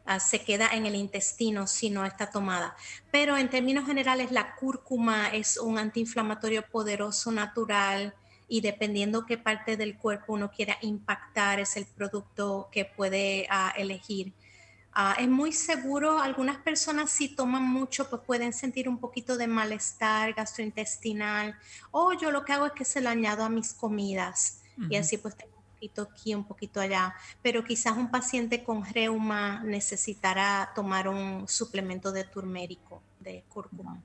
Ah, 0.05 0.19
se 0.19 0.43
queda 0.43 0.69
en 0.73 0.85
el 0.85 0.95
intestino 0.95 1.65
si 1.65 1.89
no 1.89 2.05
está 2.05 2.29
tomada. 2.29 2.75
Pero 3.11 3.37
en 3.37 3.49
términos 3.49 3.85
generales, 3.85 4.31
la 4.31 4.55
cúrcuma 4.55 5.29
es 5.29 5.57
un 5.57 5.77
antiinflamatorio 5.77 6.63
poderoso 6.69 7.31
natural 7.31 8.13
y 8.49 8.61
dependiendo 8.61 9.25
qué 9.25 9.37
parte 9.37 9.77
del 9.77 9.97
cuerpo 9.97 10.33
uno 10.33 10.51
quiera 10.51 10.77
impactar, 10.81 11.59
es 11.59 11.77
el 11.77 11.85
producto 11.85 12.67
que 12.71 12.83
puede 12.83 13.47
ah, 13.49 13.73
elegir. 13.77 14.33
Ah, 14.93 15.15
es 15.17 15.27
muy 15.27 15.53
seguro, 15.53 16.19
algunas 16.19 16.57
personas 16.57 17.09
si 17.09 17.29
toman 17.29 17.63
mucho 17.63 18.09
pues 18.09 18.21
pueden 18.21 18.53
sentir 18.53 18.87
un 18.87 18.99
poquito 18.99 19.37
de 19.37 19.47
malestar 19.47 20.33
gastrointestinal 20.33 21.57
o 21.89 22.13
yo 22.13 22.29
lo 22.29 22.45
que 22.45 22.53
hago 22.53 22.67
es 22.67 22.73
que 22.73 22.85
se 22.85 23.01
lo 23.01 23.09
añado 23.09 23.43
a 23.43 23.49
mis 23.49 23.73
comidas 23.73 24.61
y 24.89 24.95
así 24.95 25.17
pues 25.17 25.35
tengo 25.35 25.52
poquito 25.83 26.01
aquí, 26.03 26.33
un 26.33 26.45
poquito 26.45 26.79
allá, 26.79 27.13
pero 27.41 27.63
quizás 27.63 27.97
un 27.97 28.09
paciente 28.09 28.63
con 28.63 28.85
reuma 28.85 29.61
necesitará 29.63 30.71
tomar 30.73 31.09
un 31.09 31.47
suplemento 31.47 32.11
de 32.13 32.23
turmérico, 32.23 33.01
de 33.19 33.43
cúrcuma. 33.49 34.01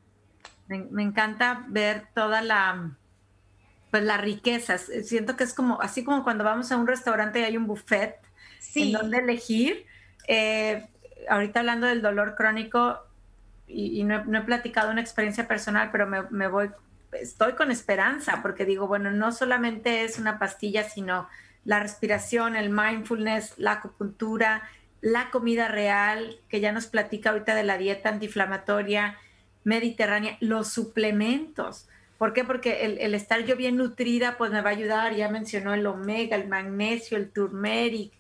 Me, 0.67 1.03
encanta 1.03 1.65
ver 1.69 2.09
toda 2.15 2.43
la, 2.43 2.97
pues 3.91 4.03
la 4.03 4.17
riqueza. 4.17 4.77
Siento 4.79 5.37
que 5.37 5.45
es 5.45 5.55
como, 5.55 5.81
así 5.81 6.05
como 6.05 6.25
cuando 6.25 6.45
vamos 6.45 6.73
a 6.73 6.77
un 6.77 6.87
restaurante 6.87 7.41
y 7.41 7.45
hay 7.45 7.57
un 7.57 7.67
buffet 7.67 8.17
en 8.75 8.93
donde 8.93 9.19
elegir. 9.19 9.87
Eh, 10.27 10.87
ahorita 11.29 11.61
hablando 11.61 11.87
del 11.87 12.03
dolor 12.03 12.35
crónico, 12.35 12.99
y, 13.69 14.03
no, 14.03 14.17
he, 14.17 14.43
platicado 14.43 14.91
una 14.91 15.01
experiencia 15.01 15.47
personal, 15.47 15.91
pero 15.93 16.07
me, 16.07 16.23
me 16.31 16.49
voy 16.49 16.71
estoy 17.13 17.53
con 17.53 17.71
esperanza 17.71 18.41
porque 18.43 18.65
digo, 18.65 18.87
bueno, 18.87 19.11
no 19.11 19.33
solamente 19.33 20.05
es 20.05 20.19
una 20.19 20.39
pastilla, 20.39 20.85
sino 20.85 21.29
la 21.65 21.81
respiración, 21.81 22.57
el 22.57 22.71
mindfulness, 22.71 23.55
la 23.59 23.73
acupuntura, 23.73 24.63
la 25.01 25.31
comida 25.31 25.69
real, 25.69 26.41
que 26.49 26.61
ya 26.61 26.73
nos 26.73 26.87
platica 26.87 27.31
ahorita 27.31 27.55
de 27.55 27.65
la 27.65 27.79
dieta 27.79 28.09
antiinflamatoria 28.09 29.17
mediterránea, 29.65 30.37
los 30.41 30.69
suplementos. 30.69 31.89
¿Por 32.17 32.33
qué? 32.33 32.43
Porque 32.43 32.85
el, 32.85 33.15
estar 33.15 33.45
yo 33.45 33.55
bien 33.57 33.77
nutrida, 33.77 34.37
pues 34.39 34.51
me 34.51 34.61
va 34.61 34.71
a 34.71 34.73
ayudar. 34.73 35.15
Ya 35.15 35.29
mencionó 35.29 35.73
el 35.75 35.87
omega, 35.87 36.37
el 36.37 36.49
magnesio, 36.49 37.17
el 37.17 37.31
turmeric, 37.31 38.13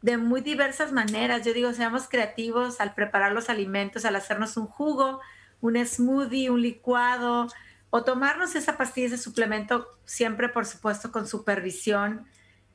de 0.00 0.16
muy 0.16 0.42
diversas 0.42 0.92
maneras. 0.92 1.44
Yo 1.44 1.52
digo, 1.52 1.72
seamos 1.72 2.08
creativos 2.08 2.80
al 2.80 2.94
preparar 2.94 3.32
los 3.32 3.48
alimentos, 3.48 4.04
al 4.04 4.16
hacernos 4.16 4.56
un 4.56 4.66
jugo, 4.66 5.20
un 5.60 5.84
smoothie, 5.84 6.50
un 6.50 6.62
licuado, 6.62 7.48
o 7.90 8.04
tomarnos 8.04 8.54
esa 8.54 8.76
pastilla, 8.76 9.08
ese 9.08 9.18
suplemento, 9.18 9.88
siempre, 10.04 10.48
por 10.48 10.64
supuesto, 10.64 11.10
con 11.10 11.26
supervisión 11.26 12.26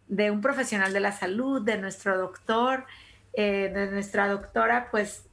de 0.07 0.31
un 0.31 0.41
profesional 0.41 0.93
de 0.93 0.99
la 0.99 1.11
salud, 1.11 1.61
de 1.61 1.77
nuestro 1.77 2.17
doctor, 2.17 2.85
eh, 3.33 3.71
de 3.73 3.91
nuestra 3.91 4.27
doctora, 4.27 4.89
pues, 4.89 5.25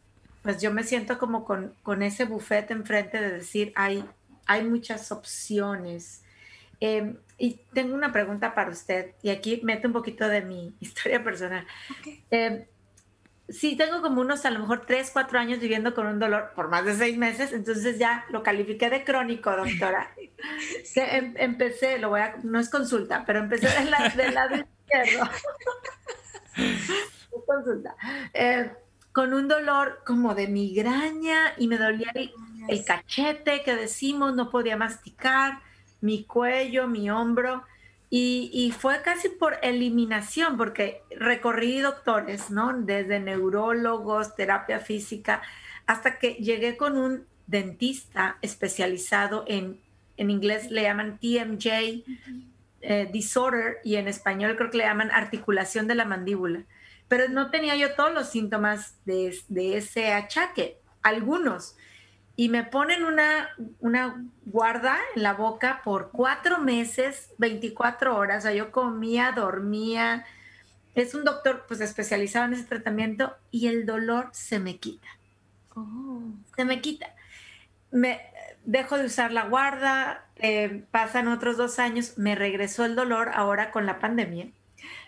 pues 0.42 0.60
yo 0.60 0.72
me 0.72 0.82
siento 0.82 1.18
como 1.18 1.44
con, 1.44 1.74
con 1.82 2.02
ese 2.02 2.24
bufete 2.24 2.72
enfrente 2.72 3.20
de 3.20 3.30
decir, 3.30 3.72
hay, 3.76 4.04
hay 4.46 4.64
muchas 4.64 5.10
opciones. 5.12 6.22
Em, 6.80 7.16
y 7.38 7.60
tengo 7.72 7.94
una 7.94 8.12
pregunta 8.12 8.54
para 8.54 8.70
usted, 8.70 9.12
y 9.22 9.30
aquí 9.30 9.60
meto 9.64 9.88
un 9.88 9.94
poquito 9.94 10.28
de 10.28 10.42
mi 10.42 10.74
historia 10.80 11.22
personal. 11.22 11.66
Em, 12.30 12.64
sí 13.49 13.76
tengo 13.76 14.01
como 14.03 14.20
unos 14.20 14.45
a 14.45 14.51
lo 14.51 14.61
mejor 14.61 14.84
tres, 14.86 15.11
cuatro 15.12 15.38
años 15.38 15.61
viviendo 15.61 15.95
con 15.95 16.07
un 16.07 16.18
dolor 16.18 16.53
por 16.55 16.68
más 16.68 16.84
de 16.84 16.95
seis 16.95 17.16
meses, 17.16 17.53
entonces 17.53 17.99
ya 17.99 18.24
lo 18.30 18.42
califiqué 18.42 18.90
de 18.90 19.05
crónico, 19.05 19.55
doctora. 19.57 20.11
Em, 20.97 21.34
empecé, 21.38 21.99
lo 21.99 22.11
voy 22.11 22.20
a, 22.20 22.36
no 22.42 22.61
es 22.61 22.68
consulta, 22.68 23.24
pero 23.26 23.38
empecé 23.38 23.66
del, 23.68 23.90
lado 24.34 24.57
izquierdo. 24.57 25.30
consulta. 27.47 27.97
Eh, 28.34 28.70
con 29.12 29.32
un 29.32 29.49
dolor 29.49 30.03
como 30.05 30.34
de 30.34 30.49
migraña 30.49 31.55
y 31.57 31.68
me 31.68 31.78
dolía 31.78 32.12
el 32.68 32.84
cachete 32.84 33.62
que 33.62 33.74
decimos, 33.76 34.34
no 34.34 34.51
podía 34.51 34.76
masticar, 34.76 35.61
mi 36.01 36.24
cuello, 36.24 36.88
mi 36.88 37.09
hombro. 37.11 37.64
Y, 38.16 38.72
fue 38.78 39.02
casi 39.02 39.28
por 39.28 39.58
eliminación, 39.60 40.56
porque 40.56 41.02
recorrí 41.18 41.80
doctores, 41.80 42.48
¿no? 42.48 42.72
Desde 42.72 43.18
neurólogos, 43.18 44.36
terapia 44.36 44.78
física, 44.78 45.42
hasta 45.84 46.20
que 46.20 46.34
llegué 46.34 46.76
con 46.76 46.96
un 46.96 47.26
dentista 47.48 48.38
especializado 48.40 49.44
en, 49.48 49.80
en 50.16 50.30
inglés 50.30 50.70
le 50.70 50.82
llaman 50.82 51.18
TMJ 51.18 52.04
eh, 52.82 53.08
disorder 53.12 53.78
y 53.82 53.96
en 53.96 54.06
español 54.06 54.54
creo 54.54 54.70
que 54.70 54.78
le 54.78 54.84
llaman 54.84 55.10
articulación 55.10 55.88
de 55.88 55.96
la 55.96 56.04
mandíbula. 56.04 56.62
Pero 57.08 57.28
no 57.28 57.50
tenía 57.50 57.74
yo 57.74 57.96
todos 57.96 58.14
los 58.14 58.28
síntomas 58.28 58.94
de, 59.04 59.36
de 59.48 59.78
ese 59.78 60.12
achaque, 60.12 60.78
algunos 61.02 61.74
y 62.37 62.49
me 62.49 62.64
ponen 62.64 63.05
una, 63.05 63.51
una 63.80 64.24
guarda 64.45 64.99
en 65.14 65.22
la 65.22 65.35
boca 65.35 65.82
por 65.85 66.11
cuatro 66.11 66.59
meses, 66.59 67.32
24 67.39 68.16
horas. 68.16 68.39
O 68.39 68.49
sea, 68.49 68.55
yo 68.55 68.72
comía, 68.72 69.32
dormía. 69.32 70.24
Es 70.95 71.14
un 71.14 71.24
doctor 71.24 71.64
pues 71.68 71.80
especializado 71.80 72.47
en 72.47 72.55
ese 72.55 72.64
tratamiento 72.64 73.37
y 73.51 73.68
el 73.68 73.87
dolor 73.87 74.30
se 74.32 74.59
me 74.59 74.78
quita. 74.78 75.07
Oh. 75.76 76.22
Se 76.57 76.64
me 76.64 76.80
quita. 76.80 77.14
Me 77.93 78.20
dejo 78.64 78.99
de 78.99 79.07
usar 79.07 79.30
la 79.30 79.45
guarda, 79.45 80.24
eh, 80.37 80.85
pasan 80.91 81.28
otros 81.28 81.57
dos 81.57 81.78
años, 81.78 82.18
me 82.18 82.35
regresó 82.35 82.85
el 82.85 82.97
dolor 82.97 83.30
ahora 83.35 83.70
con 83.70 83.87
la 83.87 84.01
pandemia. 84.01 84.49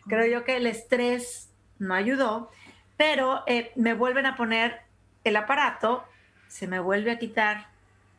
Creo 0.06 0.26
yo 0.26 0.44
que 0.44 0.56
el 0.56 0.66
estrés 0.66 1.50
no 1.78 1.94
ayudó, 1.94 2.50
pero 2.96 3.42
eh, 3.46 3.72
me 3.74 3.94
vuelven 3.94 4.26
a 4.26 4.36
poner 4.36 4.82
el 5.24 5.34
aparato 5.36 6.04
se 6.48 6.66
me 6.66 6.78
vuelve 6.80 7.10
a 7.10 7.18
quitar 7.18 7.68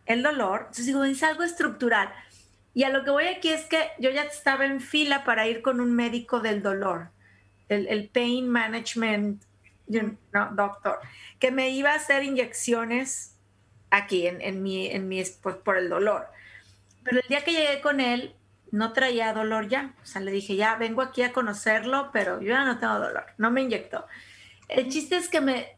el 0.05 0.23
dolor. 0.23 0.61
Entonces 0.61 0.87
digo, 0.87 1.03
es 1.03 1.23
algo 1.23 1.43
estructural. 1.43 2.13
Y 2.73 2.83
a 2.83 2.89
lo 2.89 3.03
que 3.03 3.11
voy 3.11 3.27
aquí 3.27 3.49
es 3.49 3.65
que 3.65 3.89
yo 3.99 4.09
ya 4.09 4.23
estaba 4.23 4.65
en 4.65 4.81
fila 4.81 5.23
para 5.23 5.47
ir 5.47 5.61
con 5.61 5.79
un 5.79 5.95
médico 5.95 6.39
del 6.39 6.61
dolor, 6.61 7.09
el, 7.69 8.07
pain 8.09 8.47
management 8.47 9.41
doctor, 9.87 10.99
que 11.39 11.51
me 11.51 11.69
iba 11.69 11.91
a 11.91 11.95
hacer 11.95 12.23
inyecciones 12.23 13.35
aquí 13.89 14.27
en, 14.27 14.41
en 14.41 14.61
mi, 14.61 14.87
en 14.87 15.07
mi, 15.07 15.23
pues, 15.41 15.55
por 15.55 15.77
el 15.77 15.89
dolor. 15.89 16.27
Pero 17.03 17.19
el 17.19 17.27
día 17.27 17.43
que 17.43 17.53
llegué 17.53 17.81
con 17.81 17.99
él, 17.99 18.35
no 18.71 18.93
traía 18.93 19.33
dolor 19.33 19.67
ya. 19.67 19.93
O 20.03 20.05
sea, 20.05 20.21
le 20.21 20.31
dije, 20.31 20.55
ya 20.55 20.75
vengo 20.75 21.01
aquí 21.01 21.23
a 21.23 21.33
conocerlo, 21.33 22.09
pero 22.11 22.41
yo 22.41 22.49
ya 22.49 22.65
no 22.65 22.79
tengo 22.79 22.99
dolor. 22.99 23.25
No 23.37 23.51
me 23.51 23.61
inyectó. 23.61 24.05
El 24.67 24.89
chiste 24.89 25.15
es 25.15 25.29
que 25.29 25.39
me, 25.39 25.77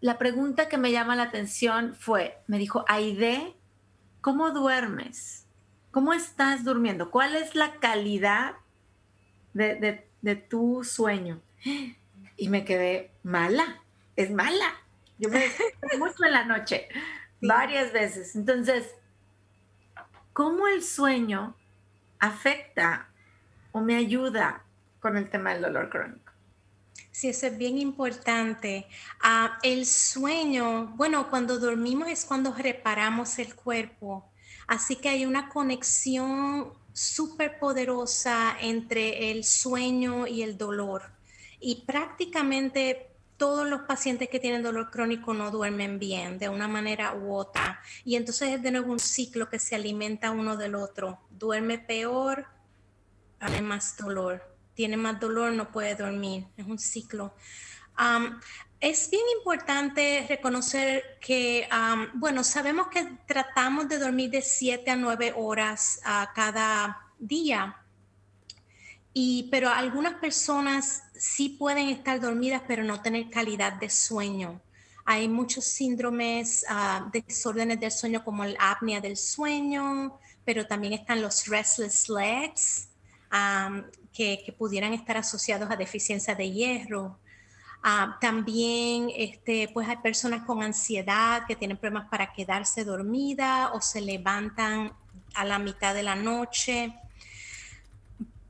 la 0.00 0.18
pregunta 0.18 0.68
que 0.68 0.76
me 0.76 0.92
llama 0.92 1.16
la 1.16 1.24
atención 1.24 1.94
fue, 1.94 2.38
me 2.46 2.58
dijo, 2.58 2.84
Aide, 2.86 3.54
¿cómo 4.20 4.50
duermes? 4.50 5.46
¿Cómo 5.90 6.12
estás 6.12 6.62
durmiendo? 6.62 7.10
¿Cuál 7.10 7.34
es 7.34 7.54
la 7.54 7.76
calidad 7.80 8.56
de, 9.54 10.04
tu 10.50 10.84
sueño? 10.84 11.40
Y 12.36 12.48
me 12.50 12.66
quedé 12.66 13.10
mala, 13.22 13.82
es 14.16 14.30
mala. 14.30 14.74
Yo 15.18 15.30
me 15.30 15.46
mucho 15.98 16.24
en 16.26 16.32
la 16.32 16.44
noche, 16.44 16.88
varias 17.40 17.94
veces. 17.94 18.36
Entonces, 18.36 18.94
¿cómo 20.34 20.68
el 20.68 20.82
sueño 20.82 21.56
afecta 22.18 23.08
o 23.72 23.80
me 23.80 23.96
ayuda 23.96 24.62
con 25.00 25.16
el 25.16 25.30
tema 25.30 25.54
del 25.54 25.62
dolor 25.62 25.88
crónico? 25.88 26.25
Sí, 27.16 27.28
eso 27.30 27.46
es 27.46 27.56
bien 27.56 27.78
importante. 27.78 28.86
Ah, 29.22 29.58
el 29.62 29.86
sueño, 29.86 30.88
bueno, 30.96 31.30
cuando 31.30 31.58
dormimos 31.58 32.08
es 32.08 32.26
cuando 32.26 32.52
reparamos 32.52 33.38
el 33.38 33.54
cuerpo. 33.54 34.30
Así 34.66 34.96
que 34.96 35.08
hay 35.08 35.24
una 35.24 35.48
conexión 35.48 36.74
súper 36.92 37.58
poderosa 37.58 38.54
entre 38.60 39.30
el 39.30 39.44
sueño 39.44 40.26
y 40.26 40.42
el 40.42 40.58
dolor. 40.58 41.04
Y 41.58 41.86
prácticamente 41.86 43.08
todos 43.38 43.66
los 43.66 43.80
pacientes 43.84 44.28
que 44.28 44.38
tienen 44.38 44.62
dolor 44.62 44.90
crónico 44.90 45.32
no 45.32 45.50
duermen 45.50 45.98
bien 45.98 46.38
de 46.38 46.50
una 46.50 46.68
manera 46.68 47.14
u 47.14 47.34
otra. 47.34 47.80
Y 48.04 48.16
entonces 48.16 48.50
es 48.50 48.62
de 48.62 48.72
nuevo 48.72 48.92
un 48.92 49.00
ciclo 49.00 49.48
que 49.48 49.58
se 49.58 49.74
alimenta 49.74 50.32
uno 50.32 50.58
del 50.58 50.74
otro. 50.74 51.18
Duerme 51.30 51.78
peor, 51.78 52.44
hay 53.40 53.62
más 53.62 53.96
dolor 53.96 54.55
tiene 54.76 54.96
más 54.96 55.18
dolor, 55.18 55.52
no 55.52 55.72
puede 55.72 55.96
dormir. 55.96 56.46
Es 56.56 56.66
un 56.66 56.78
ciclo. 56.78 57.34
es 58.78 59.10
bien 59.10 59.24
importante 59.38 60.26
reconocer 60.28 61.18
que, 61.20 61.66
bueno, 62.14 62.44
sabemos 62.44 62.88
que 62.88 63.18
tratamos 63.26 63.88
de 63.88 63.98
dormir 63.98 64.30
de 64.30 64.42
7 64.42 64.88
a 64.92 64.96
9 64.96 65.32
horas 65.34 66.00
a 66.04 66.30
cada 66.34 67.10
día, 67.18 67.82
y, 69.18 69.48
pero 69.50 69.70
algunas 69.70 70.14
personas 70.16 71.04
sí 71.14 71.48
pueden 71.48 71.88
estar 71.88 72.20
dormidas, 72.20 72.62
pero 72.68 72.84
no 72.84 73.00
tener 73.00 73.30
calidad 73.30 73.72
de 73.72 73.88
sueño. 73.88 74.60
Hay 75.06 75.26
muchos 75.26 75.64
síndromes, 75.64 76.66
uh, 76.68 77.10
desórdenes 77.10 77.80
del 77.80 77.92
sueño 77.92 78.22
como 78.22 78.44
el 78.44 78.58
apnea 78.60 79.00
del 79.00 79.16
sueño, 79.16 80.18
pero 80.44 80.66
también 80.66 80.92
están 80.92 81.22
los 81.22 81.46
restless 81.46 82.10
legs, 82.10 82.88
que, 84.16 84.54
pudieran 84.56 84.92
estar 84.92 85.16
asociados 85.16 85.70
a 85.70 85.76
deficiencia 85.76 86.34
de 86.34 86.50
hierro. 86.50 87.18
Ah, 87.82 88.16
también 88.20 89.10
este, 89.14 89.68
pues 89.72 89.88
hay 89.88 89.98
personas 89.98 90.44
con 90.46 90.62
ansiedad 90.62 91.46
que 91.46 91.56
tienen 91.56 91.76
problemas 91.76 92.08
para 92.08 92.32
quedarse 92.32 92.84
dormida 92.84 93.72
o 93.74 93.80
se 93.80 94.00
levantan 94.00 94.92
a 95.34 95.44
la 95.44 95.58
mitad 95.58 95.94
de 95.94 96.02
la 96.02 96.16
noche. 96.16 96.94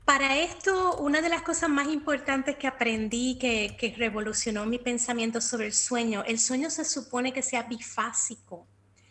Para 0.05 0.37
esto, 0.37 0.97
una 0.97 1.21
de 1.21 1.27
las 1.27 1.41
cosas 1.41 1.69
más 1.69 1.89
importantes 1.89 2.55
que 2.55 2.67
aprendí 2.67 3.37
que, 3.37 3.75
que 3.77 3.93
revolucionó 3.97 4.65
mi 4.65 4.79
pensamiento 4.79 5.41
sobre 5.41 5.67
el 5.67 5.73
sueño, 5.73 6.23
el 6.25 6.39
sueño 6.39 6.69
se 6.69 6.85
supone 6.85 7.33
que 7.33 7.41
sea 7.41 7.63
bifásico. 7.63 8.65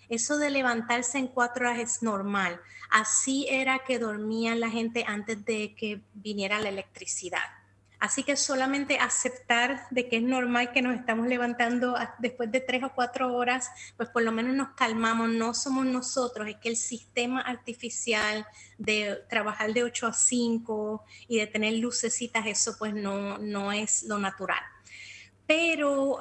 Eso 0.08 0.38
de 0.38 0.50
levantarse 0.50 1.18
en 1.18 1.28
cuatro 1.28 1.68
horas 1.68 1.80
es 1.80 2.02
normal. 2.02 2.60
Así 2.90 3.46
era 3.48 3.80
que 3.80 3.98
dormían 3.98 4.60
la 4.60 4.70
gente 4.70 5.04
antes 5.06 5.44
de 5.44 5.74
que 5.74 6.00
viniera 6.14 6.60
la 6.60 6.68
electricidad. 6.68 7.44
Así 7.98 8.22
que 8.24 8.36
solamente 8.36 8.98
aceptar 8.98 9.86
de 9.90 10.08
que 10.08 10.18
es 10.18 10.22
normal 10.22 10.70
que 10.72 10.82
nos 10.82 10.94
estamos 10.94 11.28
levantando 11.28 11.96
después 12.18 12.52
de 12.52 12.60
tres 12.60 12.82
o 12.84 12.92
cuatro 12.94 13.34
horas, 13.34 13.70
pues 13.96 14.10
por 14.10 14.22
lo 14.22 14.32
menos 14.32 14.54
nos 14.54 14.68
calmamos, 14.74 15.30
no 15.30 15.54
somos 15.54 15.86
nosotros, 15.86 16.46
es 16.46 16.56
que 16.56 16.68
el 16.68 16.76
sistema 16.76 17.40
artificial 17.40 18.46
de 18.76 19.24
trabajar 19.30 19.72
de 19.72 19.82
8 19.82 20.08
a 20.08 20.12
5 20.12 21.04
y 21.26 21.38
de 21.38 21.46
tener 21.46 21.74
lucecitas, 21.74 22.46
eso 22.46 22.76
pues 22.78 22.92
no, 22.92 23.38
no 23.38 23.72
es 23.72 24.02
lo 24.02 24.18
natural. 24.18 24.60
Pero 25.46 26.18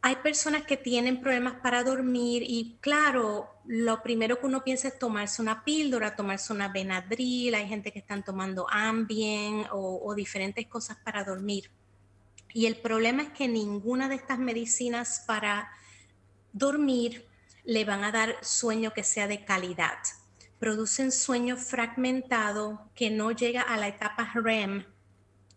hay 0.00 0.16
personas 0.16 0.62
que 0.62 0.76
tienen 0.76 1.20
problemas 1.20 1.54
para 1.62 1.82
dormir 1.82 2.42
y 2.46 2.78
claro, 2.80 3.50
lo 3.66 4.02
primero 4.02 4.38
que 4.38 4.46
uno 4.46 4.62
piensa 4.62 4.88
es 4.88 4.98
tomarse 4.98 5.42
una 5.42 5.64
píldora, 5.64 6.14
tomarse 6.14 6.52
una 6.52 6.68
Benadryl, 6.68 7.54
hay 7.54 7.66
gente 7.66 7.92
que 7.92 7.98
están 7.98 8.24
tomando 8.24 8.66
Ambien 8.70 9.66
o, 9.72 10.00
o 10.04 10.14
diferentes 10.14 10.66
cosas 10.66 10.98
para 11.04 11.24
dormir. 11.24 11.70
Y 12.54 12.66
el 12.66 12.76
problema 12.76 13.22
es 13.22 13.28
que 13.30 13.48
ninguna 13.48 14.08
de 14.08 14.14
estas 14.14 14.38
medicinas 14.38 15.24
para 15.26 15.68
dormir 16.52 17.26
le 17.64 17.84
van 17.84 18.04
a 18.04 18.12
dar 18.12 18.36
sueño 18.42 18.94
que 18.94 19.02
sea 19.02 19.26
de 19.26 19.44
calidad. 19.44 19.98
Producen 20.58 21.12
sueño 21.12 21.56
fragmentado 21.56 22.88
que 22.94 23.10
no 23.10 23.32
llega 23.32 23.62
a 23.62 23.76
la 23.76 23.88
etapa 23.88 24.30
REM, 24.34 24.86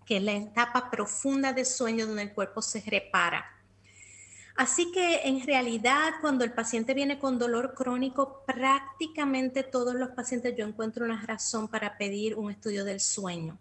que 0.05 0.17
es 0.17 0.23
la 0.23 0.33
etapa 0.33 0.91
profunda 0.91 1.53
de 1.53 1.63
sueño 1.63 2.07
donde 2.07 2.23
el 2.23 2.33
cuerpo 2.33 2.61
se 2.61 2.81
repara. 2.81 3.60
Así 4.55 4.91
que 4.91 5.21
en 5.23 5.45
realidad 5.45 6.13
cuando 6.21 6.43
el 6.43 6.53
paciente 6.53 6.93
viene 6.93 7.19
con 7.19 7.39
dolor 7.39 7.73
crónico, 7.73 8.43
prácticamente 8.45 9.63
todos 9.63 9.95
los 9.95 10.09
pacientes 10.09 10.55
yo 10.57 10.65
encuentro 10.65 11.05
una 11.05 11.21
razón 11.25 11.67
para 11.67 11.97
pedir 11.97 12.35
un 12.35 12.51
estudio 12.51 12.83
del 12.83 12.99
sueño. 12.99 13.57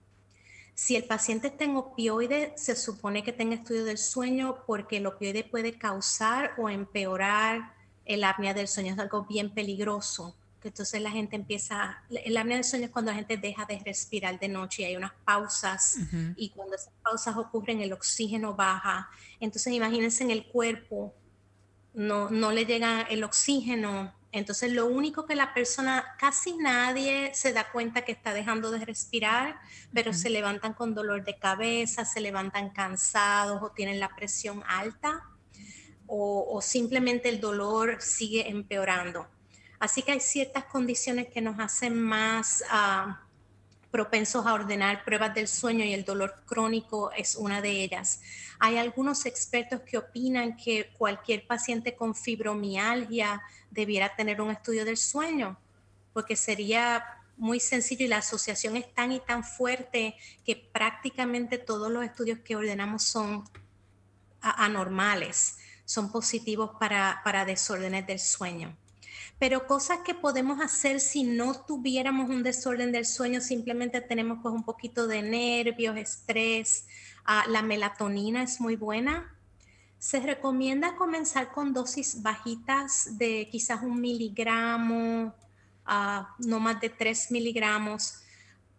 Si 0.75 0.97
el 0.97 1.05
paciente 1.05 1.49
está 1.49 1.65
en 1.65 1.77
opioide, 1.77 2.55
se 2.57 2.75
supone 2.75 3.23
que 3.23 3.33
tenga 3.33 3.55
estudio 3.55 3.85
del 3.85 3.99
sueño 3.99 4.65
porque 4.67 4.97
el 4.97 5.07
opioide 5.07 5.45
puede 5.45 5.79
causar 5.79 6.53
o 6.59 6.69
empeorar 6.69 7.75
el 8.07 8.25
apnea 8.25 8.55
del 8.55 8.67
sueño. 8.67 8.95
Es 8.95 8.99
algo 8.99 9.25
bien 9.25 9.53
peligroso 9.53 10.35
entonces 10.69 11.01
la 11.01 11.11
gente 11.11 11.37
empieza, 11.37 12.03
el 12.11 12.37
apnea 12.37 12.57
del 12.57 12.65
sueño 12.65 12.87
es 12.87 12.91
cuando 12.91 13.11
la 13.11 13.17
gente 13.17 13.37
deja 13.37 13.65
de 13.65 13.81
respirar 13.85 14.39
de 14.39 14.49
noche 14.49 14.83
y 14.83 14.85
hay 14.87 14.97
unas 14.97 15.13
pausas 15.25 15.99
y 16.37 16.51
cuando 16.51 16.75
esas 16.75 16.93
pausas 17.03 17.37
ocurren 17.37 17.81
el 17.81 17.93
oxígeno 17.93 18.55
baja. 18.55 19.09
Entonces 19.41 19.73
imagínense 19.73 20.23
en 20.23 20.31
el 20.31 20.47
cuerpo, 20.47 21.15
no, 21.95 22.29
no 22.31 22.53
le 22.53 22.67
llega 22.67 23.03
el 23.03 23.25
oxígeno. 23.25 24.15
Entonces 24.33 24.73
lo 24.73 24.87
único 24.87 25.27
que 25.27 25.35
la 25.35 25.55
persona, 25.55 26.05
casi 26.19 26.57
nadie 26.57 27.33
se 27.35 27.53
da 27.53 27.71
cuenta 27.73 28.03
que 28.03 28.13
está 28.13 28.35
dejando 28.35 28.71
de 28.71 28.85
respirar, 28.85 29.59
pero 29.95 30.13
se 30.13 30.31
levantan 30.31 30.75
con 30.75 30.95
dolor 30.95 31.25
de 31.25 31.39
cabeza, 31.39 32.05
se 32.05 32.21
levantan 32.21 32.71
cansados 32.71 33.63
o 33.63 33.71
tienen 33.71 33.99
la 33.99 34.15
presión 34.15 34.63
alta 34.69 35.25
o, 36.07 36.47
o 36.51 36.61
simplemente 36.61 37.29
el 37.31 37.41
dolor 37.41 38.03
sigue 38.03 38.49
empeorando. 38.49 39.27
Así 39.81 40.03
que 40.03 40.13
hay 40.13 40.21
ciertas 40.21 40.65
condiciones 40.67 41.29
que 41.29 41.41
nos 41.41 41.59
hacen 41.59 42.01
más 42.01 42.63
ah, 42.71 43.23
propensos 43.91 44.47
a 44.47 44.53
ordenar 44.53 45.05
pruebas 45.05 45.35
del 45.35 45.49
sueño 45.49 45.85
y 45.85 45.95
el 45.95 46.05
dolor 46.05 46.43
crónico 46.47 47.11
es 47.13 47.35
una 47.35 47.63
de 47.63 47.71
ellas. 47.83 48.21
Hay 48.59 48.77
algunos 48.77 49.25
expertos 49.25 49.81
que 49.81 49.97
opinan 49.97 50.57
que 50.57 50.91
cualquier 50.99 51.47
paciente 51.47 51.97
con 51.97 52.15
fibromialgia 52.15 53.43
debiera 53.71 54.15
tener 54.15 54.43
un 54.43 54.51
estudio 54.51 54.85
del 54.85 54.99
sueño, 54.99 55.59
porque 56.13 56.37
sería 56.37 57.03
muy 57.39 57.59
sencillo 57.59 58.05
y 58.05 58.09
la 58.09 58.19
asociación 58.19 58.77
es 58.77 58.93
tan 58.95 59.13
y 59.13 59.21
tan 59.21 59.43
fuerte 59.43 60.15
que 60.45 60.57
prácticamente 60.57 61.57
todos 61.57 61.91
los 61.91 62.05
estudios 62.05 62.41
que 62.41 62.55
ordenamos 62.55 63.03
son 63.03 63.45
anormales, 64.43 65.57
son 65.87 66.13
positivos 66.13 66.73
para, 66.79 67.23
para 67.25 67.47
desórdenes 67.47 68.07
del 68.07 68.19
sueño. 68.19 68.77
Pero 69.41 69.67
cosas 69.67 70.01
que 70.05 70.13
podemos 70.13 70.61
hacer 70.61 71.01
si 71.01 71.25
no 71.25 71.55
tuviéramos 71.55 72.29
un 72.29 72.43
desorden 72.43 72.93
del 72.93 73.07
sueño, 73.07 73.41
simplemente 73.41 74.03
tenemos 74.03 74.41
pues 74.43 74.55
un 74.55 74.65
poquito 74.65 75.07
de 75.07 75.23
nervios, 75.23 75.97
estrés. 75.97 76.87
Ah, 77.25 77.47
la 77.49 77.63
melatonina 77.63 78.43
es 78.43 78.61
muy 78.61 78.77
buena. 78.77 79.35
Se 79.99 80.21
recomienda 80.21 80.95
comenzar 80.95 81.53
con 81.53 81.73
dosis 81.73 82.21
bajitas 82.21 83.17
de 83.17 83.49
quizás 83.51 83.83
un 83.83 83.99
miligramo, 83.99 85.35
ah, 85.87 86.37
no 86.41 86.61
más 86.61 86.79
de 86.83 86.91
tres 86.91 87.31
miligramos. 87.31 88.21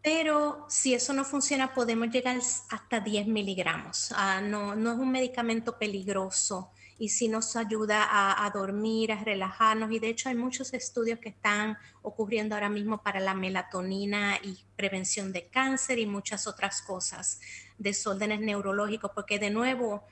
Pero 0.03 0.67
si 0.69 0.93
eso 0.93 1.11
no 1.11 1.25
funciona, 1.25 1.73
podemos 1.73 2.09
llegar 2.09 2.37
hasta 2.69 2.99
10 2.99 3.25
miligramos. 3.25 4.13
Ah, 4.15 4.41
no, 4.41 4.75
no 4.75 4.93
es 4.93 4.99
un 4.99 5.11
medicamento 5.11 5.79
peligroso 5.79 6.69
y 7.01 7.09
sí 7.09 7.29
nos 7.29 7.55
ayuda 7.55 8.45
a, 8.45 8.47
dormir, 8.51 9.11
a 9.11 9.23
relajarnos. 9.23 9.91
Y 9.91 9.97
de 9.97 10.09
hecho 10.09 10.29
hay 10.29 10.35
muchos 10.35 10.71
estudios 10.71 11.17
que 11.17 11.29
están 11.29 11.75
ocurriendo 12.03 12.53
ahora 12.53 12.69
mismo 12.69 13.01
para 13.01 13.19
la 13.19 13.33
melatonina 13.33 14.37
y 14.43 14.59
prevención 14.75 15.33
de 15.33 15.47
cáncer 15.47 15.97
y 15.97 16.05
muchas 16.05 16.45
otras 16.45 16.83
cosas, 16.83 17.41
desórdenes 17.79 18.41
neurológicos, 18.41 19.09
porque 19.15 19.39
de 19.39 19.49
nuevo 19.49 20.05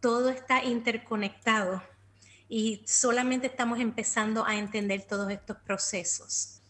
todo 0.00 0.30
está 0.30 0.64
interconectado 0.64 1.80
y 2.48 2.82
solamente 2.88 3.46
estamos 3.46 3.78
empezando 3.78 4.44
a 4.44 4.56
entender 4.56 5.06
todos 5.06 5.30
estos 5.30 5.58
procesos. 5.58 6.60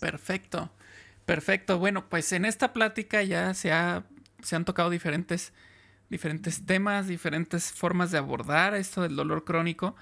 Perfecto, 0.00 0.72
perfecto. 1.24 1.78
Bueno, 1.78 2.08
pues 2.08 2.32
en 2.32 2.44
esta 2.44 2.72
plática 2.72 3.22
ya 3.22 3.54
se, 3.54 3.70
se 4.42 4.56
han 4.56 4.64
tocado 4.64 4.90
diferentes 4.90 5.52
diferentes 6.10 6.66
temas, 6.66 7.06
diferentes 7.06 7.72
formas 7.72 8.10
de 8.10 8.18
abordar 8.18 8.74
esto 8.74 9.02
del 9.02 9.16
dolor 9.16 9.44
crónico, 9.44 9.96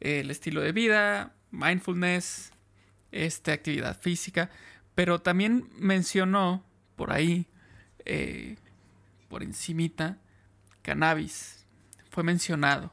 el 0.00 0.30
estilo 0.30 0.60
de 0.60 0.72
vida, 0.72 1.34
mindfulness, 1.50 2.52
este, 3.10 3.52
actividad 3.52 3.98
física, 4.00 4.50
pero 4.94 5.20
también 5.20 5.68
mencionó 5.78 6.64
por 6.94 7.12
ahí, 7.12 7.46
eh, 8.04 8.56
por 9.28 9.42
encimita, 9.42 10.18
cannabis, 10.82 11.66
fue 12.10 12.22
mencionado. 12.22 12.92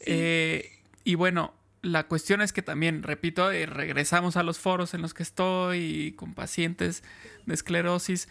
Eh, 0.00 0.82
y 1.04 1.14
bueno, 1.14 1.54
la 1.82 2.06
cuestión 2.06 2.40
es 2.40 2.52
que 2.52 2.62
también, 2.62 3.02
repito, 3.02 3.50
eh, 3.50 3.66
regresamos 3.66 4.36
a 4.36 4.42
los 4.42 4.58
foros 4.58 4.94
en 4.94 5.02
los 5.02 5.14
que 5.14 5.22
estoy 5.22 6.14
con 6.16 6.34
pacientes 6.34 7.02
de 7.46 7.54
esclerosis. 7.54 8.28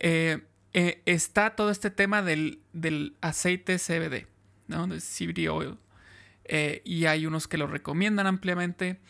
Eh, 0.00 0.42
está 0.72 1.56
todo 1.56 1.70
este 1.70 1.90
tema 1.90 2.22
del, 2.22 2.62
aceite 3.20 3.78
CBD, 3.78 4.26
¿no? 4.66 4.86
De 4.86 5.00
CBD 5.00 5.48
oil. 5.48 5.78
Eh, 6.44 6.82
y 6.84 7.06
hay 7.06 7.26
unos 7.26 7.48
que 7.48 7.58
lo 7.58 7.66
recomiendan 7.66 8.26
ampliamente. 8.26 9.00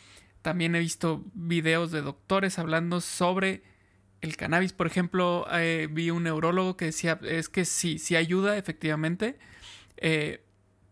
También 0.43 0.75
he 0.75 0.81
visto 0.81 1.25
videos 1.35 1.91
de 1.91 2.03
doctores 2.03 2.59
hablando 2.59 3.01
sobre 3.01 3.63
el 4.21 4.37
cannabis. 4.37 4.73
Por 4.73 4.87
ejemplo, 4.87 5.47
eh, 5.53 5.89
vi 5.91 6.11
un 6.11 6.25
neurólogo 6.25 6.77
que 6.77 6.87
decía, 6.87 7.19
es 7.23 7.49
que 7.49 7.65
sí, 7.65 7.99
sí 7.99 8.17
ayuda 8.17 8.57
efectivamente, 8.57 9.39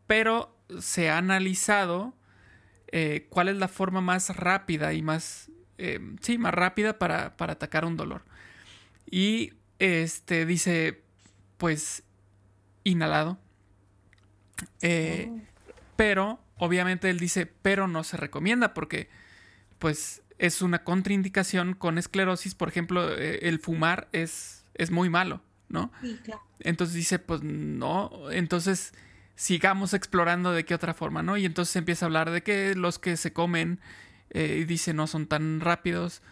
pero 0.07 0.57
se 0.81 1.11
ha 1.11 1.19
analizado 1.19 2.15
cuál 3.29 3.49
es 3.49 3.57
la 3.57 3.69
forma 3.69 4.01
más 4.01 4.35
rápida 4.37 4.93
y 4.95 5.03
más, 5.03 5.51
sí, 6.21 6.39
más 6.39 6.55
rápida 6.55 6.99
para, 6.99 7.37
para 7.37 7.55
atacar 7.55 7.85
un 7.85 7.97
dolor. 7.97 8.25
Y 9.09 9.53
este 9.79 10.47
dice, 10.47 11.03
pues, 11.59 12.03
inhalado. 12.85 13.39
Eh, 14.81 15.29
oh. 15.31 15.41
Pero, 15.97 16.41
obviamente 16.57 17.11
él 17.11 17.19
dice, 17.19 17.47
pero 17.47 17.89
no 17.89 18.05
se 18.05 18.17
recomienda 18.17 18.75
porque, 18.75 19.09
pues, 19.79 20.23
es 20.39 20.63
una 20.63 20.85
contraindicación 20.85 21.75
con 21.75 21.99
esclerosis. 21.99 22.55
Por 22.55 22.69
ejemplo, 22.69 23.17
eh, 23.17 23.41
el 23.43 23.59
fumar 23.59 24.09
es, 24.13 24.65
es 24.75 24.91
muy 24.91 25.09
malo, 25.09 25.43
¿no? 25.69 25.91
Entonces 26.61 26.95
dice, 26.95 27.19
pues 27.19 27.43
no, 27.43 28.31
entonces 28.31 28.93
sigamos 29.35 29.95
explorando 29.95 30.53
de 30.53 30.65
qué 30.65 30.75
otra 30.75 30.95
forma, 30.95 31.23
¿no? 31.23 31.37
Y 31.37 31.45
entonces 31.45 31.77
empieza 31.77 32.07
a 32.07 32.09
hablar 32.09 32.31
de 32.31 32.43
que 32.43 32.75
los 32.75 32.99
que 32.99 33.17
se 33.17 33.33
comen, 33.33 33.81
eh, 34.31 34.59
y 34.61 34.65
dice, 34.65 34.95
no 34.95 35.07
son 35.07 35.27
tan 35.27 35.61
rápidos. 35.61 36.23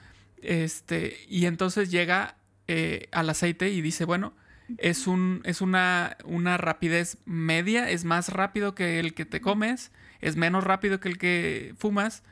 Este, 0.43 1.25
y 1.29 1.47
entonces 1.47 1.91
llega 1.91 2.37
eh, 2.69 3.09
al 3.13 3.31
aceite 3.31 3.71
y 3.71 3.81
dice, 3.81 4.05
bueno, 4.05 4.35
es, 4.79 5.07
un, 5.07 5.43
es 5.45 5.61
una, 5.61 6.17
una 6.25 6.57
rapidez 6.57 7.19
media, 7.25 7.91
es 7.91 8.05
más 8.05 8.31
rápido 8.31 8.75
que 8.75 8.99
el 8.99 9.15
que 9.15 9.25
te 9.25 9.41
comes, 9.41 9.93
es 10.21 10.37
menos 10.37 10.65
rápido 10.65 11.01
que 11.01 11.09
el 11.09 11.19
que 11.19 11.75
fumas, 11.77 12.23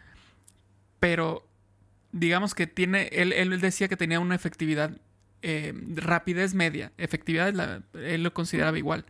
pero 1.00 1.46
digamos 2.12 2.54
que 2.54 2.66
tiene, 2.66 3.08
él, 3.12 3.32
él 3.32 3.60
decía 3.60 3.88
que 3.88 3.96
tenía 3.96 4.20
una 4.20 4.34
efectividad, 4.34 4.98
eh, 5.42 5.74
rapidez 5.94 6.54
media, 6.54 6.92
efectividad 6.98 7.82
él 7.94 8.22
lo 8.22 8.32
consideraba 8.32 8.78
igual, 8.78 9.04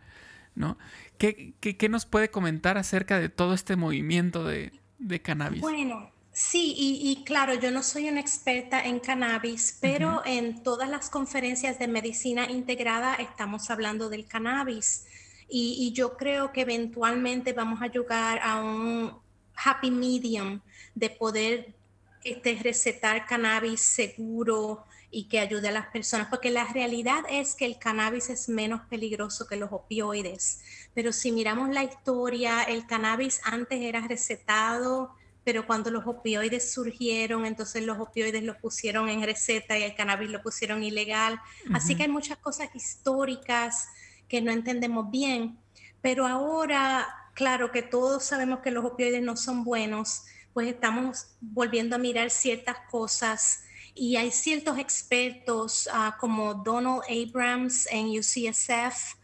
¿no? 0.55 0.77
¿Qué, 1.17 1.53
¿Qué, 1.59 1.77
qué, 1.77 1.89
nos 1.89 2.05
puede 2.05 2.29
comentar 2.31 2.77
acerca 2.77 3.19
de 3.19 3.29
todo 3.29 3.53
este 3.53 3.75
movimiento 3.75 4.45
de, 4.45 4.71
de 4.99 5.21
cannabis? 5.21 5.61
Bueno, 5.61 6.11
Sí, 6.33 6.73
y, 6.75 7.23
claro, 7.25 7.53
yo 7.53 7.69
no 7.69 7.83
soy 7.83 8.09
una 8.09 8.19
experta 8.19 8.83
en 8.83 8.99
cannabis, 8.99 9.77
pero 9.79 10.23
en 10.25 10.63
todas 10.63 10.89
las 10.89 11.11
conferencias 11.11 11.77
de 11.77 11.87
medicina 11.87 12.49
integrada 12.49 13.13
estamos 13.15 13.69
hablando 13.69 14.09
del 14.09 14.25
cannabis. 14.25 15.05
Y, 15.47 15.93
yo 15.93 16.17
creo 16.17 16.51
que 16.51 16.61
eventualmente 16.61 17.53
vamos 17.53 17.83
a 17.83 17.87
llegar 17.87 18.39
a 18.41 18.63
un 18.63 19.15
happy 19.55 19.91
medium 19.91 20.59
de 20.95 21.11
poder 21.11 21.75
este, 22.23 22.55
recetar 22.63 23.27
cannabis 23.27 23.81
seguro 23.81 24.85
y 25.11 25.25
que 25.25 25.39
ayude 25.39 25.67
a 25.67 25.71
las 25.71 25.87
personas, 25.87 26.29
porque 26.29 26.49
la 26.49 26.65
realidad 26.65 27.23
es 27.29 27.53
que 27.53 27.65
el 27.65 27.77
cannabis 27.77 28.31
es 28.31 28.49
menos 28.49 28.81
peligroso 28.89 29.45
que 29.45 29.55
los 29.55 29.71
opioides. 29.71 30.61
Pero 30.95 31.13
si 31.13 31.31
miramos 31.31 31.69
la 31.69 31.83
historia, 31.83 32.63
el 32.63 32.87
cannabis 32.87 33.39
antes 33.43 33.79
era 33.79 34.07
recetado 34.07 35.13
pero 35.43 35.67
cuando 35.67 35.91
los 35.91 36.07
opioides 36.07 36.71
surgieron, 36.71 37.45
entonces 37.45 37.83
los 37.83 37.99
opioides 37.99 38.43
los 38.43 38.57
pusieron 38.57 39.09
en 39.09 39.23
receta 39.23 39.77
y 39.77 39.83
el 39.83 39.95
cannabis 39.95 40.29
lo 40.29 40.41
pusieron 40.41 40.83
ilegal. 40.83 41.39
Así 41.73 41.95
que 41.95 42.03
hay 42.03 42.09
muchas 42.09 42.37
cosas 42.37 42.69
históricas 42.73 43.87
que 44.27 44.41
no 44.41 44.51
entendemos 44.51 45.11
bien, 45.11 45.57
pero 46.01 46.25
ahora, 46.25 47.07
claro 47.33 47.71
que 47.71 47.81
todos 47.81 48.23
sabemos 48.23 48.59
que 48.59 48.71
los 48.71 48.85
opioides 48.85 49.21
no 49.21 49.35
son 49.35 49.63
buenos, 49.63 50.23
pues 50.53 50.67
estamos 50.67 51.27
volviendo 51.41 51.95
a 51.95 51.99
mirar 51.99 52.29
ciertas 52.29 52.77
cosas 52.89 53.63
y 53.95 54.15
hay 54.15 54.31
ciertos 54.31 54.77
expertos 54.79 55.89
ah, 55.91 56.17
como 56.19 56.53
Donald 56.53 57.03
Abrams 57.09 57.87
en 57.91 58.07
UCSF 58.17 59.15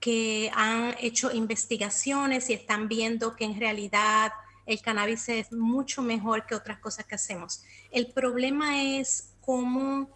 que 0.00 0.50
han 0.54 0.94
hecho 1.00 1.32
investigaciones 1.32 2.50
y 2.50 2.52
están 2.52 2.88
viendo 2.88 3.34
que 3.36 3.44
en 3.44 3.58
realidad 3.58 4.32
el 4.66 4.80
cannabis 4.80 5.28
es 5.28 5.52
mucho 5.52 6.02
mejor 6.02 6.46
que 6.46 6.54
otras 6.54 6.78
cosas 6.78 7.06
que 7.06 7.14
hacemos. 7.14 7.62
El 7.90 8.12
problema 8.12 8.82
es 8.82 9.34
cómo 9.40 10.08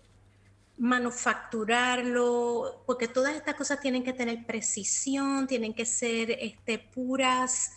manufacturarlo, 0.78 2.82
porque 2.86 3.08
todas 3.08 3.34
estas 3.34 3.56
cosas 3.56 3.80
tienen 3.80 4.04
que 4.04 4.12
tener 4.12 4.46
precisión, 4.46 5.46
tienen 5.46 5.74
que 5.74 5.84
ser 5.84 6.30
este, 6.30 6.78
puras, 6.78 7.72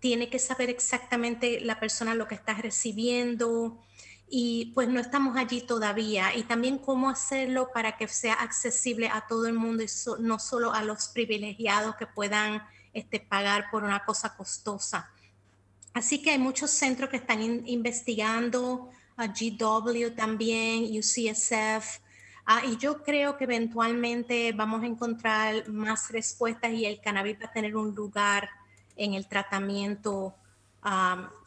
tiene 0.00 0.30
que 0.30 0.38
saber 0.38 0.70
exactamente 0.70 1.60
la 1.60 1.78
persona 1.78 2.14
lo 2.14 2.26
que 2.26 2.34
está 2.34 2.54
recibiendo 2.54 3.78
y 4.30 4.72
pues 4.74 4.88
no 4.88 5.00
estamos 5.00 5.36
allí 5.36 5.60
todavía. 5.60 6.34
Y 6.34 6.44
también 6.44 6.78
cómo 6.78 7.10
hacerlo 7.10 7.70
para 7.72 7.96
que 7.96 8.08
sea 8.08 8.34
accesible 8.34 9.08
a 9.08 9.26
todo 9.26 9.46
el 9.46 9.54
mundo 9.54 9.82
y 9.82 9.86
no 10.20 10.38
solo 10.38 10.72
a 10.72 10.82
los 10.82 11.08
privilegiados 11.08 11.96
que 11.96 12.06
puedan 12.06 12.62
este, 12.92 13.20
pagar 13.20 13.70
por 13.70 13.84
una 13.84 14.04
cosa 14.04 14.36
costosa. 14.36 15.10
Así 15.98 16.22
que 16.22 16.30
hay 16.30 16.38
muchos 16.38 16.70
centros 16.70 17.10
que 17.10 17.16
están 17.16 17.42
investigando, 17.66 18.88
a 19.16 19.26
GW 19.26 20.14
también, 20.14 20.84
UCSF, 20.96 21.98
ah, 22.46 22.62
y 22.64 22.76
yo 22.76 23.02
creo 23.02 23.36
que 23.36 23.42
eventualmente 23.42 24.52
vamos 24.52 24.84
a 24.84 24.86
encontrar 24.86 25.68
más 25.68 26.12
respuestas 26.12 26.72
y 26.72 26.86
el 26.86 27.00
cannabis 27.00 27.40
va 27.42 27.46
a 27.46 27.52
tener 27.52 27.74
un 27.74 27.96
lugar 27.96 28.48
en 28.94 29.14
el 29.14 29.26
tratamiento, 29.26 30.36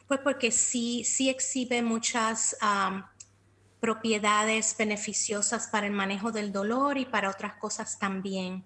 pues 0.06 0.20
porque 0.20 0.52
sí, 0.52 1.06
sí 1.06 1.30
exhibe 1.30 1.82
muchas 1.82 2.58
propiedades 3.80 4.76
beneficiosas 4.78 5.68
para 5.68 5.88
el 5.88 5.94
manejo 5.94 6.34
del 6.34 6.52
dolor 6.52 6.98
y 6.98 7.06
para 7.06 7.30
otras 7.30 7.54
cosas 7.54 7.98
también. 7.98 8.66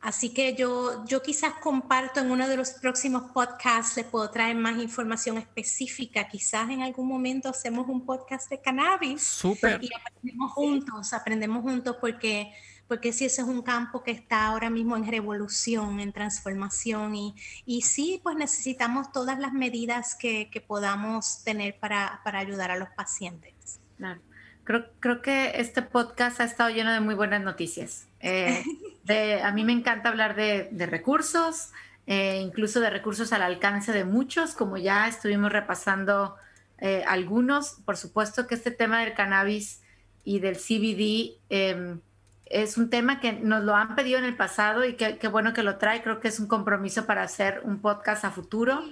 Así 0.00 0.32
que 0.32 0.54
yo, 0.54 1.04
yo 1.06 1.22
quizás 1.22 1.54
comparto 1.54 2.20
en 2.20 2.30
uno 2.30 2.48
de 2.48 2.56
los 2.56 2.70
próximos 2.70 3.32
podcasts, 3.32 3.96
le 3.96 4.04
puedo 4.04 4.30
traer 4.30 4.56
más 4.56 4.78
información 4.78 5.38
específica. 5.38 6.28
Quizás 6.28 6.70
en 6.70 6.82
algún 6.82 7.08
momento 7.08 7.48
hacemos 7.48 7.88
un 7.88 8.06
podcast 8.06 8.48
de 8.48 8.60
cannabis. 8.60 9.22
Súper. 9.22 9.82
Y 9.82 9.90
aprendemos 9.92 10.52
juntos, 10.52 11.12
aprendemos 11.12 11.62
juntos 11.62 11.96
porque, 12.00 12.52
porque 12.86 13.12
sí, 13.12 13.24
ese 13.24 13.42
es 13.42 13.48
un 13.48 13.62
campo 13.62 14.04
que 14.04 14.12
está 14.12 14.46
ahora 14.46 14.70
mismo 14.70 14.96
en 14.96 15.04
revolución, 15.04 15.98
en 15.98 16.12
transformación. 16.12 17.16
Y, 17.16 17.34
y 17.66 17.82
sí, 17.82 18.20
pues 18.22 18.36
necesitamos 18.36 19.10
todas 19.10 19.40
las 19.40 19.52
medidas 19.52 20.14
que, 20.14 20.48
que 20.48 20.60
podamos 20.60 21.42
tener 21.42 21.76
para, 21.80 22.20
para, 22.22 22.38
ayudar 22.38 22.70
a 22.70 22.76
los 22.76 22.88
pacientes. 22.90 23.80
Claro. 23.96 24.20
Creo, 24.68 24.84
creo 25.00 25.22
que 25.22 25.52
este 25.54 25.80
podcast 25.80 26.42
ha 26.42 26.44
estado 26.44 26.68
lleno 26.68 26.92
de 26.92 27.00
muy 27.00 27.14
buenas 27.14 27.40
noticias. 27.40 28.06
Eh, 28.20 28.62
a 29.42 29.50
mí 29.50 29.64
me 29.64 29.72
encanta 29.72 30.10
hablar 30.10 30.36
de, 30.36 30.68
recursos, 30.90 31.70
eh, 32.06 32.42
incluso 32.42 32.78
de 32.78 32.90
recursos 32.90 33.32
al 33.32 33.40
alcance 33.40 33.92
de 33.92 34.04
muchos, 34.04 34.52
como 34.52 34.76
ya 34.76 35.08
estuvimos 35.08 35.50
repasando 35.50 36.36
eh, 36.80 37.02
algunos. 37.08 37.78
Por 37.86 37.96
supuesto 37.96 38.46
que 38.46 38.56
este 38.56 38.70
tema 38.70 39.00
del 39.00 39.14
cannabis 39.14 39.80
y 40.22 40.40
del 40.40 40.56
CBD 40.56 41.38
em, 41.48 42.00
es 42.44 42.76
un 42.76 42.90
tema 42.90 43.20
que 43.20 43.32
nos 43.32 43.64
lo 43.64 43.74
han 43.74 43.94
pedido 43.94 44.18
en 44.18 44.26
el 44.26 44.36
pasado 44.36 44.84
y 44.84 44.96
qué 44.96 45.28
bueno 45.28 45.54
que 45.54 45.62
lo 45.62 45.78
trae. 45.78 46.02
Creo 46.02 46.20
que 46.20 46.28
es 46.28 46.38
un 46.40 46.46
compromiso 46.46 47.06
para 47.06 47.22
hacer 47.22 47.62
un 47.64 47.80
podcast 47.80 48.26
a 48.26 48.30
futuro, 48.30 48.82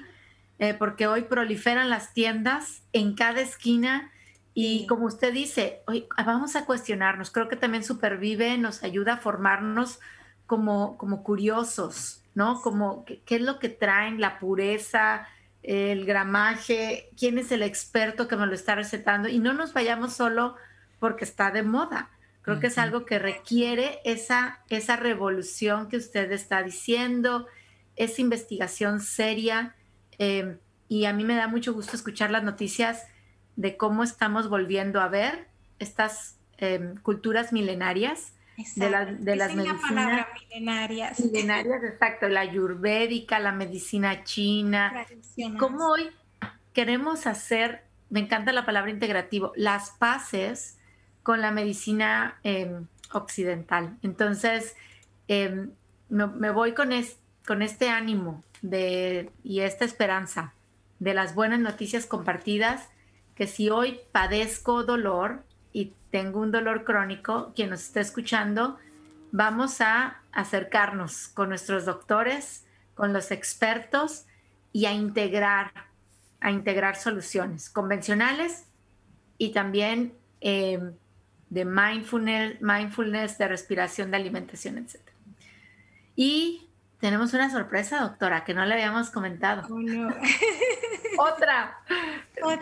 porque 0.79 1.07
hoy 1.07 1.25
proliferan 1.25 1.91
las 1.91 2.15
tiendas 2.15 2.81
en 2.95 3.15
cada 3.15 3.43
esquina 3.43 4.11
y 4.59 4.87
como 4.87 5.05
usted 5.05 5.35
dice, 5.35 5.83
hoy 5.87 6.09
vamos 6.17 6.57
a 6.57 6.65
cuestionarnos. 6.65 7.31
Creo 7.31 7.47
que 7.47 7.57
también 7.57 7.85
Supervive 7.85 8.57
nos 8.57 8.83
ayuda 8.83 9.13
a 9.13 9.19
formarnos 9.19 10.01
como, 10.47 10.97
como 10.97 11.23
curiosos, 11.23 12.23
¿no? 12.35 12.63
Como 12.63 13.05
qué, 13.05 13.23
es 13.29 13.43
lo 13.43 13.59
que 13.59 13.69
traen, 13.69 14.19
la 14.19 14.39
pureza, 14.39 15.29
el 15.63 16.07
gramaje, 16.07 17.11
quién 17.19 17.37
es 17.37 17.53
el 17.53 17.63
experto 17.63 18.29
que 18.29 18.37
me 18.37 18.47
lo 18.47 18.55
está 18.55 18.75
recetando. 18.75 19.29
Y 19.29 19.41
no 19.41 19.53
nos 19.53 19.75
vayamos 19.75 20.15
solo 20.15 20.57
porque 21.01 21.25
está 21.25 21.51
de 21.51 21.63
moda. 21.63 22.09
Creo 22.41 22.59
que 22.59 22.69
es 22.69 22.79
algo 22.79 23.05
que 23.05 23.19
requiere 23.19 24.01
esa, 24.07 24.61
esa 24.71 24.97
revolución 24.97 25.91
que 25.91 25.99
usted 25.99 26.33
está 26.33 26.63
diciendo, 26.63 27.47
esa 27.95 28.23
investigación 28.23 29.01
seria. 29.01 29.75
Eh, 30.19 30.57
y 30.89 31.05
a 31.05 31.13
mí 31.13 31.25
me 31.25 31.35
da 31.35 31.47
mucho 31.47 31.75
gusto 31.75 31.95
escuchar 31.95 32.31
las 32.31 32.43
noticias 32.43 33.05
de 33.57 33.77
cómo 33.77 34.05
estamos 34.05 34.49
volviendo 34.49 35.01
a 35.01 35.09
ver 35.09 35.49
estas 35.79 36.37
em, 36.59 36.97
culturas 36.99 37.53
milenarias 37.53 38.33
de, 38.75 39.17
de 39.19 39.37
las 39.37 39.55
medicinas 39.55 40.27
milenarias. 40.51 41.21
Milenarias, 41.21 41.85
exacto, 41.85 42.29
la 42.29 42.41
ayurvédica, 42.41 43.39
la 43.39 43.53
medicina 43.53 44.25
china. 44.25 45.07
¿Cómo 45.59 45.89
hoy 45.89 46.11
queremos 46.73 47.27
hacer, 47.27 47.83
me 48.09 48.21
encanta 48.21 48.53
la 48.53 48.65
palabra 48.65 48.91
integrativo, 48.91 49.53
las 49.57 49.91
paces 49.91 50.79
con 51.23 51.41
la 51.41 51.51
medicina 51.51 52.39
em, 52.45 52.87
occidental? 53.13 53.99
Entonces, 54.03 54.75
em, 55.29 55.71
me, 56.09 56.51
voy 56.51 56.73
con, 56.73 56.91
con 57.47 57.63
este 57.63 57.89
ánimo 57.89 58.43
de, 58.63 59.31
y 59.45 59.61
esta 59.61 59.85
esperanza 59.85 60.55
de 60.99 61.13
las 61.13 61.35
buenas 61.35 61.61
noticias 61.61 62.07
compartidas 62.07 62.89
que 63.37 63.47
si 63.47 63.71
hoy 63.71 64.01
padezco 64.11 64.83
dolor 64.83 65.45
y 65.73 65.93
tengo 66.11 66.41
un 66.41 66.51
dolor 66.51 66.85
crónico, 66.85 67.53
quien 67.55 67.71
nos 67.71 67.83
está 67.83 68.01
escuchando, 68.01 68.79
vamos 69.31 69.81
a 69.81 70.23
acercarnos 70.33 71.29
con 71.29 71.51
nuestros 71.51 71.85
doctores, 71.85 72.67
con 72.95 73.13
los 73.13 73.31
expertos 73.31 74.25
y 74.73 74.87
a 74.87 74.93
integrar, 74.93 75.73
a 76.41 76.51
integrar 76.51 76.97
soluciones 76.97 77.69
convencionales 77.69 78.65
y 79.37 79.53
también 79.53 80.15
em, 80.41 80.95
de 81.51 81.65
mindfulness, 81.65 82.61
mindfulness, 82.63 83.37
de 83.37 83.49
respiración, 83.49 84.11
de 84.11 84.17
alimentación, 84.17 84.79
etc. 84.79 85.01
Y 86.15 86.71
tenemos 87.01 87.35
una 87.35 87.51
sorpresa, 87.51 88.01
doctora, 88.01 88.45
que 88.45 88.55
no 88.55 88.65
le 88.65 88.75
habíamos 88.75 89.11
comentado. 89.11 89.67
Oh, 89.71 89.79
no. 89.79 90.09
Otra. 91.19 91.79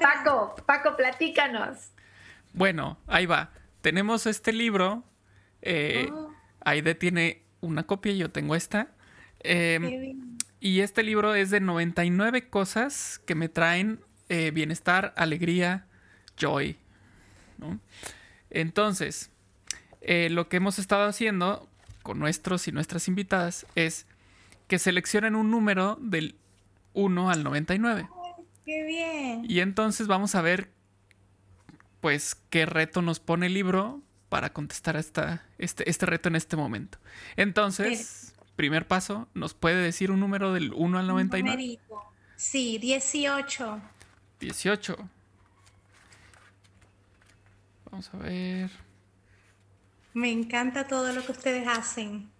Paco, 0.01 0.55
Paco, 0.67 0.97
platícanos. 0.97 1.91
Bueno, 2.53 2.99
ahí 3.07 3.27
va. 3.27 3.51
Tenemos 3.81 4.27
este 4.27 4.53
libro. 4.53 5.05
Eh, 5.63 6.09
oh. 6.13 6.33
Aide 6.65 6.95
tiene 6.95 7.43
una 7.61 7.85
copia, 7.85 8.13
yo 8.13 8.31
tengo 8.31 8.55
esta. 8.55 8.89
Em, 9.41 10.31
y 10.61 10.81
este 10.81 11.03
libro 11.03 11.35
es 11.35 11.51
de 11.51 11.61
99 11.61 12.49
cosas 12.49 13.21
que 13.27 13.35
me 13.35 13.49
traen 13.49 14.01
eh, 14.29 14.51
bienestar, 14.53 15.13
alegría, 15.17 15.87
joy. 16.39 16.79
Entonces, 18.51 19.31
eh, 20.01 20.29
lo 20.31 20.49
que 20.49 20.57
hemos 20.57 20.79
estado 20.79 21.05
haciendo 21.05 21.69
con 22.03 22.19
nuestros 22.19 22.69
y 22.69 22.73
nuestras 22.73 23.09
invitadas 23.09 23.67
es 23.75 24.07
que 24.69 24.79
seleccionen 24.79 25.35
un 25.35 25.51
número 25.51 25.99
del 26.01 26.37
1 26.95 27.31
al 27.31 27.43
99. 27.45 28.09
¡Qué 28.65 28.83
bien! 28.85 29.45
Y 29.49 29.61
entonces 29.61 30.07
vamos 30.07 30.35
a 30.35 30.43
ver, 30.43 30.71
pues, 32.01 32.37
qué 32.51 32.67
reto 32.67 33.03
nos 33.03 33.21
pone 33.21 33.47
el 33.47 33.55
libro 33.55 34.03
para 34.29 34.53
contestar 34.53 34.97
esta, 34.97 35.47
este, 35.59 35.89
este 35.89 36.07
reto 36.07 36.29
en 36.29 36.37
este 36.37 36.57
momento. 36.57 36.99
Entonces, 37.37 38.35
primer 38.57 38.87
paso, 38.87 39.29
¿nos 39.35 39.55
puede 39.55 39.83
decir 39.83 40.11
un 40.11 40.21
número 40.21 40.53
del 40.53 40.73
1 40.73 40.99
al 40.99 41.07
99? 41.07 41.79
Sí, 42.37 42.79
18. 42.79 43.81
18. 44.41 44.97
Vamos 47.91 48.11
a 48.13 48.17
ver. 48.19 48.71
Me 50.15 50.31
encanta 50.31 50.87
todo 50.87 51.13
lo 51.13 51.25
que 51.25 51.33
ustedes 51.33 51.67
hacen. 51.69 52.31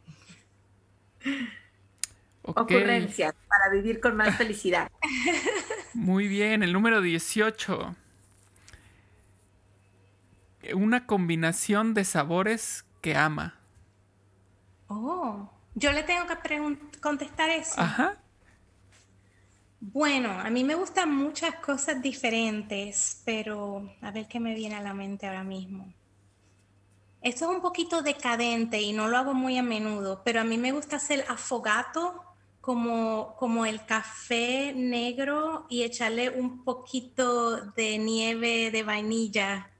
Ocurrencias 2.47 3.35
para 3.49 3.71
vivir 3.71 4.01
con 4.01 4.17
más 4.17 4.37
felicidad. 4.37 4.91
Muy 5.95 6.29
bien, 6.29 6.63
el 6.63 6.73
número 6.73 7.01
18. 7.01 7.97
Una 10.75 11.07
combinación 11.07 11.95
de 11.95 12.05
sabores 12.05 12.85
que 13.01 13.17
ama. 13.17 13.55
Oh, 14.89 15.51
yo 15.75 15.93
le 15.93 16.03
tengo 16.03 16.27
que 16.27 17.01
contestar 17.01 17.49
eso. 17.49 17.81
Ajá. 17.81 18.19
Bueno, 19.81 20.31
a 20.31 20.51
mí 20.51 20.65
me 20.65 20.75
gustan 20.75 21.15
muchas 21.15 21.55
cosas 21.57 22.01
diferentes, 22.01 23.23
pero 23.25 23.91
a 24.03 24.11
ver 24.11 24.29
qué 24.29 24.41
me 24.41 24.55
viene 24.55 24.77
a 24.77 24.83
la 24.83 24.95
mente 24.95 25.27
ahora 25.27 25.45
mismo. 25.45 25.93
Esto 27.23 27.47
es 27.47 27.57
un 27.57 27.63
poquito 27.63 28.03
decadente 28.03 28.81
y 28.83 28.93
no 28.93 29.09
lo 29.09 29.17
hago 29.17 29.33
muy 29.33 29.57
a 29.57 29.63
menudo, 29.63 30.23
pero 30.25 30.43
a 30.43 30.45
mí 30.45 30.59
me 30.59 30.73
gusta 30.73 30.97
hacer 30.97 31.25
afogato 31.29 32.23
como, 32.65 33.37
como 33.37 33.67
el 33.67 33.85
café 33.85 34.73
negro 34.75 35.67
y 35.69 35.83
echarle 35.83 36.31
un 36.31 36.65
poquito 36.65 37.61
de 37.73 37.99
nieve 37.99 38.71
de 38.71 38.83
vainilla. 38.83 39.71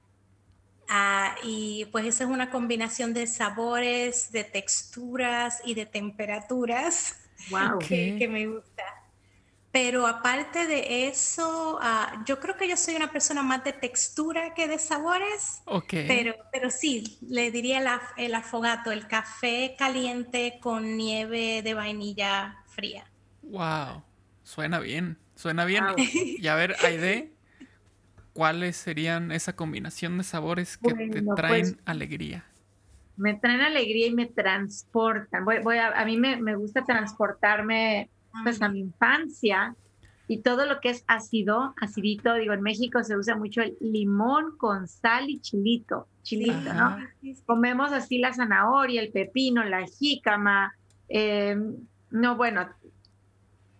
Ah, 0.87 1.35
y 1.41 1.85
pues 1.85 2.05
esa 2.05 2.25
es 2.25 2.29
una 2.29 2.51
combinación 2.51 3.11
de 3.15 3.25
sabores, 3.25 4.31
de 4.31 4.43
texturas 4.43 5.61
y 5.65 5.73
de 5.73 5.87
temperaturas 5.87 7.15
wow. 7.49 7.79
que 7.79 8.27
me 8.29 8.45
gusta. 8.45 8.83
Pero 9.75 10.07
aparte 10.07 10.67
de 10.67 11.09
eso, 11.09 11.77
ah, 11.81 12.23
yo 12.25 12.39
creo 12.39 12.55
que 12.55 12.65
yo 12.65 12.77
soy 12.77 12.95
una 12.95 13.11
persona 13.11 13.43
más 13.43 13.61
de 13.65 13.73
textura 13.73 14.53
que 14.53 14.69
de 14.69 14.79
sabores. 14.79 15.63
Ok. 15.65 15.89
Pero, 16.07 16.33
pero 16.49 16.71
sí, 16.71 17.17
le 17.27 17.51
diría 17.51 17.79
el, 18.15 18.35
afogato, 18.35 18.93
el 18.93 19.05
café 19.09 19.75
caliente 19.77 20.59
con 20.61 20.95
nieve 20.95 21.61
de 21.61 21.73
vainilla 21.73 22.63
fría. 22.75 23.05
Wow, 23.43 24.03
suena 24.43 24.79
bien, 24.79 25.17
suena 25.35 25.65
bien. 25.65 25.83
Y 25.97 26.47
a 26.47 26.55
ver, 26.55 26.75
Aide, 26.83 27.31
¿cuáles 28.33 28.75
serían 28.75 29.31
esa 29.31 29.55
combinación 29.55 30.17
de 30.17 30.23
sabores 30.23 30.77
que 30.77 30.93
te 30.93 31.21
traen 31.21 31.35
pues, 31.35 31.77
alegría? 31.85 32.45
Me 33.17 33.33
traen 33.35 33.61
alegría 33.61 34.07
y 34.07 34.13
me 34.13 34.25
transportan. 34.25 35.45
Voy, 35.45 35.59
voy 35.59 35.77
a, 35.77 35.89
a 35.89 36.05
mí 36.05 36.17
me, 36.17 36.37
me 36.37 36.55
gusta 36.55 36.83
transportarme 36.83 38.09
pues 38.43 38.61
a 38.61 38.67
mi 38.67 38.79
infancia 38.79 39.75
y 40.27 40.41
todo 40.41 40.65
lo 40.65 40.79
que 40.79 40.89
es 40.89 41.03
ácido, 41.07 41.73
acidito, 41.79 42.33
digo, 42.33 42.53
en 42.53 42.61
México 42.61 43.03
se 43.03 43.15
usa 43.15 43.35
mucho 43.35 43.61
el 43.61 43.77
limón 43.79 44.57
con 44.57 44.87
sal 44.87 45.29
y 45.29 45.39
chilito, 45.39 46.07
chilito, 46.23 46.73
¿no? 46.73 46.97
Comemos 47.45 47.91
así 47.91 48.17
la 48.17 48.33
zanahoria, 48.33 49.01
el 49.01 49.11
pepino, 49.11 49.63
la 49.63 49.85
jícama, 49.85 50.73
em, 51.07 51.75
no, 52.09 52.35
bueno, 52.35 52.69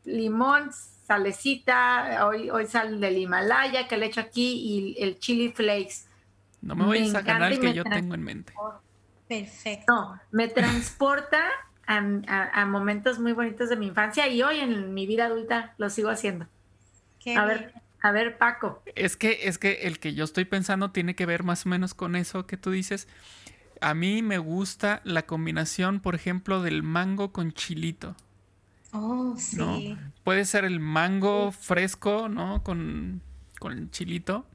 limón, 0.04 0.72
salecita, 1.06 2.26
hoy, 2.28 2.50
hoy 2.50 2.68
sal 2.68 3.00
del 3.00 3.18
Himalaya 3.18 3.88
que 3.88 3.98
le 3.98 4.08
echo 4.08 4.22
aquí 4.22 4.96
y 4.98 5.04
el 5.04 5.20
chili 5.20 5.52
flakes. 5.52 6.06
No 6.62 6.76
me 6.76 6.86
voy 6.86 7.00
a 7.00 7.12
sacar 7.12 7.60
que 7.60 7.74
yo 7.74 7.84
tengo 7.84 8.16
en 8.16 8.24
mente. 8.24 8.54
Perfecto. 9.28 9.86
No, 9.88 10.22
me 10.32 10.48
transporta 10.48 11.44
a, 11.88 12.66
momentos 12.66 13.20
muy 13.20 13.34
bonitos 13.34 13.70
de 13.70 13.76
mi 13.76 13.88
infancia 13.88 14.28
y 14.28 14.42
hoy 14.42 14.60
en 14.60 14.94
mi 14.94 15.06
vida 15.06 15.26
adulta 15.26 15.74
lo 15.78 15.90
sigo 15.90 16.10
haciendo. 16.10 16.48
a 17.36 17.46
ver, 17.46 17.74
a 18.02 18.12
ver, 18.12 18.38
Paco. 18.38 18.84
Es 18.96 19.18
que, 19.18 19.40
es 19.44 19.58
que 19.58 19.74
el 19.84 20.00
que 20.00 20.14
yo 20.14 20.24
estoy 20.24 20.46
pensando 20.46 20.92
tiene 20.92 21.16
que 21.16 21.26
ver 21.26 21.44
más 21.44 21.66
o 21.66 21.70
menos 21.70 21.94
con 21.94 22.16
eso 22.16 22.46
que 22.46 22.58
tú 22.58 22.72
dices. 22.72 23.08
A 23.86 23.94
mí 23.94 24.24
me 24.24 24.40
gusta 24.40 25.02
la 25.04 25.28
combinación, 25.28 26.00
por 26.00 26.16
ejemplo, 26.16 26.64
del 26.64 26.82
mango 26.82 27.32
con 27.32 27.52
chilito. 27.52 28.16
Oh, 28.92 29.36
sí. 29.38 29.96
Puede 30.24 30.46
ser 30.46 30.66
el 30.66 30.80
mango 30.80 31.52
fresco, 31.52 32.28
¿no? 32.28 32.64
Con, 32.64 33.22
con 33.60 33.92
chilito. 33.92 34.48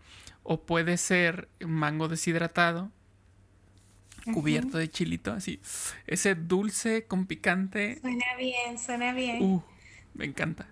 O 0.42 0.62
puede 0.62 0.96
ser 0.96 1.48
mango 1.60 2.08
deshidratado 2.08 2.90
cubierto 4.34 4.78
de 4.78 4.90
chilito, 4.90 5.32
así. 5.32 5.60
Ese 6.08 6.34
dulce 6.34 7.06
con 7.06 7.26
picante. 7.26 8.00
Suena 8.00 8.34
bien, 8.36 8.80
suena 8.80 9.12
bien. 9.12 9.42
Uh, 9.42 9.62
me 10.12 10.24
encanta. 10.24 10.66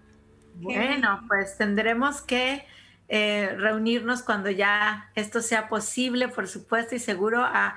Bueno, 0.56 1.24
pues 1.28 1.56
tendremos 1.56 2.22
que 2.22 2.64
eh, 3.08 3.54
reunirnos 3.56 4.22
cuando 4.22 4.50
ya 4.50 5.12
esto 5.14 5.42
sea 5.42 5.68
posible, 5.68 6.26
por 6.26 6.48
supuesto, 6.48 6.96
y 6.96 6.98
seguro 6.98 7.44
a 7.44 7.76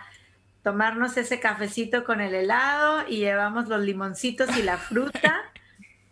tomarnos 0.64 1.18
ese 1.18 1.39
cafecito 1.39 2.03
con 2.03 2.22
el 2.22 2.36
helado 2.36 3.07
y 3.07 3.18
llevamos 3.18 3.68
los 3.68 3.82
limoncitos 3.82 4.55
y 4.57 4.64
la 4.64 4.78
fruta 4.78 5.41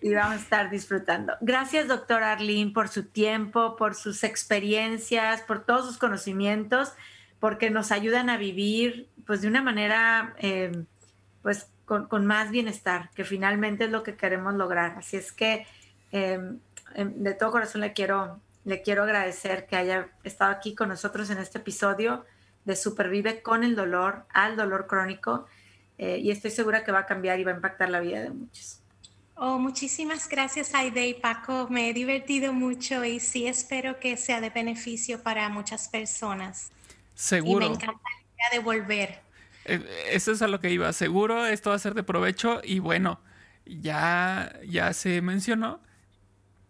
y 0.01 0.13
vamos 0.13 0.33
a 0.33 0.39
estar 0.39 0.69
disfrutando. 0.69 1.33
Gracias, 1.41 1.87
doctor 1.87 2.23
Arlene, 2.23 2.71
por 2.71 2.87
su 2.87 3.03
tiempo, 3.03 3.75
por 3.75 3.95
sus 3.95 4.23
experiencias, 4.23 5.41
por 5.41 5.65
todos 5.65 5.85
sus 5.85 5.97
conocimientos 5.97 6.93
porque 7.39 7.69
nos 7.69 7.91
ayudan 7.91 8.29
a 8.29 8.37
vivir 8.37 9.09
pues 9.25 9.41
de 9.41 9.47
una 9.47 9.61
manera 9.61 10.35
eh, 10.39 10.83
pues 11.41 11.69
con, 11.85 12.25
más 12.27 12.51
bienestar, 12.51 13.09
que 13.15 13.23
finalmente 13.23 13.85
es 13.85 13.91
lo 13.91 14.03
que 14.03 14.15
queremos 14.15 14.53
lograr. 14.53 14.95
Así 14.97 15.17
es 15.17 15.31
que 15.31 15.65
em, 16.11 16.59
em, 16.93 17.13
de 17.15 17.33
todo 17.33 17.51
corazón 17.51 17.81
le 17.81 17.93
quiero, 17.93 18.39
le 18.63 18.83
quiero 18.83 19.03
agradecer 19.03 19.65
que 19.65 19.75
haya 19.75 20.09
estado 20.23 20.51
aquí 20.51 20.75
con 20.75 20.89
nosotros 20.89 21.29
en 21.31 21.39
este 21.39 21.57
episodio 21.57 22.25
de 22.65 22.75
Supervive 22.75 23.41
con 23.41 23.63
el 23.63 23.75
dolor, 23.75 24.25
al 24.33 24.55
dolor 24.55 24.87
crónico, 24.87 25.47
eh, 25.97 26.17
y 26.17 26.31
estoy 26.31 26.51
segura 26.51 26.83
que 26.83 26.91
va 26.91 26.99
a 26.99 27.05
cambiar 27.05 27.39
y 27.39 27.43
va 27.43 27.51
a 27.51 27.55
impactar 27.55 27.89
la 27.89 27.99
vida 27.99 28.21
de 28.21 28.29
muchos. 28.29 28.81
Oh, 29.35 29.57
muchísimas 29.57 30.27
gracias, 30.27 30.75
Aide 30.75 31.07
y 31.07 31.13
Paco. 31.13 31.67
Me 31.69 31.89
he 31.89 31.93
divertido 31.93 32.51
mucho 32.51 33.05
y 33.05 33.21
sí 33.21 33.47
espero 33.47 33.99
que 33.99 34.17
sea 34.17 34.41
de 34.41 34.49
beneficio 34.49 35.23
para 35.23 35.47
muchas 35.47 35.87
personas. 35.87 36.71
Seguro. 37.15 37.65
Y 37.65 37.69
me 37.69 37.75
encantaría 37.75 38.49
devolver. 38.51 39.21
Eh, 39.63 39.81
eso 40.11 40.33
es 40.33 40.41
a 40.41 40.47
lo 40.47 40.59
que 40.59 40.71
iba. 40.71 40.91
Seguro 40.91 41.45
esto 41.45 41.69
va 41.69 41.77
a 41.77 41.79
ser 41.79 41.93
de 41.93 42.03
provecho 42.03 42.59
y 42.63 42.79
bueno, 42.79 43.21
ya, 43.65 44.59
ya 44.67 44.91
se 44.93 45.21
mencionó. 45.21 45.81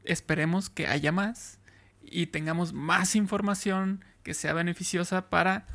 Esperemos 0.04 0.70
que 0.70 0.86
haya 0.86 1.12
más 1.12 1.60
y 2.04 2.28
tengamos 2.28 2.74
más 2.74 3.16
información 3.16 4.06
que 4.22 4.36
sea 4.36 4.54
beneficiosa 4.54 5.30
para 5.30 5.66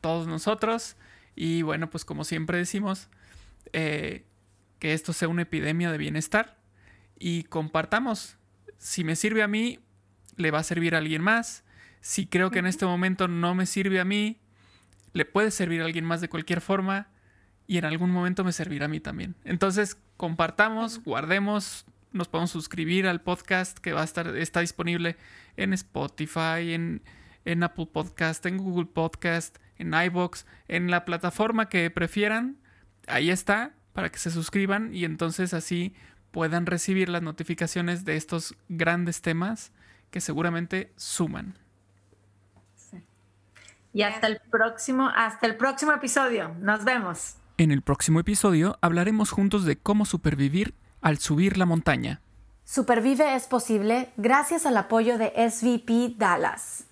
todos 0.00 0.26
nosotros. 0.26 0.96
Y 1.34 1.62
bueno, 1.62 1.90
pues 1.90 2.04
como 2.04 2.24
siempre 2.24 2.58
decimos, 2.58 3.08
eh, 3.72 4.24
que 4.78 4.92
esto 4.92 5.12
sea 5.12 5.28
una 5.28 5.42
epidemia 5.42 5.92
de 5.92 5.98
bienestar 5.98 6.58
y 7.18 7.44
compartamos. 7.44 8.36
Si 8.78 9.04
me 9.04 9.16
sirve 9.16 9.42
a 9.42 9.48
mí, 9.48 9.80
le 10.36 10.50
va 10.50 10.60
a 10.60 10.64
servir 10.64 10.94
a 10.94 10.98
alguien 10.98 11.22
más 11.22 11.64
si 12.00 12.26
creo 12.26 12.50
que 12.50 12.58
en 12.58 12.66
este 12.66 12.86
momento 12.86 13.28
no 13.28 13.54
me 13.54 13.66
sirve 13.66 14.00
a 14.00 14.04
mí, 14.04 14.38
le 15.12 15.24
puede 15.24 15.50
servir 15.50 15.82
a 15.82 15.84
alguien 15.84 16.04
más 16.04 16.20
de 16.20 16.28
cualquier 16.28 16.60
forma 16.60 17.08
y 17.66 17.78
en 17.78 17.84
algún 17.84 18.10
momento 18.10 18.44
me 18.44 18.52
servirá 18.52 18.86
a 18.86 18.88
mí 18.88 19.00
también. 19.00 19.34
Entonces, 19.44 19.98
compartamos, 20.16 21.02
guardemos, 21.02 21.86
nos 22.12 22.28
podemos 22.28 22.50
suscribir 22.50 23.06
al 23.06 23.20
podcast 23.20 23.78
que 23.78 23.92
va 23.92 24.02
a 24.02 24.04
estar, 24.04 24.36
está 24.36 24.60
disponible 24.60 25.16
en 25.56 25.72
Spotify, 25.72 26.72
en, 26.72 27.02
en 27.44 27.62
Apple 27.62 27.88
Podcast, 27.92 28.46
en 28.46 28.58
Google 28.58 28.86
Podcast, 28.86 29.58
en 29.78 29.94
iBox, 29.94 30.46
en 30.68 30.90
la 30.90 31.04
plataforma 31.04 31.68
que 31.68 31.90
prefieran. 31.90 32.56
Ahí 33.06 33.30
está, 33.30 33.72
para 33.92 34.10
que 34.10 34.18
se 34.18 34.30
suscriban 34.30 34.94
y 34.94 35.04
entonces 35.04 35.54
así 35.54 35.94
puedan 36.30 36.66
recibir 36.66 37.08
las 37.08 37.22
notificaciones 37.22 38.04
de 38.04 38.16
estos 38.16 38.54
grandes 38.68 39.22
temas 39.22 39.72
que 40.10 40.20
seguramente 40.20 40.92
suman. 40.96 41.58
Y 43.92 44.02
hasta 44.02 44.26
el 44.26 44.40
próximo, 44.50 45.10
hasta 45.14 45.46
el 45.46 45.56
próximo 45.56 45.92
episodio. 45.92 46.54
Nos 46.60 46.84
vemos. 46.84 47.36
En 47.56 47.72
el 47.72 47.82
próximo 47.82 48.20
episodio 48.20 48.78
hablaremos 48.80 49.30
juntos 49.30 49.64
de 49.64 49.76
cómo 49.76 50.04
supervivir 50.04 50.74
al 51.00 51.18
subir 51.18 51.56
la 51.56 51.66
montaña. 51.66 52.20
Supervive 52.64 53.34
es 53.34 53.46
posible 53.46 54.10
gracias 54.16 54.66
al 54.66 54.76
apoyo 54.76 55.16
de 55.18 55.32
SVP 55.50 56.14
Dallas. 56.16 56.84